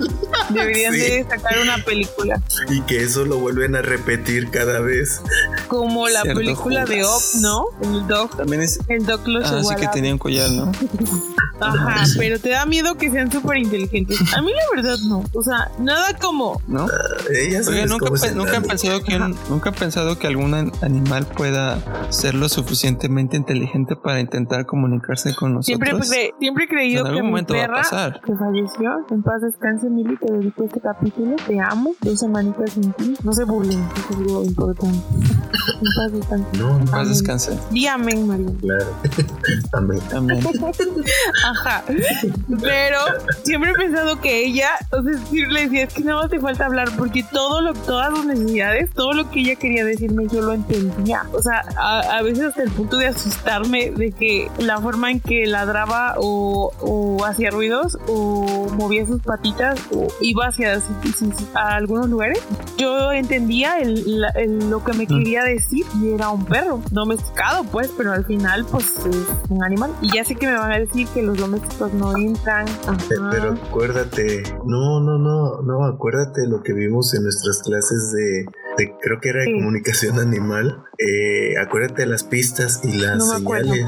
Deberían 0.50 0.92
Sí. 0.94 1.00
de 1.00 1.26
sacar 1.28 1.58
una 1.60 1.78
película 1.84 2.40
Y 2.70 2.80
que 2.82 3.02
eso 3.02 3.24
lo 3.24 3.38
vuelven 3.38 3.74
a 3.76 3.82
repetir 3.82 4.50
cada 4.50 4.80
vez. 4.80 5.20
como 5.68 6.08
la 6.08 6.22
película 6.22 6.84
de 6.84 7.02
Judas. 7.02 7.34
¿no? 7.40 7.66
El 7.82 8.06
Dog. 8.06 8.36
También 8.36 8.62
es. 8.62 8.78
El 8.88 9.04
Dog 9.06 9.26
lo 9.26 9.44
Ah, 9.44 9.62
sí 9.62 9.74
que 9.76 9.88
tenía 9.88 10.12
un 10.12 10.18
collar, 10.18 10.50
¿no? 10.50 10.70
Ajá, 11.60 12.04
pero 12.18 12.38
te 12.38 12.50
da 12.50 12.66
miedo 12.66 12.96
que 12.96 13.10
sean 13.10 13.30
súper 13.30 13.58
inteligentes. 13.58 14.18
A 14.36 14.42
mí 14.42 14.50
la 14.52 14.82
verdad 14.82 14.98
no. 15.08 15.22
O 15.32 15.42
sea, 15.42 15.70
nada 15.78 16.16
como... 16.18 16.60
¿No? 16.66 16.86
Ellas 17.34 17.68
Oigan, 17.68 17.88
nunca, 17.88 18.10
pe- 18.10 18.32
nunca 18.34 18.56
han 18.56 18.62
pensado 18.64 19.02
que 19.02 19.16
un- 19.16 19.36
nunca 19.48 19.70
han 19.70 19.74
pensado 19.76 20.18
que 20.18 20.26
algún 20.26 20.54
an- 20.54 20.72
animal 20.82 21.26
pueda 21.26 21.78
ser 22.10 22.34
lo 22.34 22.48
suficientemente 22.48 23.36
inteligente 23.36 23.96
para 23.96 24.20
intentar 24.20 24.66
comunicarse 24.66 25.34
con 25.34 25.54
nosotros. 25.54 25.66
Siempre, 25.66 25.92
cre- 25.94 26.34
siempre 26.38 26.64
he 26.64 26.68
creído 26.68 27.00
En 27.00 27.04
que 27.04 27.08
algún 27.10 27.22
mi 27.24 27.30
momento 27.30 27.54
va 27.54 27.64
a 27.64 27.68
pasar. 27.68 28.20
que 28.24 28.34
falleció, 28.34 29.06
en 29.10 29.22
paz 29.22 29.40
descanse, 29.42 29.88
Mili, 29.88 30.16
te 30.16 30.32
dedico 30.32 30.64
este 30.64 30.80
capítulo. 30.80 31.36
Te 31.46 31.60
amo. 31.60 31.94
Dos 32.02 32.18
semanitas 32.20 32.70
sin 32.72 32.92
ti. 32.94 33.14
No 33.22 33.32
se 33.32 33.44
burlen, 33.44 33.80
es 33.96 34.16
algo 34.16 34.44
importante. 34.44 34.98
En 35.16 35.88
paz 35.96 36.12
descanse. 36.12 36.58
No, 36.58 36.70
no, 36.70 36.84
Más 36.84 36.92
Amén. 36.94 37.08
descanse. 37.08 37.58
Amén, 37.90 38.26
María. 38.26 38.48
claro. 38.60 38.86
Amén. 39.72 40.00
Amén. 40.14 40.40
Ajá. 41.44 41.84
Pero 42.62 42.98
siempre 43.42 43.70
he 43.70 43.74
pensado 43.74 44.20
que 44.20 44.44
ella, 44.46 44.70
o 44.92 45.02
sea, 45.02 45.12
sí 45.30 45.44
le 45.46 45.62
decía, 45.62 45.84
es 45.84 45.92
que 45.94 46.02
nada 46.02 46.22
más 46.22 46.30
te 46.30 46.40
falta 46.40 46.66
hablar, 46.66 46.88
porque 46.96 47.22
todo 47.30 47.60
lo, 47.60 47.74
todas 47.74 48.14
sus 48.16 48.24
necesidades, 48.26 48.90
todo 48.94 49.12
lo 49.12 49.30
que 49.30 49.40
ella 49.40 49.56
quería 49.56 49.84
decirme, 49.84 50.26
yo 50.32 50.40
lo 50.40 50.52
entendía. 50.52 51.22
O 51.32 51.42
sea, 51.42 51.62
a, 51.76 52.00
a 52.18 52.22
veces 52.22 52.44
hasta 52.46 52.62
el 52.62 52.70
punto 52.70 52.96
de 52.96 53.08
asustarme 53.08 53.90
de 53.90 54.12
que 54.12 54.50
la 54.58 54.78
forma 54.80 55.10
en 55.10 55.20
que 55.20 55.46
ladraba 55.46 56.14
o, 56.18 56.72
o 56.80 57.24
hacía 57.24 57.50
ruidos 57.50 57.98
o 58.08 58.68
movía 58.78 59.06
sus 59.06 59.20
patitas 59.22 59.78
o 59.92 60.08
iba 60.20 60.46
hacia 60.46 60.80
a 61.54 61.74
algunos 61.76 62.08
lugares, 62.08 62.40
yo 62.78 63.12
entendía 63.12 63.78
el- 63.78 64.20
la- 64.20 64.30
el- 64.30 64.70
lo 64.70 64.82
que 64.82 64.92
me 64.94 65.06
quería 65.06 65.42
decir 65.44 65.84
y 66.02 66.12
era 66.12 66.30
un 66.30 66.44
perro 66.46 66.80
domesticado, 66.90 67.64
pues, 67.64 67.90
pero 67.96 68.12
al 68.12 68.24
final, 68.24 68.64
pues, 68.70 68.96
es 69.06 69.16
un 69.50 69.62
animal. 69.62 69.92
Y 70.00 70.12
ya 70.14 70.24
sé 70.24 70.34
que 70.34 70.46
me 70.46 70.54
van 70.54 70.72
a 70.72 70.78
decir 70.78 71.06
que 71.08 71.22
los 71.22 71.33
domésticos 71.38 71.92
no 71.94 72.16
entran. 72.16 72.66
Ajá. 72.86 73.30
Pero 73.30 73.52
acuérdate, 73.52 74.42
no, 74.64 75.00
no, 75.00 75.18
no, 75.18 75.62
no, 75.62 75.84
acuérdate 75.84 76.46
lo 76.46 76.62
que 76.62 76.72
vimos 76.72 77.14
en 77.14 77.24
nuestras 77.24 77.62
clases 77.62 78.12
de 78.12 78.46
creo 78.76 79.20
que 79.20 79.28
era 79.28 79.40
de 79.40 79.52
comunicación 79.52 80.18
animal. 80.18 80.84
Eh, 80.98 81.58
acuérdate 81.58 82.02
de 82.02 82.06
las 82.06 82.24
pistas 82.24 82.80
y 82.84 82.92
las 82.92 83.28
señales. 83.28 83.84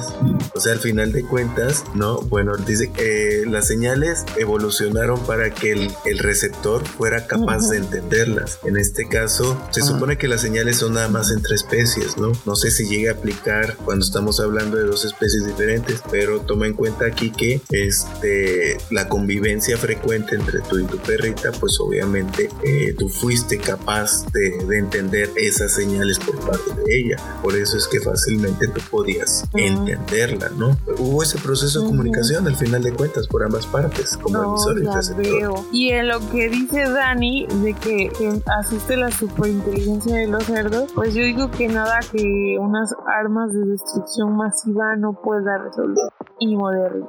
O 0.54 0.60
sea, 0.60 0.72
al 0.72 0.80
final 0.80 1.12
de 1.12 1.22
cuentas, 1.22 1.84
¿no? 1.94 2.20
Bueno, 2.22 2.56
dice 2.56 2.90
que 2.90 3.44
las 3.46 3.68
señales 3.68 4.24
evolucionaron 4.36 5.24
para 5.26 5.50
que 5.50 5.72
el, 5.72 6.18
receptor 6.18 6.84
fuera 6.84 7.26
capaz 7.26 7.68
de 7.68 7.78
entenderlas. 7.78 8.58
En 8.64 8.76
este 8.76 9.06
caso, 9.06 9.60
se 9.70 9.82
supone 9.82 10.16
que 10.16 10.28
las 10.28 10.40
señales 10.40 10.76
son 10.76 10.94
nada 10.94 11.08
más 11.08 11.30
entre 11.30 11.54
especies, 11.54 12.16
¿no? 12.16 12.32
No 12.44 12.56
sé 12.56 12.70
si 12.70 12.88
llega 12.88 13.12
a 13.12 13.14
aplicar 13.14 13.76
cuando 13.84 14.04
estamos 14.04 14.40
hablando 14.40 14.76
de 14.76 14.84
dos 14.84 15.04
especies 15.04 15.46
diferentes, 15.46 16.02
pero 16.10 16.40
toma 16.40 16.66
en 16.66 16.74
cuenta 16.74 17.06
aquí 17.06 17.30
que 17.30 17.60
este, 17.70 18.78
la 18.90 19.08
convivencia 19.08 19.76
frecuente 19.76 20.34
entre 20.34 20.60
tú 20.60 20.78
y 20.78 20.84
tu 20.84 20.98
perrita, 20.98 21.52
pues 21.52 21.78
obviamente 21.80 22.48
eh, 22.64 22.94
tú 22.98 23.08
fuiste 23.08 23.58
capaz 23.58 24.26
de, 24.32 24.75
entender 24.78 25.30
esas 25.36 25.72
señales 25.72 26.18
por 26.18 26.38
parte 26.40 26.74
de 26.74 26.98
ella. 26.98 27.16
Por 27.42 27.54
eso 27.54 27.76
es 27.76 27.86
que 27.88 28.00
fácilmente 28.00 28.68
tú 28.68 28.80
podías 28.90 29.44
entenderla, 29.54 30.50
¿no? 30.56 30.76
Hubo 30.98 31.22
ese 31.22 31.38
proceso 31.38 31.80
de 31.80 31.86
comunicación 31.86 32.46
al 32.46 32.56
final 32.56 32.82
de 32.82 32.92
cuentas 32.92 33.26
por 33.26 33.42
ambas 33.44 33.66
partes, 33.66 34.16
como 34.16 34.42
emisor 34.42 34.82
y 34.82 34.86
receptor. 34.86 35.64
Y 35.72 35.90
en 35.90 36.08
lo 36.08 36.20
que 36.30 36.48
dice 36.48 36.88
Dani 36.88 37.46
de 37.62 37.74
que, 37.74 38.10
asiste 38.58 38.96
la 38.96 39.10
superinteligencia 39.10 40.16
de 40.16 40.26
los 40.28 40.44
cerdos, 40.44 40.90
pues 40.94 41.14
yo 41.14 41.22
digo 41.22 41.50
que 41.50 41.68
nada 41.68 42.00
que 42.12 42.56
unas 42.58 42.94
armas 43.06 43.52
de 43.52 43.64
destrucción 43.64 44.36
masiva 44.36 44.96
no 44.96 45.20
pueda 45.22 45.58
resolver 45.58 46.10
y 46.38 46.54
moderno. 46.56 47.08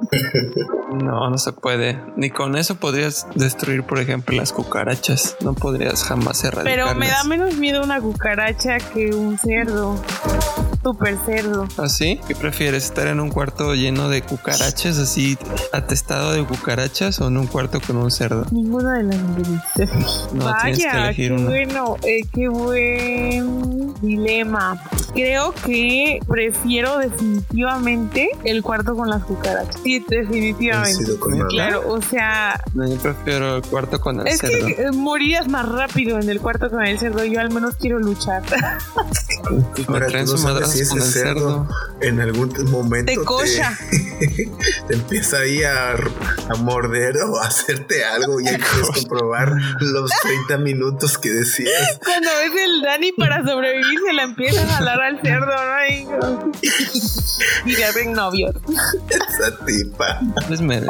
no, 1.04 1.30
no 1.30 1.38
se 1.38 1.54
puede. 1.54 2.02
Ni 2.16 2.30
con 2.30 2.56
eso 2.56 2.76
podrías 2.76 3.28
destruir, 3.36 3.84
por 3.84 4.00
ejemplo, 4.00 4.36
las 4.36 4.54
cucarachas. 4.54 5.38
No 5.42 5.54
podrías 5.54 6.04
jamás 6.04 6.44
erradicarlas. 6.44 6.88
Pero 6.88 7.00
me 7.00 7.08
da 7.10 7.24
menos 7.24 7.56
miedo 7.56 7.84
una 7.84 8.00
cucaracha 8.00 8.78
que 8.78 9.14
un 9.14 9.38
cerdo 9.38 9.96
super 10.88 11.18
cerdo. 11.26 11.68
¿Así? 11.78 12.20
¿Qué 12.28 12.34
prefieres? 12.34 12.86
¿Estar 12.86 13.08
en 13.08 13.20
un 13.20 13.30
cuarto 13.30 13.76
lleno 13.76 14.08
de 14.08 14.22
cucarachas, 14.22 14.98
así 14.98 15.38
atestado 15.74 16.32
de 16.32 16.46
cucarachas, 16.46 17.20
o 17.20 17.28
en 17.28 17.38
un 17.38 17.48
cuarto 17.48 17.82
con 17.86 17.98
un 17.98 18.10
cerdo? 18.10 18.46
Ninguna 18.52 18.94
de 19.00 19.04
las 19.04 19.20
dos. 19.76 20.30
No, 20.34 20.46
Vaya, 20.46 21.12
qué 21.14 21.30
bueno, 21.32 21.98
eh, 22.04 22.22
qué 22.34 22.48
buen 22.48 23.94
dilema. 24.02 24.82
Creo 25.14 25.54
que 25.66 26.20
prefiero 26.26 27.00
definitivamente 27.00 28.30
el 28.46 28.64
cuarto 28.64 28.96
con 28.96 29.10
las 29.10 29.24
cucarachas. 29.24 29.82
Sí, 29.84 30.04
definitivamente. 30.08 31.04
Claro, 31.50 31.84
o 31.92 32.02
sea. 32.02 32.62
No, 32.74 32.88
yo 32.88 32.98
prefiero 32.98 33.58
el 33.58 33.62
cuarto 33.64 34.00
con 34.00 34.26
el 34.26 34.38
cerdo. 34.38 34.68
Es 34.68 34.76
que 34.76 34.92
morías 34.94 35.50
más 35.50 35.68
rápido 35.68 36.18
en 36.20 36.30
el 36.30 36.40
cuarto 36.40 36.70
con 36.70 36.86
el 36.86 36.98
cerdo. 36.98 37.26
Yo 37.26 37.42
al 37.42 37.52
menos 37.52 37.76
quiero 37.76 38.00
luchar. 38.00 38.44
Ahora, 39.88 40.08
si 40.86 40.98
ese 40.98 41.02
cerdo, 41.02 41.68
en 42.02 42.20
algún 42.20 42.54
momento 42.70 43.12
te, 43.12 43.18
te, 44.88 44.94
empieza 44.94 45.40
ahí 45.40 45.64
a, 45.64 45.94
a, 45.94 46.56
morder 46.58 47.18
o 47.18 47.40
a 47.40 47.48
hacerte 47.48 48.04
algo 48.06 48.40
y 48.40 48.48
hay 48.48 48.58
que 48.58 48.82
comprobar 48.94 49.54
los 49.80 50.12
30 50.22 50.58
minutos 50.58 51.18
que 51.18 51.30
decías. 51.30 52.00
Cuando 52.04 52.30
ves 52.30 52.62
el 52.64 52.82
Dani 52.82 53.12
para 53.14 53.44
sobrevivir 53.44 54.00
se 54.06 54.14
la 54.14 54.24
empieza 54.24 54.64
a 54.64 54.68
jalar 54.68 55.02
al 55.02 55.22
cerdo, 55.22 55.48
¿no? 55.48 56.52
Y 57.66 57.76
ya 57.76 57.92
ven 57.92 58.14
novios. 58.14 58.56
Esa 59.10 59.66
tipa. 59.66 60.20
Pues 60.48 60.62
me 60.62 60.82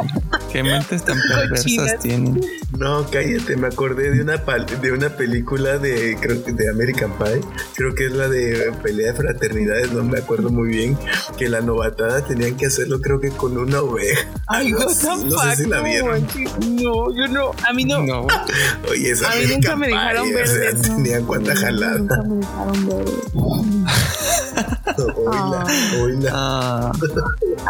qué 0.52 0.62
mentes 0.62 1.04
tan 1.04 1.18
perversas 1.28 1.98
tienen. 2.00 2.40
No, 2.78 3.04
cállate, 3.10 3.56
me 3.56 3.66
acordé 3.66 4.12
de 4.12 4.22
una 4.22 4.36
de 4.36 4.92
una 4.92 5.08
película 5.10 5.78
de 5.78 6.16
creo 6.20 6.36
de 6.36 6.70
American 6.70 7.10
Pie, 7.18 7.40
creo 7.74 7.92
que 7.92 8.06
es 8.06 8.12
la 8.12 8.28
de 8.28 8.72
pelea 8.84 9.12
de 9.12 9.14
fraternidad 9.14 9.90
no 9.92 10.04
me 10.04 10.20
acuerdo 10.20 10.50
muy 10.50 10.68
bien, 10.68 10.96
que 11.36 11.48
la 11.48 11.60
novatada 11.60 12.24
tenían 12.24 12.56
que 12.56 12.66
hacerlo 12.66 13.00
creo 13.00 13.20
que 13.20 13.30
con 13.30 13.58
una 13.58 13.80
oveja. 13.80 14.28
Ay, 14.46 14.70
no, 14.70 14.78
no 14.78 14.88
sé 14.88 15.56
si 15.56 15.66
la 15.66 15.82
vieron. 15.82 16.24
No, 16.70 17.12
yo 17.16 17.26
no, 17.28 17.50
a 17.68 17.72
mí 17.72 17.84
no. 17.84 18.00
no. 18.06 18.26
Oye, 18.90 19.10
esa 19.10 19.32
a 19.32 19.34
mí 19.34 19.46
nunca 19.52 19.74
me 19.74 19.88
dejaron 19.88 20.32
ver. 20.32 20.44
O 20.44 20.46
sea, 20.46 20.94
tenían 20.94 21.24
cuánta 21.24 21.56
jalada. 21.56 21.98
Nunca 21.98 22.22
me 22.22 22.36
dejaron 22.36 22.86
ver. 22.86 23.04
Oila, 25.26 25.64
oila. 26.00 26.30
Ah, 26.34 26.92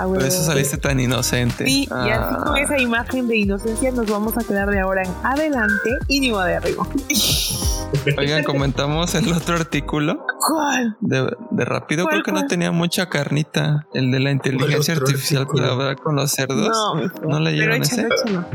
por 0.05 0.23
eso 0.23 0.43
saliste 0.43 0.77
tan 0.77 1.01
inocente. 1.01 1.65
Sí, 1.65 1.89
y 1.91 2.11
así 2.11 2.35
ah. 2.39 2.43
con 2.45 2.57
esa 2.57 2.79
imagen 2.79 3.27
de 3.27 3.37
inocencia 3.37 3.91
nos 3.91 4.09
vamos 4.09 4.37
a 4.37 4.45
quedar 4.45 4.71
de 4.71 4.81
ahora 4.81 4.98
en 5.03 5.15
adelante 5.25 5.91
y 6.09 6.21
ni 6.21 6.31
de 6.31 6.57
arriba. 6.57 6.87
Oigan, 8.19 8.45
comentamos 8.45 9.15
el 9.15 9.33
otro 9.33 9.57
artículo. 9.57 10.27
¿Cuál? 10.47 10.97
De, 11.01 11.31
de 11.51 11.65
rápido, 11.65 12.07
creo 12.07 12.23
que 12.23 12.33
no 12.33 12.47
tenía 12.47 12.71
mucha 12.71 13.09
carnita. 13.09 13.87
El 13.95 14.11
de 14.11 14.21
la 14.21 14.31
inteligencia 14.31 14.95
artificial 14.95 15.47
para 15.47 15.73
hablar 15.73 15.97
con 15.97 16.17
los 16.17 16.31
cerdos. 16.31 16.69
No, 16.69 17.29
¿No 17.29 17.41
leyeron 17.41 17.83
ese? 17.83 18.09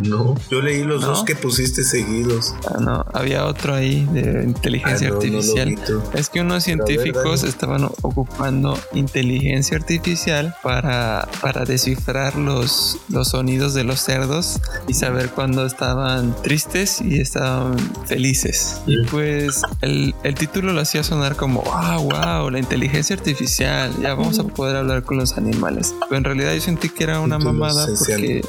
No, 0.04 0.36
yo 0.50 0.62
leí 0.62 0.84
los 0.84 1.02
dos 1.02 1.24
que 1.24 1.36
pusiste 1.36 1.84
seguidos. 1.84 2.56
Ah, 2.68 2.78
no, 2.80 3.06
había 3.14 3.46
otro 3.46 3.74
ahí 3.74 4.06
de 4.12 4.44
inteligencia 4.44 5.10
ah, 5.10 5.14
artificial. 5.14 5.78
es 6.14 6.30
que 6.30 6.42
unos 6.42 6.64
científicos 6.64 7.44
estaban 7.44 7.86
ocupando 7.86 8.78
inteligencia 8.94 9.78
artificial 9.78 10.56
para, 10.64 11.28
para 11.42 11.66
descifrar 11.66 12.36
los, 12.36 13.00
los 13.10 13.30
sonidos 13.30 13.74
de 13.74 13.84
los 13.84 14.00
cerdos 14.00 14.60
y 14.88 14.94
saber 14.94 15.30
cuándo 15.30 15.66
estaban 15.66 16.33
tristes 16.42 17.02
y 17.02 17.20
estaban 17.20 17.78
felices. 18.06 18.82
Y 18.86 19.04
pues 19.06 19.62
el, 19.82 20.14
el, 20.24 20.36
título 20.36 20.74
lo 20.74 20.82
hacía 20.82 21.04
sonar 21.04 21.36
como, 21.36 21.64
ah, 21.74 21.98
wow, 21.98 22.50
la 22.50 22.60
inteligencia 22.60 23.16
artificial, 23.16 23.92
ya 24.02 24.16
vamos 24.16 24.40
a 24.40 24.44
poder 24.44 24.76
hablar 24.76 25.04
con 25.04 25.18
los 25.18 25.38
animales. 25.38 25.94
Pero 26.02 26.18
en 26.18 26.24
realidad 26.24 26.54
yo 26.54 26.62
sentí 26.62 26.90
que 26.90 27.04
era 27.04 27.20
una 27.20 27.40
mamada 27.40 27.88
porque 27.88 28.42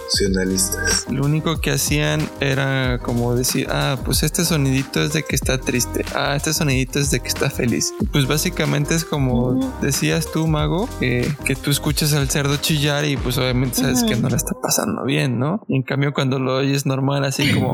lo 1.10 1.24
único 1.24 1.60
que 1.60 1.70
hacían 1.70 2.28
era 2.40 2.98
como 3.02 3.34
decir, 3.34 3.68
ah, 3.70 3.96
pues 4.04 4.22
este 4.22 4.44
sonidito 4.44 5.02
es 5.02 5.12
de 5.12 5.22
que 5.22 5.36
está 5.36 5.58
triste, 5.58 6.04
ah, 6.14 6.36
este 6.36 6.52
sonidito 6.52 6.98
es 6.98 7.10
de 7.10 7.20
que 7.20 7.28
está 7.28 7.50
feliz. 7.50 7.92
pues 8.12 8.26
básicamente 8.26 8.94
es 8.94 9.04
como 9.04 9.74
decías 9.80 10.30
tú, 10.32 10.46
mago, 10.46 10.88
que, 11.00 11.30
que 11.44 11.54
tú 11.54 11.70
escuchas 11.70 12.12
al 12.14 12.28
cerdo 12.28 12.56
chillar 12.56 13.04
y 13.04 13.16
pues 13.16 13.38
obviamente 13.38 13.76
sabes 13.76 14.04
que 14.04 14.16
no 14.16 14.28
le 14.28 14.36
está 14.36 14.54
pasando 14.60 15.04
bien, 15.04 15.38
¿no? 15.38 15.64
Y 15.68 15.76
en 15.76 15.82
cambio 15.82 16.12
cuando 16.12 16.38
lo 16.38 16.56
oyes 16.56 16.86
normal 16.86 17.24
así 17.24 17.52
como, 17.52 17.73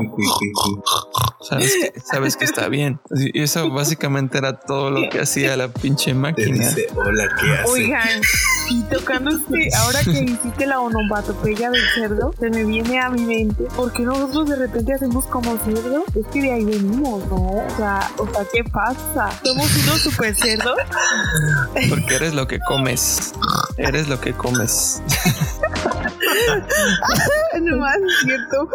sabes 1.41 1.91
sabes 2.03 2.37
que 2.37 2.45
está 2.45 2.69
bien. 2.69 2.99
Y 3.33 3.41
eso 3.41 3.69
básicamente 3.69 4.37
era 4.37 4.59
todo 4.59 4.91
lo 4.91 5.09
que 5.09 5.19
hacía 5.19 5.57
la 5.57 5.69
pinche 5.69 6.13
máquina. 6.13 6.67
dice, 6.67 6.87
hola, 6.95 7.27
¿qué 7.39 7.51
hace? 7.51 7.71
Oigan, 7.71 8.21
y 8.69 8.81
tocando 8.83 9.31
este, 9.31 9.69
ahora 9.77 9.99
que 10.03 10.23
hiciste 10.23 10.65
la 10.65 10.79
onomatopeya 10.79 11.71
del 11.71 11.81
cerdo, 11.93 12.33
se 12.39 12.49
me 12.49 12.63
viene 12.63 12.99
a 12.99 13.09
mi 13.09 13.25
mente, 13.25 13.65
porque 13.75 14.03
nosotros 14.03 14.49
de 14.49 14.55
repente 14.55 14.93
hacemos 14.93 15.25
como 15.25 15.57
cerdo? 15.57 16.03
Es 16.15 16.25
que 16.27 16.41
de 16.41 16.53
ahí 16.53 16.65
venimos, 16.65 17.25
¿no? 17.27 17.35
O 17.35 17.67
sea, 17.75 18.09
o 18.17 18.27
sea, 18.27 18.45
¿qué 18.51 18.63
pasa? 18.63 19.29
¿Somos 19.43 19.69
unos 19.83 20.01
super 20.01 20.35
cerdos? 20.35 20.77
Porque 21.89 22.15
eres 22.15 22.33
lo 22.33 22.47
que 22.47 22.59
comes. 22.59 23.33
Eres 23.77 24.07
lo 24.07 24.19
que 24.19 24.33
comes. 24.33 25.01
no 27.61 27.77
más 27.77 27.97
cierto. 28.23 28.69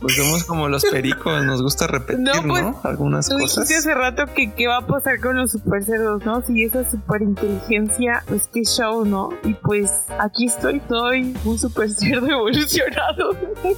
Pues 0.00 0.16
somos 0.16 0.44
como 0.44 0.68
los 0.68 0.82
pericos, 0.84 1.44
nos 1.44 1.62
gusta 1.62 1.86
repetir, 1.86 2.20
¿no? 2.20 2.42
Pues, 2.42 2.64
Algunas 2.82 3.28
tú 3.28 3.38
cosas. 3.38 3.68
Dijiste 3.68 3.90
hace 3.90 3.94
rato 3.98 4.26
que 4.34 4.52
qué 4.52 4.66
va 4.66 4.78
a 4.78 4.86
pasar 4.86 5.20
con 5.20 5.36
los 5.36 5.52
super 5.52 5.82
cerdos, 5.84 6.24
¿no? 6.24 6.42
Si 6.42 6.62
esa 6.64 6.88
super 6.90 7.22
inteligencia, 7.22 8.22
pues 8.26 8.48
qué 8.52 8.64
show, 8.64 9.04
¿no? 9.04 9.30
Y 9.44 9.54
pues 9.54 9.90
aquí 10.18 10.46
estoy, 10.46 10.82
soy 10.88 11.34
un 11.44 11.58
super 11.58 11.90
cerdo 11.90 12.26
evolucionado. 12.30 13.36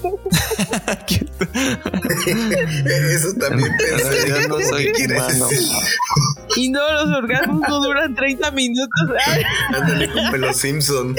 Eso 3.11 3.33
también 3.39 3.71
pensé. 3.79 4.29
Yo 4.29 4.49
no 4.49 4.61
soy 4.61 4.93
humano. 5.05 5.49
Y 6.57 6.71
no, 6.71 6.93
los 6.93 7.19
orgasmos 7.19 7.61
no 7.69 7.81
duran 7.81 8.15
30 8.15 8.51
minutos. 8.53 9.11
Ándale 9.75 10.11
como 10.11 10.37
los 10.37 10.57
Simpson. 10.57 11.15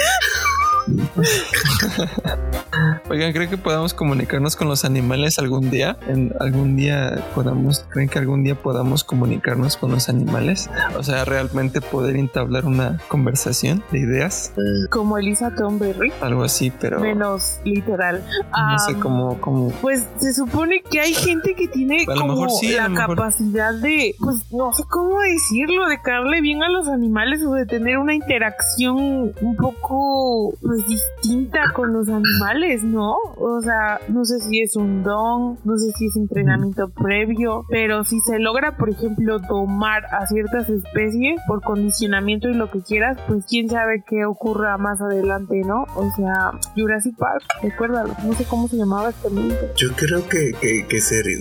Oigan, 3.10 3.34
¿creen 3.34 3.50
que 3.50 3.58
podamos 3.58 3.94
comunicarnos 3.94 4.56
con 4.56 4.68
los 4.68 4.86
animales 4.86 5.40
algún 5.40 5.70
día? 5.70 5.98
¿En 6.08 6.34
algún 6.40 6.76
día 6.76 7.26
podamos, 7.34 7.86
creen 7.90 8.10
que 8.10 8.20
algún 8.20 8.44
día 8.44 8.56
podamos 8.56 9.04
comunicarnos 9.04 9.78
con 9.78 9.92
los 9.92 10.10
animales? 10.10 10.70
O 10.98 11.04
sea, 11.04 11.26
realmente 11.26 11.82
poder 11.82 12.18
entablar 12.18 12.66
una 12.66 13.00
conversación 13.08 13.84
de 13.92 14.00
ideas. 14.00 14.54
Como 14.90 15.18
Elisa 15.18 15.56
Tomberry. 15.56 16.12
Algo 16.22 16.44
así, 16.44 16.72
pero. 16.72 17.00
Menos 17.00 17.60
literal. 17.64 18.24
No 18.52 18.80
sé 18.80 18.96
cómo, 18.96 19.40
cómo. 19.40 19.70
Pues 19.82 20.06
se 20.18 20.34
supone 20.34 20.82
que 20.82 21.00
hay 21.00 21.14
gente 21.14 21.56
que 21.56 21.68
tiene 21.68 22.06
como 22.06 22.46
la 22.46 22.94
capacidad 22.94 23.74
de, 23.74 24.16
pues 24.20 24.52
no 24.52 24.74
sé 24.74 24.84
cómo 24.90 25.22
decirlo, 25.22 25.88
de 25.88 26.02
caerle 26.02 26.42
bien 26.42 26.64
a 26.64 26.70
los 26.70 26.88
animales 26.88 27.42
o 27.44 27.54
de 27.54 27.66
tener 27.66 27.98
una 27.98 28.14
interacción 28.14 29.34
un 29.42 29.56
poco 29.56 30.54
pues, 30.62 30.82
distinta 31.22 31.60
con 31.74 31.94
los 31.94 32.08
animales, 32.10 32.84
¿no? 32.84 33.16
O 33.38 33.62
sea, 33.62 34.00
no 34.08 34.26
sé 34.26 34.40
si 34.40 34.62
es 34.62 34.76
un 34.76 35.04
don, 35.04 35.58
no 35.64 35.78
sé 35.78 35.92
si 35.98 36.08
es 36.08 36.16
entrenamiento 36.16 36.90
previo, 36.90 37.66
pero 37.70 38.04
si 38.04 38.20
se 38.22 38.40
logra, 38.40 38.78
por 38.78 38.90
ejemplo, 38.90 39.40
tomar 39.40 40.06
a 40.06 40.26
ciertas 40.28 40.70
especies 40.70 41.40
por 41.48 41.62
condicionamiento 41.62 42.50
y 42.50 42.54
lo 42.54 42.70
que 42.72 42.82
quieras, 42.82 43.18
pues 43.28 43.46
quién 43.48 43.70
sabe 43.70 44.04
qué 44.08 44.26
ocurra 44.26 44.78
más 44.78 45.02
adelante, 45.02 45.62
¿no? 45.66 45.86
O 45.96 46.10
sea, 46.16 46.52
Jurassic 46.76 47.16
Park, 47.18 47.44
recuérdalo, 47.62 48.14
no 48.24 48.34
sé 48.34 48.46
cómo 48.46 48.68
se 48.68 48.78
llamaba 48.78 49.10
este 49.10 49.30
mundo. 49.30 49.56
Yo 49.76 49.90
creo 49.96 50.28
que, 50.28 50.54
que, 50.60 50.86
que 50.88 51.02
sería, 51.02 51.38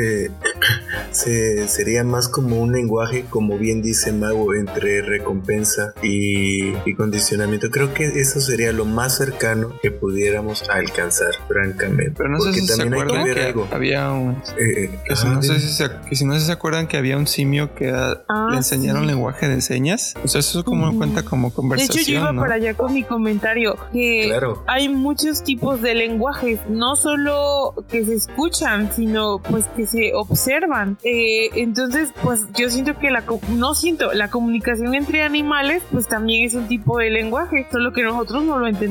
eh, 0.00 0.30
se, 1.10 1.68
sería 1.68 2.04
más 2.04 2.28
como 2.28 2.60
un 2.60 2.72
lenguaje, 2.72 3.24
como 3.28 3.58
bien 3.58 3.82
dice 3.82 4.12
Mago, 4.12 4.54
entre 4.54 5.02
recompensa 5.02 5.94
y, 6.02 6.72
y 6.84 6.94
condicionamiento. 6.94 7.70
Creo 7.70 7.94
que 7.94 8.06
eso 8.20 8.40
sería 8.40 8.72
lo 8.72 8.84
más 8.92 9.16
cercano 9.16 9.72
que 9.82 9.90
pudiéramos 9.90 10.68
alcanzar, 10.68 11.30
francamente. 11.48 12.12
Pero 12.16 12.28
no 12.30 12.40
sé 12.40 12.52
si 12.52 12.66
se 12.66 12.76
que 12.82 12.88
acuerdan 12.88 13.24
que 13.34 13.42
algo. 13.44 13.68
había 13.72 14.10
un... 14.12 14.42
Eh, 14.58 14.90
Que 15.06 15.16
si, 15.16 15.26
ajá, 15.26 15.34
no 15.34 15.42
sé 15.42 15.48
dime. 15.54 15.60
si 15.60 15.68
se, 15.72 15.90
que 16.08 16.16
si 16.16 16.24
no 16.24 16.38
se 16.38 16.52
acuerdan 16.52 16.86
que 16.86 16.96
había 16.96 17.16
un 17.16 17.26
simio 17.26 17.74
que 17.74 17.90
ah, 17.90 18.22
Ah, 18.28 18.48
le 18.50 18.56
enseñaron 18.58 19.02
sí. 19.02 19.08
lenguaje 19.08 19.48
de 19.48 19.60
señas. 19.60 20.14
O 20.24 20.28
sea, 20.28 20.40
eso 20.40 20.64
como 20.64 20.88
Ujú. 20.88 20.98
cuenta 20.98 21.22
como 21.24 21.48
De 21.50 21.54
conversación, 21.54 21.98
hecho, 22.02 22.10
yo 22.12 22.18
iba 22.20 22.32
¿no? 22.32 22.40
para 22.42 22.54
allá 22.54 22.74
con 22.74 22.92
mi 22.92 23.02
comentario, 23.04 23.76
que 23.92 24.24
Claro. 24.28 24.62
hay 24.66 24.88
muchos 24.88 25.42
tipos 25.42 25.80
de 25.82 25.94
lenguajes, 25.94 26.60
no 26.68 26.96
solo 26.96 27.74
que 27.90 28.04
se 28.04 28.14
escuchan, 28.14 28.90
sino 28.94 29.38
pues 29.38 29.66
que 29.76 29.86
se 29.86 30.12
observan. 30.14 30.98
Eh, 31.04 31.50
entonces, 31.54 32.10
pues 32.22 32.40
yo 32.56 32.68
siento 32.70 32.98
que 32.98 33.10
la, 33.10 33.22
co- 33.26 33.40
no 33.50 33.74
siento, 33.74 34.12
la 34.12 34.28
comunicación 34.30 34.94
entre 34.94 35.22
animales, 35.22 35.82
pues 35.90 36.06
también 36.08 36.44
es 36.46 36.54
un 36.54 36.68
tipo 36.68 36.98
de 36.98 37.10
lenguaje, 37.10 37.66
solo 37.70 37.92
que 37.92 38.02
nosotros 38.02 38.44
no 38.44 38.58
lo 38.58 38.66
entendemos, 38.66 38.81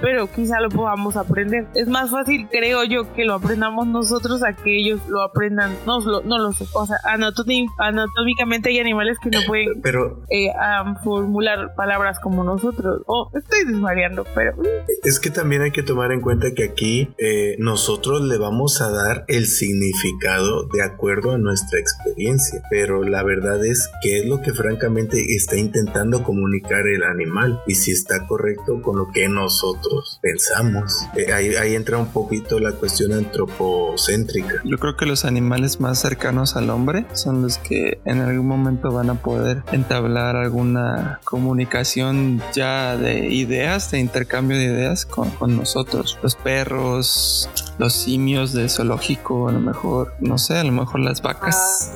pero 0.00 0.28
quizá 0.32 0.60
lo 0.60 0.68
podamos 0.68 1.16
aprender. 1.16 1.66
Es 1.74 1.88
más 1.88 2.10
fácil, 2.10 2.48
creo 2.50 2.84
yo, 2.84 3.12
que 3.14 3.24
lo 3.24 3.34
aprendamos 3.34 3.86
nosotros 3.86 4.42
a 4.42 4.52
que 4.54 4.78
ellos 4.78 5.00
lo 5.08 5.22
aprendan, 5.22 5.76
no, 5.86 6.00
lo- 6.00 6.22
no 6.22 6.38
lo 6.38 6.52
sé, 6.52 6.66
o 6.72 6.86
sea, 6.86 6.96
anatómi- 7.04 7.68
anatómicamente 7.78 8.70
hay 8.70 8.78
animales 8.78 9.18
que 9.22 9.30
no 9.30 9.40
pueden 9.46 9.80
Pero 9.82 10.22
eh, 10.30 10.50
a 10.50 10.94
formular 11.02 11.74
palabras 11.74 12.18
como 12.20 12.44
nosotros. 12.44 13.02
O 13.06 13.30
estoy 13.34 13.64
desvariando, 13.72 14.24
pero 14.34 14.54
mm, 14.56 14.64
Es 15.04 15.20
que 15.20 15.30
también 15.30 15.62
hay 15.62 15.70
que 15.70 15.82
tomar 15.82 16.12
en 16.12 16.20
cuenta 16.20 16.52
que 16.54 16.64
aquí 16.64 17.08
eh, 17.18 17.56
nosotros 17.58 18.22
le 18.22 18.38
vamos 18.38 18.80
a 18.80 18.90
dar 18.90 19.24
el 19.28 19.46
significado 19.46 20.64
de 20.72 20.82
acuerdo 20.82 21.32
a 21.32 21.38
nuestra 21.38 21.78
experiencia, 21.78 22.62
pero 22.70 23.02
la 23.02 23.22
verdad 23.22 23.64
es 23.64 23.88
que 24.02 24.20
es 24.20 24.26
lo 24.26 24.40
que 24.40 24.52
francamente 24.52 25.34
está 25.34 25.56
intentando 25.56 26.22
comunicar 26.22 26.86
el 26.86 27.02
animal. 27.02 27.60
Y 27.66 27.74
si 27.74 27.90
está 27.92 28.26
correcto 28.26 28.80
con 28.82 28.96
lo 28.98 29.08
que 29.12 29.24
nosotros 29.34 30.18
pensamos. 30.22 31.00
Eh, 31.16 31.32
ahí, 31.32 31.54
ahí 31.54 31.74
entra 31.74 31.98
un 31.98 32.08
poquito 32.08 32.58
la 32.58 32.72
cuestión 32.72 33.12
antropocéntrica. 33.12 34.62
Yo 34.64 34.78
creo 34.78 34.96
que 34.96 35.06
los 35.06 35.24
animales 35.24 35.80
más 35.80 36.00
cercanos 36.00 36.56
al 36.56 36.70
hombre 36.70 37.06
son 37.12 37.42
los 37.42 37.58
que 37.58 38.00
en 38.04 38.20
algún 38.20 38.46
momento 38.46 38.92
van 38.92 39.10
a 39.10 39.14
poder 39.14 39.62
entablar 39.72 40.36
alguna 40.36 41.20
comunicación 41.24 42.42
ya 42.52 42.96
de 42.96 43.28
ideas, 43.28 43.90
de 43.90 44.00
intercambio 44.00 44.56
de 44.56 44.64
ideas 44.64 45.06
con, 45.06 45.30
con 45.30 45.56
nosotros. 45.56 46.18
Los 46.22 46.36
perros, 46.36 47.48
los 47.80 47.94
simios 47.94 48.52
de 48.52 48.68
zoológico, 48.68 49.48
a 49.48 49.52
lo 49.52 49.60
mejor, 49.60 50.12
no 50.20 50.36
sé, 50.36 50.58
a 50.58 50.64
lo 50.64 50.70
mejor 50.72 51.00
las 51.00 51.22
vacas. 51.22 51.92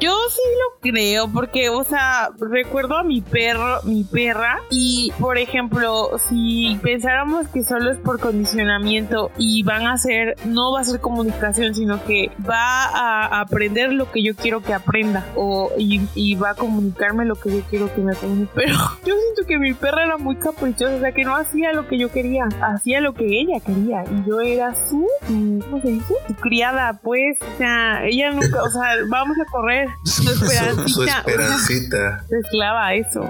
yo 0.00 0.16
sí 0.30 0.40
lo 0.56 0.80
creo, 0.80 1.28
porque, 1.28 1.68
o 1.68 1.84
sea, 1.84 2.30
recuerdo 2.40 2.96
a 2.96 3.02
mi 3.04 3.20
perro, 3.20 3.82
mi 3.84 4.04
perra, 4.04 4.60
y 4.70 5.12
por 5.20 5.36
ejemplo, 5.36 6.12
si 6.30 6.78
pensáramos 6.82 7.46
que 7.48 7.62
solo 7.62 7.90
es 7.92 7.98
por 7.98 8.18
condicionamiento 8.20 9.30
y 9.36 9.62
van 9.64 9.86
a 9.86 9.98
ser, 9.98 10.34
no 10.46 10.72
va 10.72 10.80
a 10.80 10.84
ser 10.84 11.00
comunicación, 11.00 11.74
sino 11.74 12.02
que 12.04 12.30
va 12.48 12.84
a 12.86 13.40
aprender 13.40 13.92
lo 13.92 14.10
que 14.10 14.22
yo 14.22 14.34
quiero 14.34 14.62
que 14.62 14.72
aprenda, 14.72 15.26
o 15.36 15.70
y, 15.76 16.00
y 16.14 16.36
va 16.36 16.50
a 16.50 16.54
comunicarme 16.54 17.26
lo 17.26 17.34
que 17.36 17.50
yo 17.58 17.62
quiero 17.68 17.94
que 17.94 18.00
me 18.00 18.14
comunique. 18.16 18.50
Pero 18.54 18.74
yo 19.04 19.14
siento 19.14 19.46
que 19.46 19.58
mi 19.58 19.74
perra 19.74 20.04
era 20.06 20.16
muy 20.16 20.36
caprichosa, 20.36 20.94
o 20.96 21.00
sea, 21.00 21.12
que 21.12 21.24
no 21.24 21.36
hacía 21.36 21.72
lo 21.74 21.86
que 21.86 21.98
yo 21.98 22.10
quería, 22.10 22.44
hacía 22.62 23.00
lo 23.02 23.12
que 23.12 23.26
ella 23.40 23.60
quería, 23.60 24.04
y 24.04 24.26
yo 24.26 24.40
era 24.40 24.74
su- 24.88 25.06
¿cómo 25.26 25.80
se 25.82 25.88
dice? 25.88 26.14
Su 26.26 26.34
criada, 26.36 27.00
pues, 27.02 27.38
o 27.40 27.58
sea, 27.58 28.04
ella 28.04 28.30
nunca, 28.30 28.62
o 28.62 28.70
sea, 28.70 28.96
vamos 29.08 29.36
a 29.38 29.50
correr, 29.50 29.88
su 30.04 30.30
esperancita, 30.30 30.88
su 30.88 31.02
esperancita. 31.02 32.24
se 32.28 32.38
esclava 32.38 32.86
a 32.86 32.94
eso. 32.94 33.20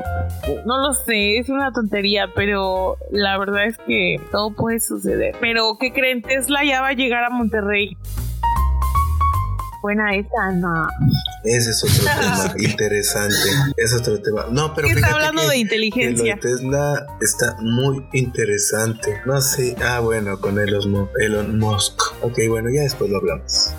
No 0.66 0.78
lo 0.78 0.92
sé, 0.92 1.38
es 1.38 1.48
una 1.48 1.72
tontería, 1.72 2.28
pero 2.34 2.96
la 3.10 3.38
verdad 3.38 3.66
es 3.66 3.78
que 3.78 4.20
todo 4.30 4.50
puede 4.50 4.80
suceder. 4.80 5.36
Pero, 5.40 5.76
¿qué 5.78 5.92
creen? 5.92 6.22
Tesla 6.22 6.64
ya 6.64 6.80
va 6.80 6.88
a 6.88 6.92
llegar 6.92 7.24
a 7.24 7.30
Monterrey. 7.30 7.96
Buena 9.82 10.14
esa, 10.14 10.52
no. 10.54 10.88
Ese 11.44 11.70
es 11.70 11.84
otro 11.84 12.04
tema 12.20 12.54
interesante. 12.58 13.48
Es 13.76 13.94
otro 13.94 14.20
tema. 14.20 14.46
No, 14.50 14.74
pero 14.74 14.88
¿Qué 14.88 14.94
está 14.94 15.06
fíjate 15.08 15.26
hablando 15.26 15.42
que- 15.42 15.48
de 15.48 15.54
que 15.54 15.60
inteligencia? 15.60 16.36
lo 16.36 16.42
de 16.42 16.56
Tesla 16.56 17.06
está 17.20 17.56
muy 17.60 18.04
interesante. 18.12 19.20
No 19.26 19.40
sé. 19.40 19.76
Ah, 19.84 20.00
bueno, 20.00 20.38
con 20.40 20.58
Elon, 20.58 21.08
Elon 21.20 21.58
Musk. 21.58 22.00
Ok, 22.22 22.38
bueno, 22.48 22.70
ya 22.70 22.82
después 22.82 23.10
lo 23.10 23.18
hablamos. 23.18 23.70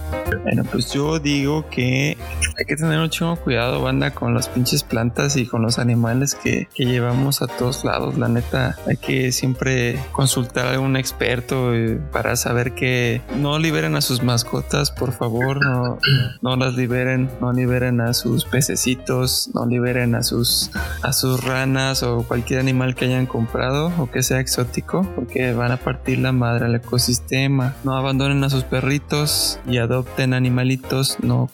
Bueno, 0.43 0.63
pues 0.71 0.91
yo 0.93 1.19
digo 1.19 1.69
que 1.69 2.17
hay 2.57 2.65
que 2.65 2.75
tener 2.75 2.99
un 2.99 3.09
chingo 3.09 3.35
cuidado, 3.37 3.81
banda, 3.81 4.11
con 4.11 4.33
las 4.33 4.47
pinches 4.47 4.83
plantas 4.83 5.35
y 5.35 5.45
con 5.45 5.61
los 5.61 5.79
animales 5.79 6.35
que, 6.35 6.67
que 6.73 6.85
llevamos 6.85 7.41
a 7.41 7.47
todos 7.47 7.83
lados. 7.83 8.17
La 8.17 8.27
neta, 8.27 8.77
hay 8.87 8.97
que 8.97 9.31
siempre 9.31 9.99
consultar 10.11 10.67
a 10.67 10.71
algún 10.71 10.95
experto 10.97 11.73
eh, 11.73 11.99
para 12.11 12.35
saber 12.35 12.73
que 12.73 13.21
no 13.37 13.59
liberen 13.59 13.95
a 13.95 14.01
sus 14.01 14.23
mascotas, 14.23 14.91
por 14.91 15.11
favor, 15.13 15.63
no, 15.65 15.97
no 16.41 16.55
las 16.55 16.75
liberen, 16.75 17.29
no 17.41 17.48
liberen 17.53 18.01
a 18.01 18.13
sus 18.13 18.45
pececitos, 18.45 19.49
no 19.53 19.65
liberen 19.65 20.15
a 20.15 20.23
sus, 20.23 20.71
a 21.01 21.13
sus 21.13 21.43
ranas 21.43 22.03
o 22.03 22.23
cualquier 22.23 22.59
animal 22.59 22.95
que 22.95 23.05
hayan 23.05 23.25
comprado 23.25 23.91
o 23.97 24.09
que 24.09 24.23
sea 24.23 24.39
exótico, 24.39 25.07
porque 25.15 25.53
van 25.53 25.71
a 25.71 25.77
partir 25.77 26.19
la 26.19 26.31
madre 26.31 26.65
al 26.65 26.75
ecosistema. 26.75 27.75
No 27.83 27.95
abandonen 27.95 28.43
a 28.43 28.49
sus 28.49 28.63
perritos 28.63 29.59
y 29.67 29.77
adopten 29.77 30.33
animalitos, 30.33 31.17
no, 31.21 31.49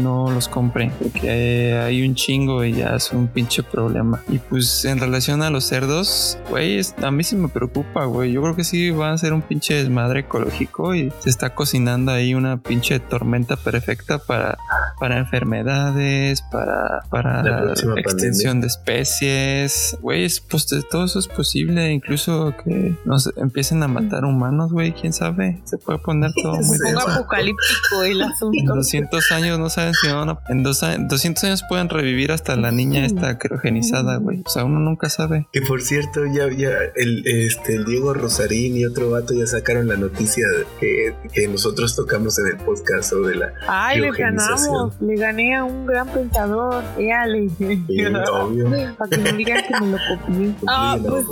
no 0.00 0.30
los 0.30 0.48
compren, 0.48 0.92
porque 1.00 1.74
hay 1.74 2.06
un 2.06 2.14
chingo 2.14 2.64
y 2.64 2.74
ya 2.74 2.96
es 2.96 3.12
un 3.12 3.28
pinche 3.28 3.62
problema. 3.62 4.22
Y 4.28 4.38
pues 4.38 4.84
en 4.84 4.98
relación 4.98 5.42
a 5.42 5.50
los 5.50 5.64
cerdos, 5.64 6.38
güey, 6.48 6.80
a 7.02 7.10
mí 7.10 7.24
sí 7.24 7.36
me 7.36 7.48
preocupa, 7.48 8.04
güey. 8.04 8.32
Yo 8.32 8.42
creo 8.42 8.56
que 8.56 8.64
sí 8.64 8.90
van 8.90 9.12
a 9.12 9.18
ser 9.18 9.32
un 9.32 9.42
pinche 9.42 9.74
desmadre 9.74 10.20
ecológico 10.20 10.94
y 10.94 11.12
se 11.20 11.30
está 11.30 11.54
cocinando 11.54 12.12
ahí 12.12 12.34
una 12.34 12.60
pinche 12.62 12.98
tormenta 13.00 13.56
perfecta 13.56 14.18
para, 14.18 14.58
para 14.98 15.18
enfermedades, 15.44 16.42
para, 16.50 17.02
para 17.10 17.42
La 17.42 17.72
extensión 17.98 18.60
de 18.60 18.66
especies. 18.68 19.96
Güey, 20.00 20.24
es- 20.24 20.40
pues 20.40 20.68
de 20.68 20.82
todo 20.82 21.04
eso 21.06 21.18
es 21.18 21.28
posible, 21.28 21.90
incluso 21.92 22.54
que 22.64 22.94
nos 23.04 23.30
empiecen 23.36 23.82
a 23.82 23.88
matar 23.88 24.24
humanos, 24.24 24.72
güey, 24.72 24.92
quién 24.92 25.12
sabe. 25.12 25.60
Se 25.64 25.78
puede 25.78 25.98
poner 25.98 26.30
todo 26.42 26.56
muy 26.56 26.76
Sí, 26.78 26.84
apocalíptico 26.96 28.02
el 28.04 28.20
en 28.22 28.28
asunto. 28.28 28.74
200 28.74 29.32
años 29.32 29.58
no 29.58 29.70
saben 29.70 29.94
si 29.94 30.08
van 30.08 30.30
a... 30.30 30.38
En 30.48 30.62
dos 30.62 30.82
a- 30.82 30.96
200 30.98 31.44
años 31.44 31.64
pueden 31.68 31.88
revivir 31.88 32.32
hasta 32.32 32.56
la 32.56 32.70
niña 32.70 33.04
esta 33.04 33.38
criogenizada, 33.38 34.16
güey. 34.16 34.42
O 34.44 34.50
sea, 34.50 34.64
uno 34.64 34.80
nunca 34.80 35.08
sabe. 35.08 35.46
Que 35.52 35.62
por 35.62 35.80
cierto, 35.82 36.24
ya, 36.26 36.48
ya 36.56 36.70
el, 36.96 37.26
este, 37.26 37.76
el 37.76 37.84
Diego 37.84 38.14
Rosarín 38.14 38.76
y 38.76 38.84
otro 38.84 39.10
vato 39.10 39.34
ya 39.34 39.46
sacaron 39.46 39.88
la 39.88 39.96
noticia 39.96 40.44
que, 40.80 41.14
que 41.32 41.48
nosotros 41.48 41.94
tocamos 41.96 42.38
en 42.38 42.46
el 42.48 42.56
podcast 42.58 43.10
sobre 43.10 43.36
la 43.36 43.52
Ay, 43.68 44.00
le 44.00 44.10
criogenización. 44.10 44.58
ganamos. 44.72 45.00
Le 45.00 45.16
a 45.30 45.64
un 45.64 45.86
gran 45.86 46.08
pensador. 46.08 46.82
Éale. 46.98 47.48
Sí, 47.50 47.84
obvio. 48.32 48.94
Para 48.96 49.10
que 49.10 49.18
no 49.18 49.32
digan 49.36 49.62
que 49.62 49.80
me 49.80 49.86
lo 49.92 49.98
copié. 50.08 50.54
Ah, 50.66 50.98
pues. 51.00 51.26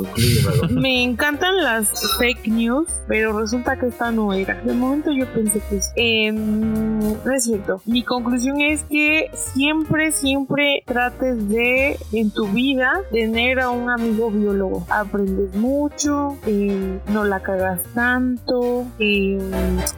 Me 0.70 1.02
encantan 1.02 1.56
las 1.56 2.16
fake 2.18 2.48
news, 2.48 2.88
pero 3.08 3.38
resulta 3.38 3.78
que 3.78 3.86
esta 3.86 4.10
no 4.10 4.32
era. 4.32 4.60
De 4.62 4.72
momento 4.72 5.10
yo 5.10 5.26
pensé 5.32 5.60
que 5.68 5.80
sí. 5.80 5.90
Em, 5.96 7.00
no 7.00 7.32
es 7.34 7.44
cierto. 7.44 7.82
Mi 7.86 8.02
conclusión 8.04 8.60
es 8.60 8.82
que 8.84 9.30
siempre, 9.34 10.12
siempre 10.12 10.82
trates 10.86 11.48
de, 11.48 11.98
en 12.12 12.30
tu 12.30 12.46
vida, 12.48 13.00
tener 13.10 13.60
a 13.60 13.70
un 13.70 13.90
amigo 13.90 14.30
biólogo. 14.30 14.86
Aprendes 14.90 15.54
mucho, 15.56 16.38
em, 16.46 17.00
no 17.08 17.24
la 17.24 17.40
cagas 17.40 17.82
tanto, 17.94 18.86
em, 18.98 19.40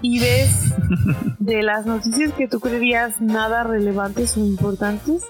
y 0.00 0.20
ves 0.20 0.74
de 1.38 1.62
las 1.62 1.86
noticias 1.86 2.32
que 2.32 2.48
tú 2.48 2.60
creerías 2.60 3.20
nada 3.20 3.64
relevantes 3.64 3.89
relevantes 3.90 4.36
o 4.36 4.40
importantes, 4.40 5.24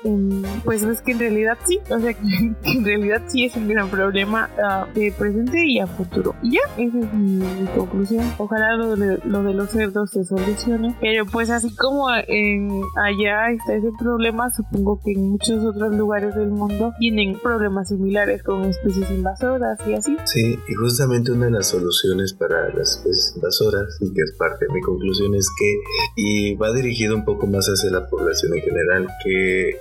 pues 0.65 0.83
es 0.83 1.01
que 1.03 1.13
en 1.13 1.19
realidad 1.19 1.59
sí, 1.65 1.79
o 1.91 1.99
sea 1.99 2.13
que, 2.15 2.21
en 2.65 2.85
realidad 2.85 3.23
sí 3.29 3.45
es 3.45 3.57
un 3.57 3.69
gran 3.69 3.89
problema 3.89 4.51
uh, 4.57 4.93
de 4.95 5.13
presente 5.17 5.65
y 5.67 5.79
a 5.79 5.87
futuro. 5.87 6.35
Y 6.43 6.55
ya, 6.55 6.61
esa 6.77 6.99
es 6.99 7.15
mi, 7.15 7.41
conclusión. 7.77 8.25
Ojalá 8.39 8.75
lo 8.75 8.97
de, 8.97 9.19
lo 9.25 9.43
de 9.43 9.55
los 9.55 9.71
cerdos 9.71 10.11
se 10.11 10.25
solucione, 10.25 10.95
pero 11.01 11.25
pues 11.27 11.51
así 11.51 11.75
como 11.75 12.07
en 12.29 12.83
allá 12.97 13.51
está 13.51 13.75
ese 13.75 13.91
problema, 13.99 14.51
supongo 14.51 15.01
que 15.03 15.13
en 15.13 15.31
muchos 15.31 15.65
otros 15.65 15.95
lugares 15.95 16.35
del 16.35 16.51
mundo 16.51 16.93
tienen 16.99 17.39
problemas 17.39 17.89
similares 17.89 18.43
con 18.43 18.65
especies 18.65 19.11
invasoras 19.11 19.79
y 19.87 19.95
así. 19.95 20.17
Sí, 20.25 20.59
y 20.69 20.75
justamente 20.75 21.33
una 21.33 21.47
de 21.47 21.53
las 21.53 21.69
soluciones 21.69 22.35
para 22.35 22.69
las 22.75 22.97
especies 22.97 23.33
invasoras, 23.37 23.99
y 24.01 24.13
que 24.13 24.23
es 24.23 24.33
parte 24.39 24.67
de 24.67 24.75
mi 24.75 24.81
conclusión, 24.81 25.35
es 25.35 25.49
que, 25.59 25.75
y 26.17 26.55
va 26.57 26.73
dirigido 26.73 27.17
un 27.17 27.25
poco 27.25 27.47
más 27.47 27.67
hacia 27.67 27.91
la 27.91 28.07
población 28.09 28.50
en 28.55 28.63
general, 28.63 29.09
que 29.25 29.81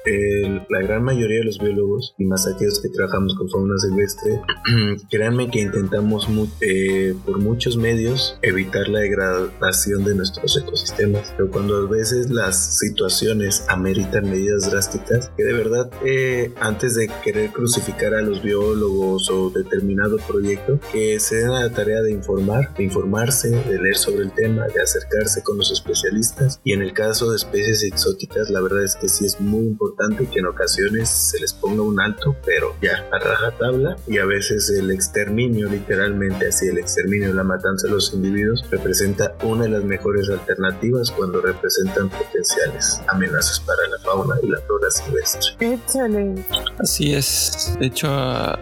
la 0.70 0.82
gran 0.82 1.04
mayoría 1.04 1.40
de 1.40 1.46
los 1.46 1.60
biólogos, 1.60 2.14
y 2.18 2.26
más 2.26 2.48
aquellos 2.48 2.80
que 2.80 2.90
trabajamos 2.90 3.36
con 3.36 3.50
fauna 3.50 3.78
silvestre, 3.78 4.42
créanme 5.10 5.50
que 5.50 5.62
intentamos 5.62 6.28
eh, 6.62 7.16
por 7.26 7.40
muchos 7.40 7.78
medios 7.78 8.38
evitar 8.42 8.88
la 8.90 9.00
degradación 9.00 10.04
de 10.04 10.16
nuestros 10.16 10.58
ecosistemas, 10.58 11.34
pero 11.36 11.50
cuando 11.50 11.78
a 11.78 11.90
veces 11.90 12.30
las 12.30 12.78
situaciones 12.78 13.64
ameritan 13.68 14.30
medidas 14.30 14.70
drásticas, 14.70 15.32
que 15.36 15.44
de 15.44 15.54
verdad, 15.54 15.90
eh, 16.06 16.54
antes 16.60 16.96
de 16.96 17.10
querer 17.24 17.52
crucificar 17.52 18.14
a 18.14 18.22
los 18.22 18.42
biólogos 18.42 19.30
o 19.30 19.50
determinado 19.50 20.18
proyecto, 20.18 20.80
que 20.92 21.20
se 21.20 21.38
den 21.38 21.50
a 21.50 21.66
la 21.66 21.70
tarea 21.72 22.02
de 22.02 22.12
informar, 22.12 22.74
de 22.76 22.84
informarse, 22.84 23.50
de 23.50 23.82
leer 23.82 23.98
sobre 23.98 24.24
el 24.24 24.32
tema, 24.32 24.68
de 24.68 24.82
acercarse 24.82 25.44
con 25.44 25.58
los 25.58 25.72
especialistas, 25.72 26.60
y 26.64 26.74
en 26.74 26.82
el 26.82 26.94
caso 26.94 27.30
de 27.30 27.38
especies 27.38 27.84
exóticas, 27.84 28.50
la 28.50 28.59
verdad 28.62 28.84
es 28.84 28.96
que 28.96 29.08
sí 29.08 29.26
es 29.26 29.40
muy 29.40 29.66
importante 29.66 30.28
que 30.28 30.40
en 30.40 30.48
ocasiones 30.48 31.10
se 31.10 31.40
les 31.40 31.54
ponga 31.54 31.82
un 31.82 32.00
alto, 32.00 32.36
pero 32.46 32.76
ya, 32.82 33.06
a 33.12 33.20
rajatabla, 33.20 33.96
y 34.08 34.18
a 34.18 34.26
veces 34.26 34.70
el 34.70 34.92
exterminio, 34.92 35.70
literalmente 35.70 36.48
así, 36.48 36.68
el 36.68 36.78
exterminio, 36.78 37.34
la 37.34 37.44
matanza 37.44 37.88
de 37.88 37.94
los 37.94 38.14
individuos, 38.14 38.66
representa 38.70 39.36
una 39.44 39.64
de 39.64 39.70
las 39.70 39.84
mejores 39.84 40.30
alternativas 40.30 41.12
cuando 41.12 41.42
representan 41.42 42.10
potenciales 42.10 43.02
amenazas 43.08 43.60
para 43.62 43.88
la 43.88 44.00
fauna 44.04 44.36
y 44.44 44.48
la 44.48 44.60
flora 44.62 44.90
silvestre. 44.90 45.74
Excelente. 45.74 46.46
Así 46.80 47.14
es. 47.14 47.78
De 47.80 47.88
hecho, 47.88 48.08
a, 48.10 48.60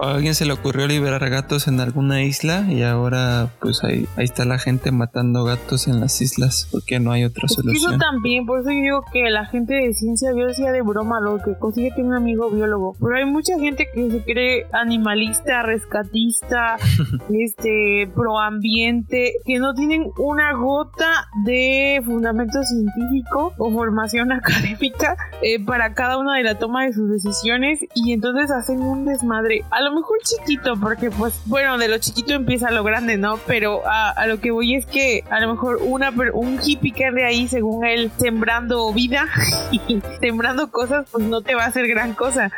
alguien 0.00 0.34
se 0.34 0.46
le 0.46 0.52
ocurrió 0.52 0.86
liberar 0.86 1.28
gatos 1.30 1.68
en 1.68 1.80
alguna 1.80 2.22
isla 2.22 2.66
y 2.68 2.82
ahora 2.82 3.50
pues 3.60 3.82
ahí, 3.84 4.06
ahí 4.16 4.24
está 4.24 4.44
la 4.44 4.58
gente 4.58 4.90
matando 4.92 5.44
gatos 5.44 5.88
en 5.88 6.00
las 6.00 6.20
islas 6.20 6.68
porque 6.70 7.00
no 7.00 7.12
hay 7.12 7.24
otra 7.24 7.48
solución. 7.48 7.94
Eso 7.94 7.98
también, 7.98 8.46
por 8.46 8.60
eso 8.60 8.70
yo 8.70 8.82
digo 8.82 9.04
que 9.12 9.30
la 9.30 9.46
gente 9.46 9.74
de 9.74 9.92
ciencia, 9.92 10.30
yo 10.36 10.46
decía 10.46 10.72
de 10.72 10.82
broma 10.82 11.20
lo 11.20 11.38
que 11.42 11.54
consigue 11.58 11.90
tener 11.90 12.06
un 12.06 12.14
amigo 12.14 12.50
biólogo, 12.50 12.96
pero 13.00 13.16
hay 13.16 13.24
mucha 13.24 13.58
gente 13.58 13.88
que 13.92 14.10
se 14.10 14.22
cree 14.24 14.66
animalista, 14.72 15.62
rescatista, 15.62 16.76
este, 17.30 18.10
proambiente, 18.14 19.34
que 19.44 19.58
no 19.58 19.74
tienen 19.74 20.10
una 20.18 20.52
gota 20.54 21.28
de 21.44 22.00
fundamento 22.04 22.62
científico 22.62 23.52
o 23.58 23.70
formación 23.70 24.32
académica 24.36 25.16
eh, 25.42 25.64
para 25.64 25.94
cada 25.94 26.18
una 26.18 26.36
de 26.36 26.42
la 26.42 26.58
toma 26.58 26.84
de 26.84 26.92
sus 26.92 27.10
decisiones 27.10 27.80
y 27.94 28.12
entonces 28.12 28.50
hacen 28.50 28.80
un 28.80 29.04
desmadre. 29.04 29.64
A 29.70 29.80
lo 29.82 29.94
mejor 29.94 30.18
chiquito, 30.22 30.74
porque 30.80 31.10
pues, 31.10 31.40
bueno, 31.46 31.78
de 31.78 31.88
lo 31.88 31.98
chiquito 31.98 32.34
empieza 32.34 32.70
lo 32.70 32.84
grande, 32.84 33.16
¿no? 33.16 33.38
Pero 33.46 33.86
a, 33.86 34.10
a 34.10 34.26
lo 34.26 34.40
que 34.40 34.50
voy 34.50 34.74
es 34.74 34.86
que 34.86 35.24
a 35.30 35.40
lo 35.40 35.52
mejor 35.52 35.78
una, 35.82 36.10
un 36.32 36.58
hippie 36.62 36.92
que 36.92 37.10
de 37.10 37.24
ahí, 37.24 37.48
según 37.48 37.84
él, 37.84 38.10
sembrando 38.18 38.85
vida 38.92 39.26
y 39.70 40.00
sembrando 40.20 40.70
cosas, 40.70 41.06
pues 41.10 41.24
no 41.24 41.42
te 41.42 41.54
va 41.54 41.64
a 41.64 41.68
hacer 41.68 41.86
gran 41.88 42.14
cosa. 42.14 42.50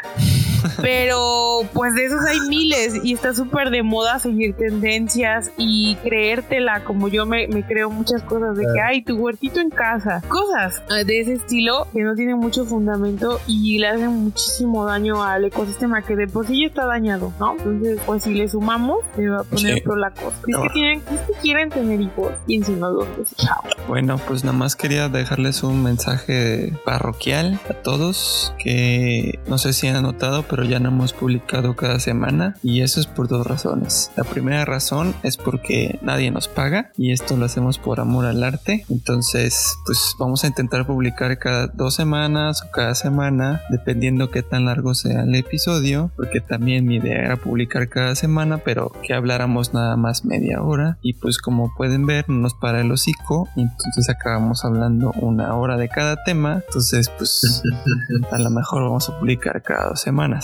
Pero 0.82 1.62
pues 1.72 1.94
de 1.94 2.04
esos 2.04 2.24
hay 2.24 2.40
miles 2.48 3.00
y 3.02 3.14
está 3.14 3.34
súper 3.34 3.70
de 3.70 3.82
moda 3.82 4.18
seguir 4.18 4.54
tendencias 4.54 5.50
y 5.56 5.96
creértela 5.96 6.84
como 6.84 7.08
yo 7.08 7.26
me, 7.26 7.48
creo 7.66 7.90
muchas 7.90 8.22
cosas 8.22 8.56
de 8.56 8.64
que 8.74 8.80
hay 8.80 9.02
tu 9.02 9.16
huertito 9.16 9.60
en 9.60 9.70
casa. 9.70 10.22
Cosas 10.28 10.82
de 10.88 11.20
ese 11.20 11.34
estilo 11.34 11.86
que 11.92 12.02
no 12.02 12.14
tienen 12.14 12.38
mucho 12.38 12.64
fundamento 12.64 13.40
y 13.46 13.78
le 13.78 13.88
hacen 13.88 14.10
muchísimo 14.10 14.84
daño 14.84 15.22
al 15.22 15.44
ecosistema 15.44 16.02
que 16.02 16.16
de 16.16 16.26
por 16.26 16.46
sí 16.46 16.62
ya 16.62 16.68
está 16.68 16.86
dañado, 16.86 17.32
¿no? 17.38 17.52
Entonces 17.52 18.00
pues 18.06 18.22
si 18.22 18.34
le 18.34 18.48
sumamos 18.48 18.98
se 19.16 19.28
va 19.28 19.40
a 19.40 19.44
poner 19.44 19.82
por 19.82 19.98
la 19.98 20.10
cosa. 20.10 20.36
Es 20.46 20.56
que, 20.56 20.68
tienen, 20.72 21.02
es 21.12 21.20
que 21.20 21.32
quieren 21.42 21.70
tener 21.70 22.00
hijos, 22.00 22.32
piénsenlo 22.46 22.92
dos 22.92 23.08
veces. 23.16 23.36
Chao. 23.36 23.62
Bueno, 23.86 24.18
pues 24.26 24.44
nada 24.44 24.56
más 24.56 24.76
quería 24.76 25.08
dejarles 25.08 25.62
un 25.62 25.82
mensaje 25.82 26.72
parroquial 26.84 27.60
a 27.68 27.74
todos 27.74 28.52
que 28.58 29.38
no 29.46 29.58
sé 29.58 29.72
si 29.72 29.88
han 29.88 30.02
notado 30.02 30.42
pero 30.48 30.64
ya 30.64 30.80
no 30.80 30.88
hemos 30.88 31.12
publicado 31.12 31.76
cada 31.76 32.00
semana 32.00 32.56
y 32.62 32.82
eso 32.82 33.00
es 33.00 33.06
por 33.06 33.28
dos 33.28 33.46
razones. 33.46 34.10
La 34.16 34.24
primera 34.24 34.64
razón 34.64 35.14
es 35.22 35.36
porque 35.36 35.98
nadie 36.02 36.30
nos 36.30 36.48
paga 36.48 36.90
y 36.96 37.12
esto 37.12 37.36
lo 37.36 37.44
hacemos 37.44 37.78
por 37.78 38.00
amor 38.00 38.26
al 38.26 38.42
arte. 38.42 38.84
Entonces, 38.88 39.76
pues 39.84 40.14
vamos 40.18 40.44
a 40.44 40.48
intentar 40.48 40.86
publicar 40.86 41.38
cada 41.38 41.68
dos 41.68 41.94
semanas 41.94 42.62
o 42.62 42.70
cada 42.70 42.94
semana, 42.94 43.62
dependiendo 43.70 44.30
qué 44.30 44.42
tan 44.42 44.66
largo 44.66 44.94
sea 44.94 45.22
el 45.22 45.34
episodio, 45.34 46.10
porque 46.16 46.40
también 46.40 46.86
mi 46.86 46.96
idea 46.96 47.24
era 47.24 47.36
publicar 47.36 47.88
cada 47.88 48.14
semana, 48.14 48.58
pero 48.58 48.92
que 49.02 49.14
habláramos 49.14 49.74
nada 49.74 49.96
más 49.96 50.24
media 50.24 50.62
hora. 50.62 50.98
Y 51.02 51.14
pues 51.14 51.38
como 51.38 51.74
pueden 51.76 52.06
ver, 52.06 52.28
no 52.28 52.38
nos 52.38 52.54
para 52.54 52.80
el 52.80 52.90
hocico, 52.90 53.48
y 53.56 53.62
entonces 53.62 54.08
acabamos 54.08 54.64
hablando 54.64 55.12
una 55.20 55.54
hora 55.54 55.76
de 55.76 55.88
cada 55.88 56.22
tema. 56.24 56.62
Entonces, 56.66 57.10
pues 57.16 57.62
a 58.30 58.38
lo 58.38 58.50
mejor 58.50 58.82
vamos 58.82 59.08
a 59.08 59.18
publicar 59.18 59.62
cada 59.62 59.90
dos 59.90 60.00
semanas. 60.00 60.37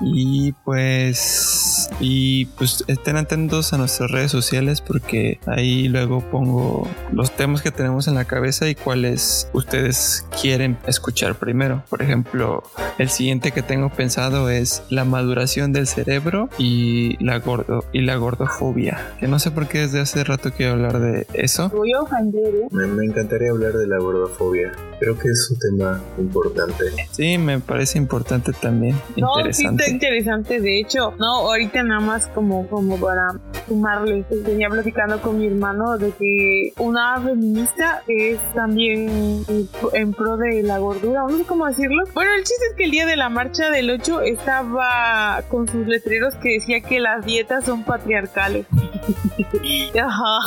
Y 0.00 0.52
pues, 0.64 1.88
y 2.00 2.46
pues 2.46 2.84
estén 2.86 3.16
atentos 3.16 3.72
a 3.72 3.78
nuestras 3.78 4.10
redes 4.10 4.30
sociales 4.30 4.80
porque 4.80 5.40
ahí 5.46 5.88
luego 5.88 6.20
pongo 6.30 6.88
los 7.12 7.30
temas 7.34 7.62
que 7.62 7.70
tenemos 7.70 8.08
en 8.08 8.14
la 8.14 8.24
cabeza 8.24 8.68
y 8.68 8.74
cuáles 8.74 9.48
ustedes 9.52 10.26
quieren 10.40 10.78
escuchar 10.86 11.36
primero. 11.36 11.82
Por 11.88 12.02
ejemplo, 12.02 12.62
el 12.98 13.08
siguiente 13.08 13.52
que 13.52 13.62
tengo 13.62 13.90
pensado 13.90 14.50
es 14.50 14.82
la 14.90 15.04
maduración 15.04 15.72
del 15.72 15.86
cerebro 15.86 16.48
y 16.58 17.22
la 17.24 17.38
gordo 17.38 17.84
y 17.92 18.02
la 18.02 18.16
gordofobia. 18.16 19.14
Que 19.20 19.28
no 19.28 19.38
sé 19.38 19.50
por 19.50 19.68
qué 19.68 19.80
desde 19.80 20.00
hace 20.00 20.24
rato 20.24 20.50
quiero 20.52 20.72
hablar 20.72 21.00
de 21.00 21.26
eso. 21.32 21.70
Voy 21.70 21.92
a 21.92 22.00
ofender, 22.00 22.54
¿eh? 22.54 22.68
me, 22.70 22.86
me 22.86 23.04
encantaría 23.04 23.50
hablar 23.50 23.72
de 23.72 23.86
la 23.86 23.98
gordofobia. 23.98 24.72
Creo 25.00 25.18
que 25.18 25.28
es 25.28 25.50
un 25.50 25.58
tema 25.58 26.00
importante. 26.18 26.84
Sí, 27.10 27.38
me 27.38 27.60
parece 27.60 27.98
importante 27.98 28.52
también. 28.52 28.96
No, 29.16 29.33
sí 29.50 29.66
está 29.66 29.88
interesante. 29.88 30.60
De 30.60 30.80
hecho, 30.80 31.14
no, 31.18 31.38
ahorita 31.48 31.82
nada 31.82 32.00
más 32.00 32.28
como, 32.28 32.66
como 32.68 32.98
para 32.98 33.28
sumarle. 33.66 34.24
Venía 34.44 34.68
platicando 34.68 35.20
con 35.20 35.38
mi 35.38 35.46
hermano 35.46 35.96
de 35.98 36.10
que 36.12 36.72
una 36.78 37.20
feminista 37.20 38.02
es 38.08 38.38
también 38.54 39.44
en 39.92 40.12
pro 40.12 40.36
de 40.36 40.62
la 40.62 40.78
gordura, 40.78 41.22
no 41.28 41.36
sé 41.36 41.44
cómo 41.44 41.66
decirlo. 41.66 42.04
Bueno, 42.14 42.32
el 42.36 42.44
chiste 42.44 42.66
es 42.70 42.76
que 42.76 42.84
el 42.84 42.90
día 42.90 43.06
de 43.06 43.16
la 43.16 43.28
marcha 43.28 43.70
del 43.70 43.90
8 43.90 44.22
estaba 44.22 45.42
con 45.50 45.68
sus 45.68 45.86
letreros 45.86 46.34
que 46.36 46.54
decía 46.54 46.80
que 46.80 47.00
las 47.00 47.24
dietas 47.24 47.64
son 47.64 47.84
patriarcales. 47.84 48.66
Ajá. 50.00 50.38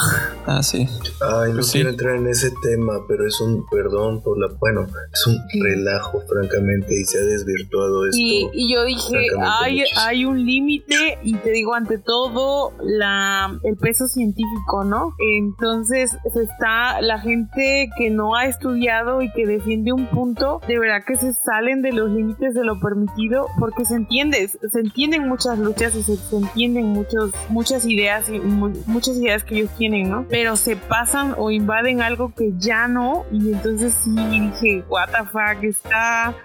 Ah, 0.46 0.64
sí. 0.64 0.88
Ay, 1.22 1.50
no 1.50 1.56
pues 1.58 1.72
quiero 1.72 1.90
entrar 1.90 2.16
en 2.16 2.28
ese 2.28 2.52
tema, 2.64 2.94
pero 3.08 3.28
es 3.28 3.40
un 3.42 3.66
perdón 3.68 4.22
por 4.22 4.40
la. 4.40 4.48
Bueno, 4.60 4.88
es 5.12 5.28
un 5.28 5.38
relajo, 5.62 6.22
francamente, 6.28 7.00
y 7.00 7.04
se 7.06 7.20
ha 7.20 7.22
desvirtuado 7.22 8.06
esto. 8.06 8.18
Y, 8.18 8.50
y 8.54 8.74
yo 8.74 8.77
dije, 8.84 9.28
hay, 9.42 9.84
hay 9.98 10.26
un 10.26 10.46
límite, 10.46 11.20
y 11.24 11.36
te 11.36 11.52
digo, 11.52 11.74
ante 11.74 11.98
todo, 11.98 12.74
la 12.82 13.58
el 13.64 13.78
peso 13.78 14.08
científico, 14.08 14.84
¿no? 14.84 15.14
Entonces, 15.38 16.18
está 16.36 17.02
la 17.02 17.20
gente 17.20 17.90
que 17.98 18.10
no 18.10 18.36
ha 18.36 18.46
estudiado 18.46 19.22
y 19.22 19.32
que 19.32 19.46
defiende 19.46 19.94
un 19.94 20.08
punto, 20.08 20.62
de 20.68 20.80
verdad 20.80 21.04
que 21.06 21.16
se 21.16 21.34
salen 21.34 21.82
de 21.82 21.92
los 21.92 22.10
límites 22.10 22.54
de 22.54 22.64
lo 22.64 22.80
permitido, 22.80 23.48
porque 23.60 23.86
se 23.86 23.96
entiende, 23.96 24.48
se 24.48 24.80
entienden 24.80 25.28
muchas 25.28 25.58
luchas 25.60 25.96
y 25.96 26.04
se, 26.04 26.18
se 26.18 26.38
entienden 26.38 26.88
muchos, 26.88 27.32
muchas 27.50 27.86
ideas 27.86 28.30
y 28.30 28.40
muchas 28.40 29.18
ideas 29.18 29.44
que 29.44 29.56
ellos 29.56 29.72
tienen, 29.78 30.10
¿no? 30.10 30.26
Pero 30.30 30.56
se 30.56 30.76
pasan 30.76 31.36
o 31.38 31.52
invaden 31.52 32.02
algo 32.02 32.34
que 32.34 32.54
ya 32.58 32.88
no 32.88 33.26
y 33.32 33.52
entonces 33.52 33.94
sí 34.04 34.16
dije, 34.30 34.84
what 34.90 35.10
the 35.10 35.24
fuck, 35.32 35.64
está... 35.64 36.36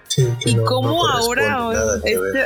y 0.45 0.55
cómo 0.63 1.07
ahora 1.07 1.59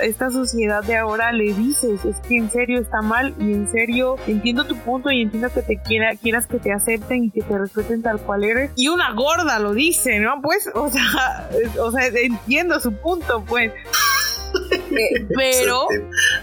esta 0.04 0.30
sociedad 0.30 0.84
de 0.84 0.98
ahora 0.98 1.32
le 1.32 1.54
dices, 1.54 2.04
es 2.06 2.18
que 2.28 2.38
en 2.38 2.50
serio 2.50 2.80
está 2.80 3.02
mal 3.02 3.34
y 3.40 3.54
en 3.54 3.68
serio 3.72 4.16
entiendo 4.28 4.66
tu 4.66 4.76
punto 4.78 5.12
y 5.12 5.22
entiendo 5.22 5.50
que 5.54 5.62
te 5.62 5.78
quiera, 5.78 6.16
quieras 6.16 6.48
que 6.48 6.60
te 6.60 6.72
acepten 6.72 7.26
y 7.26 7.32
que 7.32 7.42
te 7.42 7.58
respeten 7.58 8.02
tal 8.02 8.20
cual 8.20 8.44
eres. 8.44 8.72
Y 8.76 8.88
una 8.88 9.14
gorda 9.14 9.60
lo 9.60 9.74
dice, 9.74 10.20
¿no? 10.20 10.42
Pues, 10.42 10.70
o 10.74 10.90
sea, 10.90 11.50
o 11.80 11.92
sea, 11.92 12.08
entiendo 12.08 12.80
su 12.80 12.94
punto, 12.94 13.44
pues. 13.46 13.72
Eh, 14.92 15.28
pero 15.36 15.88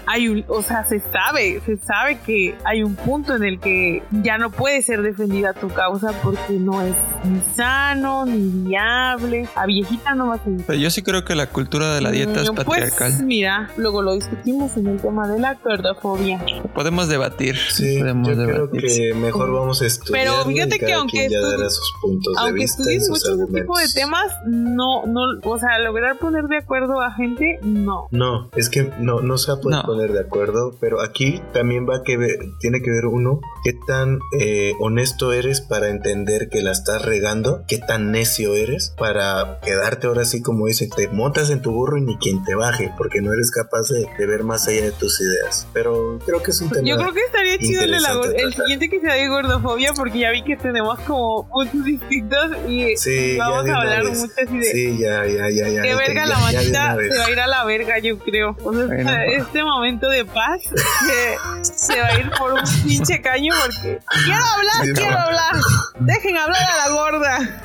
hay 0.05 0.27
un, 0.29 0.45
o 0.47 0.61
sea, 0.61 0.85
se 0.85 0.99
sabe, 0.99 1.61
se 1.65 1.77
sabe 1.77 2.19
que 2.25 2.55
hay 2.63 2.83
un 2.83 2.95
punto 2.95 3.35
en 3.35 3.43
el 3.43 3.59
que 3.59 4.03
ya 4.23 4.37
no 4.37 4.49
puede 4.51 4.81
ser 4.81 5.01
defendida 5.01 5.53
tu 5.53 5.67
causa 5.69 6.13
porque 6.23 6.53
no 6.53 6.81
es 6.81 6.93
ni 7.23 7.41
sano, 7.55 8.25
ni 8.25 8.67
viable. 8.69 9.47
A 9.55 9.65
viejita 9.65 10.15
no 10.15 10.27
va 10.27 10.35
a 10.35 10.43
ser. 10.43 10.53
Pero 10.67 10.79
yo 10.79 10.89
sí 10.89 11.01
creo 11.01 11.25
que 11.25 11.35
la 11.35 11.47
cultura 11.47 11.93
de 11.95 12.01
la 12.01 12.11
dieta 12.11 12.41
es 12.41 12.51
Mm, 12.51 12.55
pues, 12.55 12.65
patriarcal. 12.67 13.25
mira, 13.25 13.69
luego 13.77 14.01
lo 14.01 14.13
discutimos 14.15 14.75
en 14.77 14.87
el 14.87 15.01
tema 15.01 15.27
de 15.27 15.39
la 15.39 15.55
cordofobia. 15.55 16.43
Podemos 16.73 17.07
debatir. 17.09 17.57
Sí, 17.57 17.99
podemos 17.99 18.27
yo 18.27 18.33
creo 18.35 18.67
debatir. 18.67 18.81
que 18.85 19.13
mejor 19.15 19.51
vamos 19.51 19.81
a 19.81 19.85
estudiar. 19.87 20.23
Pero 20.25 20.45
fíjate 20.45 20.79
que 20.79 20.93
aunque 20.93 21.17
quien 21.17 21.31
ya 21.31 21.37
estudi- 21.39 21.51
dará 21.57 21.69
sus 21.69 21.93
puntos 22.01 22.33
de 22.35 22.41
Aunque 22.41 22.61
y 22.61 22.63
estudies 22.65 23.07
sus 23.07 23.09
mucho 23.09 23.33
ese 23.43 23.45
tipo 23.45 23.53
de 23.53 23.59
argumentos. 23.61 23.93
temas, 23.93 24.31
no, 24.45 25.05
no, 25.05 25.21
o 25.43 25.57
sea, 25.59 25.79
lograr 25.79 26.17
poner 26.17 26.43
de 26.45 26.57
acuerdo 26.57 27.01
a 27.01 27.11
gente, 27.13 27.59
no. 27.63 27.94
No, 28.11 28.49
es 28.55 28.69
que 28.69 28.91
no, 28.99 29.21
no 29.21 29.37
se 29.37 29.51
va 29.51 29.57
a 29.57 29.61
poder 29.61 29.77
No. 29.79 29.83
poner 29.85 30.11
de 30.13 30.19
acuerdo, 30.21 30.75
pero 30.79 31.01
aquí 31.01 31.41
también 31.53 31.87
va 31.89 32.03
que 32.03 32.17
ver, 32.17 32.37
tiene 32.59 32.81
que 32.81 32.91
ver 32.91 33.05
uno, 33.05 33.39
qué 33.63 33.73
tan 33.87 34.19
eh, 34.39 34.73
honesto 34.79 35.33
eres 35.33 35.61
para 35.61 35.89
entender 35.89 36.49
que 36.49 36.61
la 36.61 36.71
estás 36.71 37.03
regando, 37.03 37.63
qué 37.67 37.77
tan 37.77 38.11
necio 38.11 38.55
eres 38.55 38.93
para 38.97 39.59
quedarte 39.61 40.07
ahora 40.07 40.21
así 40.23 40.41
como 40.41 40.67
dice, 40.67 40.87
te 40.95 41.07
montas 41.09 41.49
en 41.49 41.61
tu 41.61 41.71
burro 41.71 41.97
y 41.97 42.01
ni 42.01 42.17
quien 42.17 42.43
te 42.43 42.55
baje, 42.55 42.91
porque 42.97 43.21
no 43.21 43.33
eres 43.33 43.51
capaz 43.51 43.89
de, 43.89 44.07
de 44.17 44.25
ver 44.27 44.43
más 44.43 44.67
allá 44.67 44.83
de 44.85 44.91
tus 44.91 45.19
ideas. 45.21 45.67
Pero 45.73 46.19
creo 46.25 46.41
que 46.43 46.51
es 46.51 46.61
un 46.61 46.69
tema. 46.69 46.87
Yo 46.87 46.97
creo 46.97 47.13
que 47.13 47.21
estaría 47.21 47.57
chido 47.57 47.81
el, 47.83 47.93
el 47.93 48.53
siguiente 48.53 48.89
que 48.89 48.99
sea 48.99 49.13
de 49.13 49.27
gordofobia 49.27 49.93
porque 49.93 50.19
ya 50.19 50.31
vi 50.31 50.43
que 50.43 50.55
tenemos 50.57 50.99
como 51.01 51.47
puntos 51.49 51.83
distintos 51.83 52.51
y 52.67 52.95
Sí, 52.97 53.37
vamos 53.37 53.67
a 53.69 53.77
hablar 53.77 54.03
así 54.07 54.57
de 54.57 54.63
Sí, 54.65 54.97
ya, 54.97 55.25
ya, 55.25 55.49
ya, 55.49 55.67
ya. 55.69 55.81
que 55.81 55.95
verga 55.95 56.25
ya, 56.25 56.25
la 56.27 56.95
vez. 56.95 57.11
se 57.13 57.17
va 57.19 57.25
a 57.25 57.31
ir 57.31 57.39
a 57.39 57.47
la 57.47 57.65
verga, 57.65 57.84
yo 58.01 58.17
creo. 58.19 58.55
O 58.63 58.73
sea, 58.73 58.85
Bueno. 58.85 59.11
este 59.37 59.63
momento 59.63 60.09
de 60.09 60.25
paz 60.25 60.61
se, 60.63 61.63
se 61.63 61.99
va 61.99 62.07
a 62.07 62.19
ir 62.19 62.29
por 62.31 62.53
un 62.53 62.61
pinche 62.83 63.21
caño 63.21 63.53
porque 63.61 63.99
quiero 64.25 64.43
hablar, 64.43 64.93
quiero 64.95 65.17
hablar. 65.19 65.55
Dejen 65.99 66.37
hablar 66.37 66.61
a 66.63 66.87
la 66.89 66.93
gorda. 66.95 67.61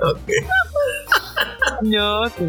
Ok. 0.00 0.28
No, 1.82 2.26
sí. 2.28 2.44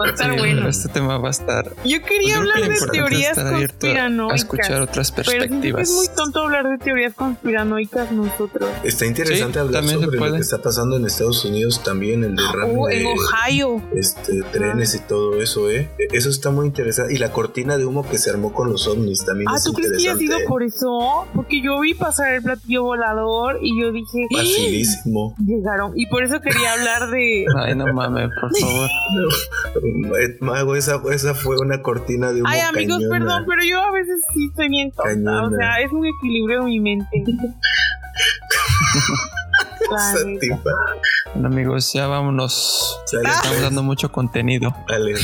va 0.00 0.06
a 0.06 0.10
estar 0.10 0.30
Sí, 0.32 0.38
bueno. 0.38 0.68
Este 0.68 0.88
tema 0.88 1.16
va 1.18 1.28
a 1.28 1.30
estar. 1.30 1.72
Yo 1.84 2.02
quería 2.02 2.34
Yo 2.36 2.40
creo 2.40 2.52
que 2.54 2.62
hablar 2.64 2.80
de 2.80 2.86
teorías 2.92 3.38
a 3.38 3.50
conspiranoicas. 3.50 4.40
escuchar 4.42 4.82
otras 4.82 5.12
Pero 5.12 5.30
perspectivas. 5.30 5.82
es 5.88 5.94
muy 5.94 6.06
tonto 6.14 6.40
hablar 6.40 6.68
de 6.68 6.78
teorías 6.78 7.14
conspiranoicas 7.14 8.12
nosotros. 8.12 8.68
Está 8.84 9.06
interesante 9.06 9.54
Sí, 9.54 9.58
hablar 9.58 9.84
sobre 9.84 10.18
lo 10.18 10.32
que 10.34 10.40
está 10.40 10.58
pasando 10.60 10.96
en 10.96 11.06
Estados 11.06 11.44
Unidos 11.44 11.82
también, 11.82 12.24
el 12.24 12.36
derrame 12.36 12.74
Oh, 12.76 12.90
en 12.90 12.98
de 13.00 13.06
Ohio. 13.06 13.82
este, 13.94 14.42
trenes 14.52 14.94
y 14.94 15.00
todo 15.00 15.40
eso, 15.40 15.70
¿eh? 15.70 15.90
Eso 16.12 16.28
está 16.28 16.50
muy 16.50 16.66
interesante. 16.66 17.14
Y 17.14 17.18
la 17.18 17.32
cortina 17.32 17.78
de 17.78 17.86
humo 17.86 18.06
que 18.08 18.18
se 18.18 18.30
armó 18.30 18.52
con 18.52 18.70
los 18.70 18.86
ovnis 18.86 19.24
también 19.24 19.48
Ah, 19.50 19.56
es 19.56 19.64
¿tú 19.64 19.72
crees 19.72 19.92
que 19.92 19.96
haya 20.08 20.16
sido 20.16 20.38
por 20.46 20.62
eso? 20.62 21.26
Porque 21.34 21.62
yo 21.62 21.80
vi 21.80 21.94
pasar 21.94 22.32
el 22.34 22.42
platillo 22.42 22.82
volador 22.84 23.58
y 23.62 23.80
yo 23.80 23.92
dije, 23.92 24.26
"¡Ah!". 24.36 24.42
Llegaron. 25.38 25.92
Y 25.96 26.06
por 26.06 26.22
eso 26.22 26.40
quería 26.40 26.72
hablar 26.72 27.10
de... 27.10 27.44
Ay, 27.58 27.74
no 27.74 27.92
mames, 27.92 28.28
por 28.40 28.50
favor. 28.60 28.90
Eh, 30.20 30.36
Mago, 30.40 30.76
esa, 30.76 31.00
esa 31.12 31.34
fue 31.34 31.56
una 31.58 31.82
cortina 31.82 32.32
de 32.32 32.40
humo 32.42 32.48
Ay, 32.48 32.60
amigos, 32.60 32.98
cañona. 32.98 33.18
perdón, 33.18 33.44
pero 33.48 33.62
yo 33.64 33.80
a 33.80 33.90
veces 33.92 34.20
sí 34.34 34.46
estoy 34.48 34.68
bien 34.68 34.90
tonta. 34.92 35.10
Cañona. 35.10 35.46
O 35.46 35.50
sea, 35.50 35.80
es 35.80 35.90
un 35.92 36.06
equilibrio 36.06 36.60
en 36.60 36.64
mi 36.66 36.80
mente. 36.80 37.24
Bueno, 41.34 41.48
amigos, 41.48 41.92
ya 41.92 42.06
vámonos. 42.06 43.00
Sale, 43.06 43.28
Estamos 43.28 43.48
pues. 43.50 43.62
dando 43.62 43.82
mucho 43.82 44.10
contenido. 44.10 44.74
Dale. 44.88 45.14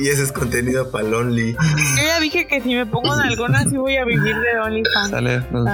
Y 0.00 0.08
ese 0.08 0.22
es 0.24 0.32
contenido 0.32 0.90
para 0.90 1.04
Lonely. 1.06 1.52
Yo 1.52 2.02
ya 2.04 2.18
dije 2.20 2.46
que 2.46 2.60
si 2.60 2.74
me 2.74 2.86
pongo 2.86 3.14
en 3.14 3.20
alguna 3.20 3.62
sí 3.64 3.76
voy 3.76 3.96
a 3.96 4.04
vivir 4.04 4.34
de 4.34 4.58
OnlyFans. 4.60 5.10
Sale, 5.10 5.42
nos 5.50 5.64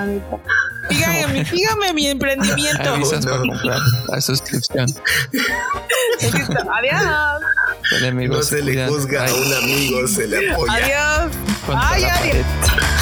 Síganme, 0.89 1.45
síganme 1.51 1.93
mi 1.93 2.07
emprendimiento. 2.09 2.95
avisas 2.95 3.25
no. 3.25 3.31
para 3.31 3.43
comprar 3.43 3.81
la 4.09 4.21
suscripción. 4.21 4.87
Adiós. 6.79 8.29
No 8.29 8.43
se 8.43 8.63
le 8.63 8.87
juzga 8.87 9.27
a 9.27 9.35
un 9.35 9.55
amigo, 9.55 10.07
se 10.09 10.27
le 10.27 10.51
apoya. 10.51 10.73
Adiós. 10.73 11.33
Contra 11.67 11.91
Ay, 11.91 12.03
la 12.03 12.15
adiós. 12.15 12.98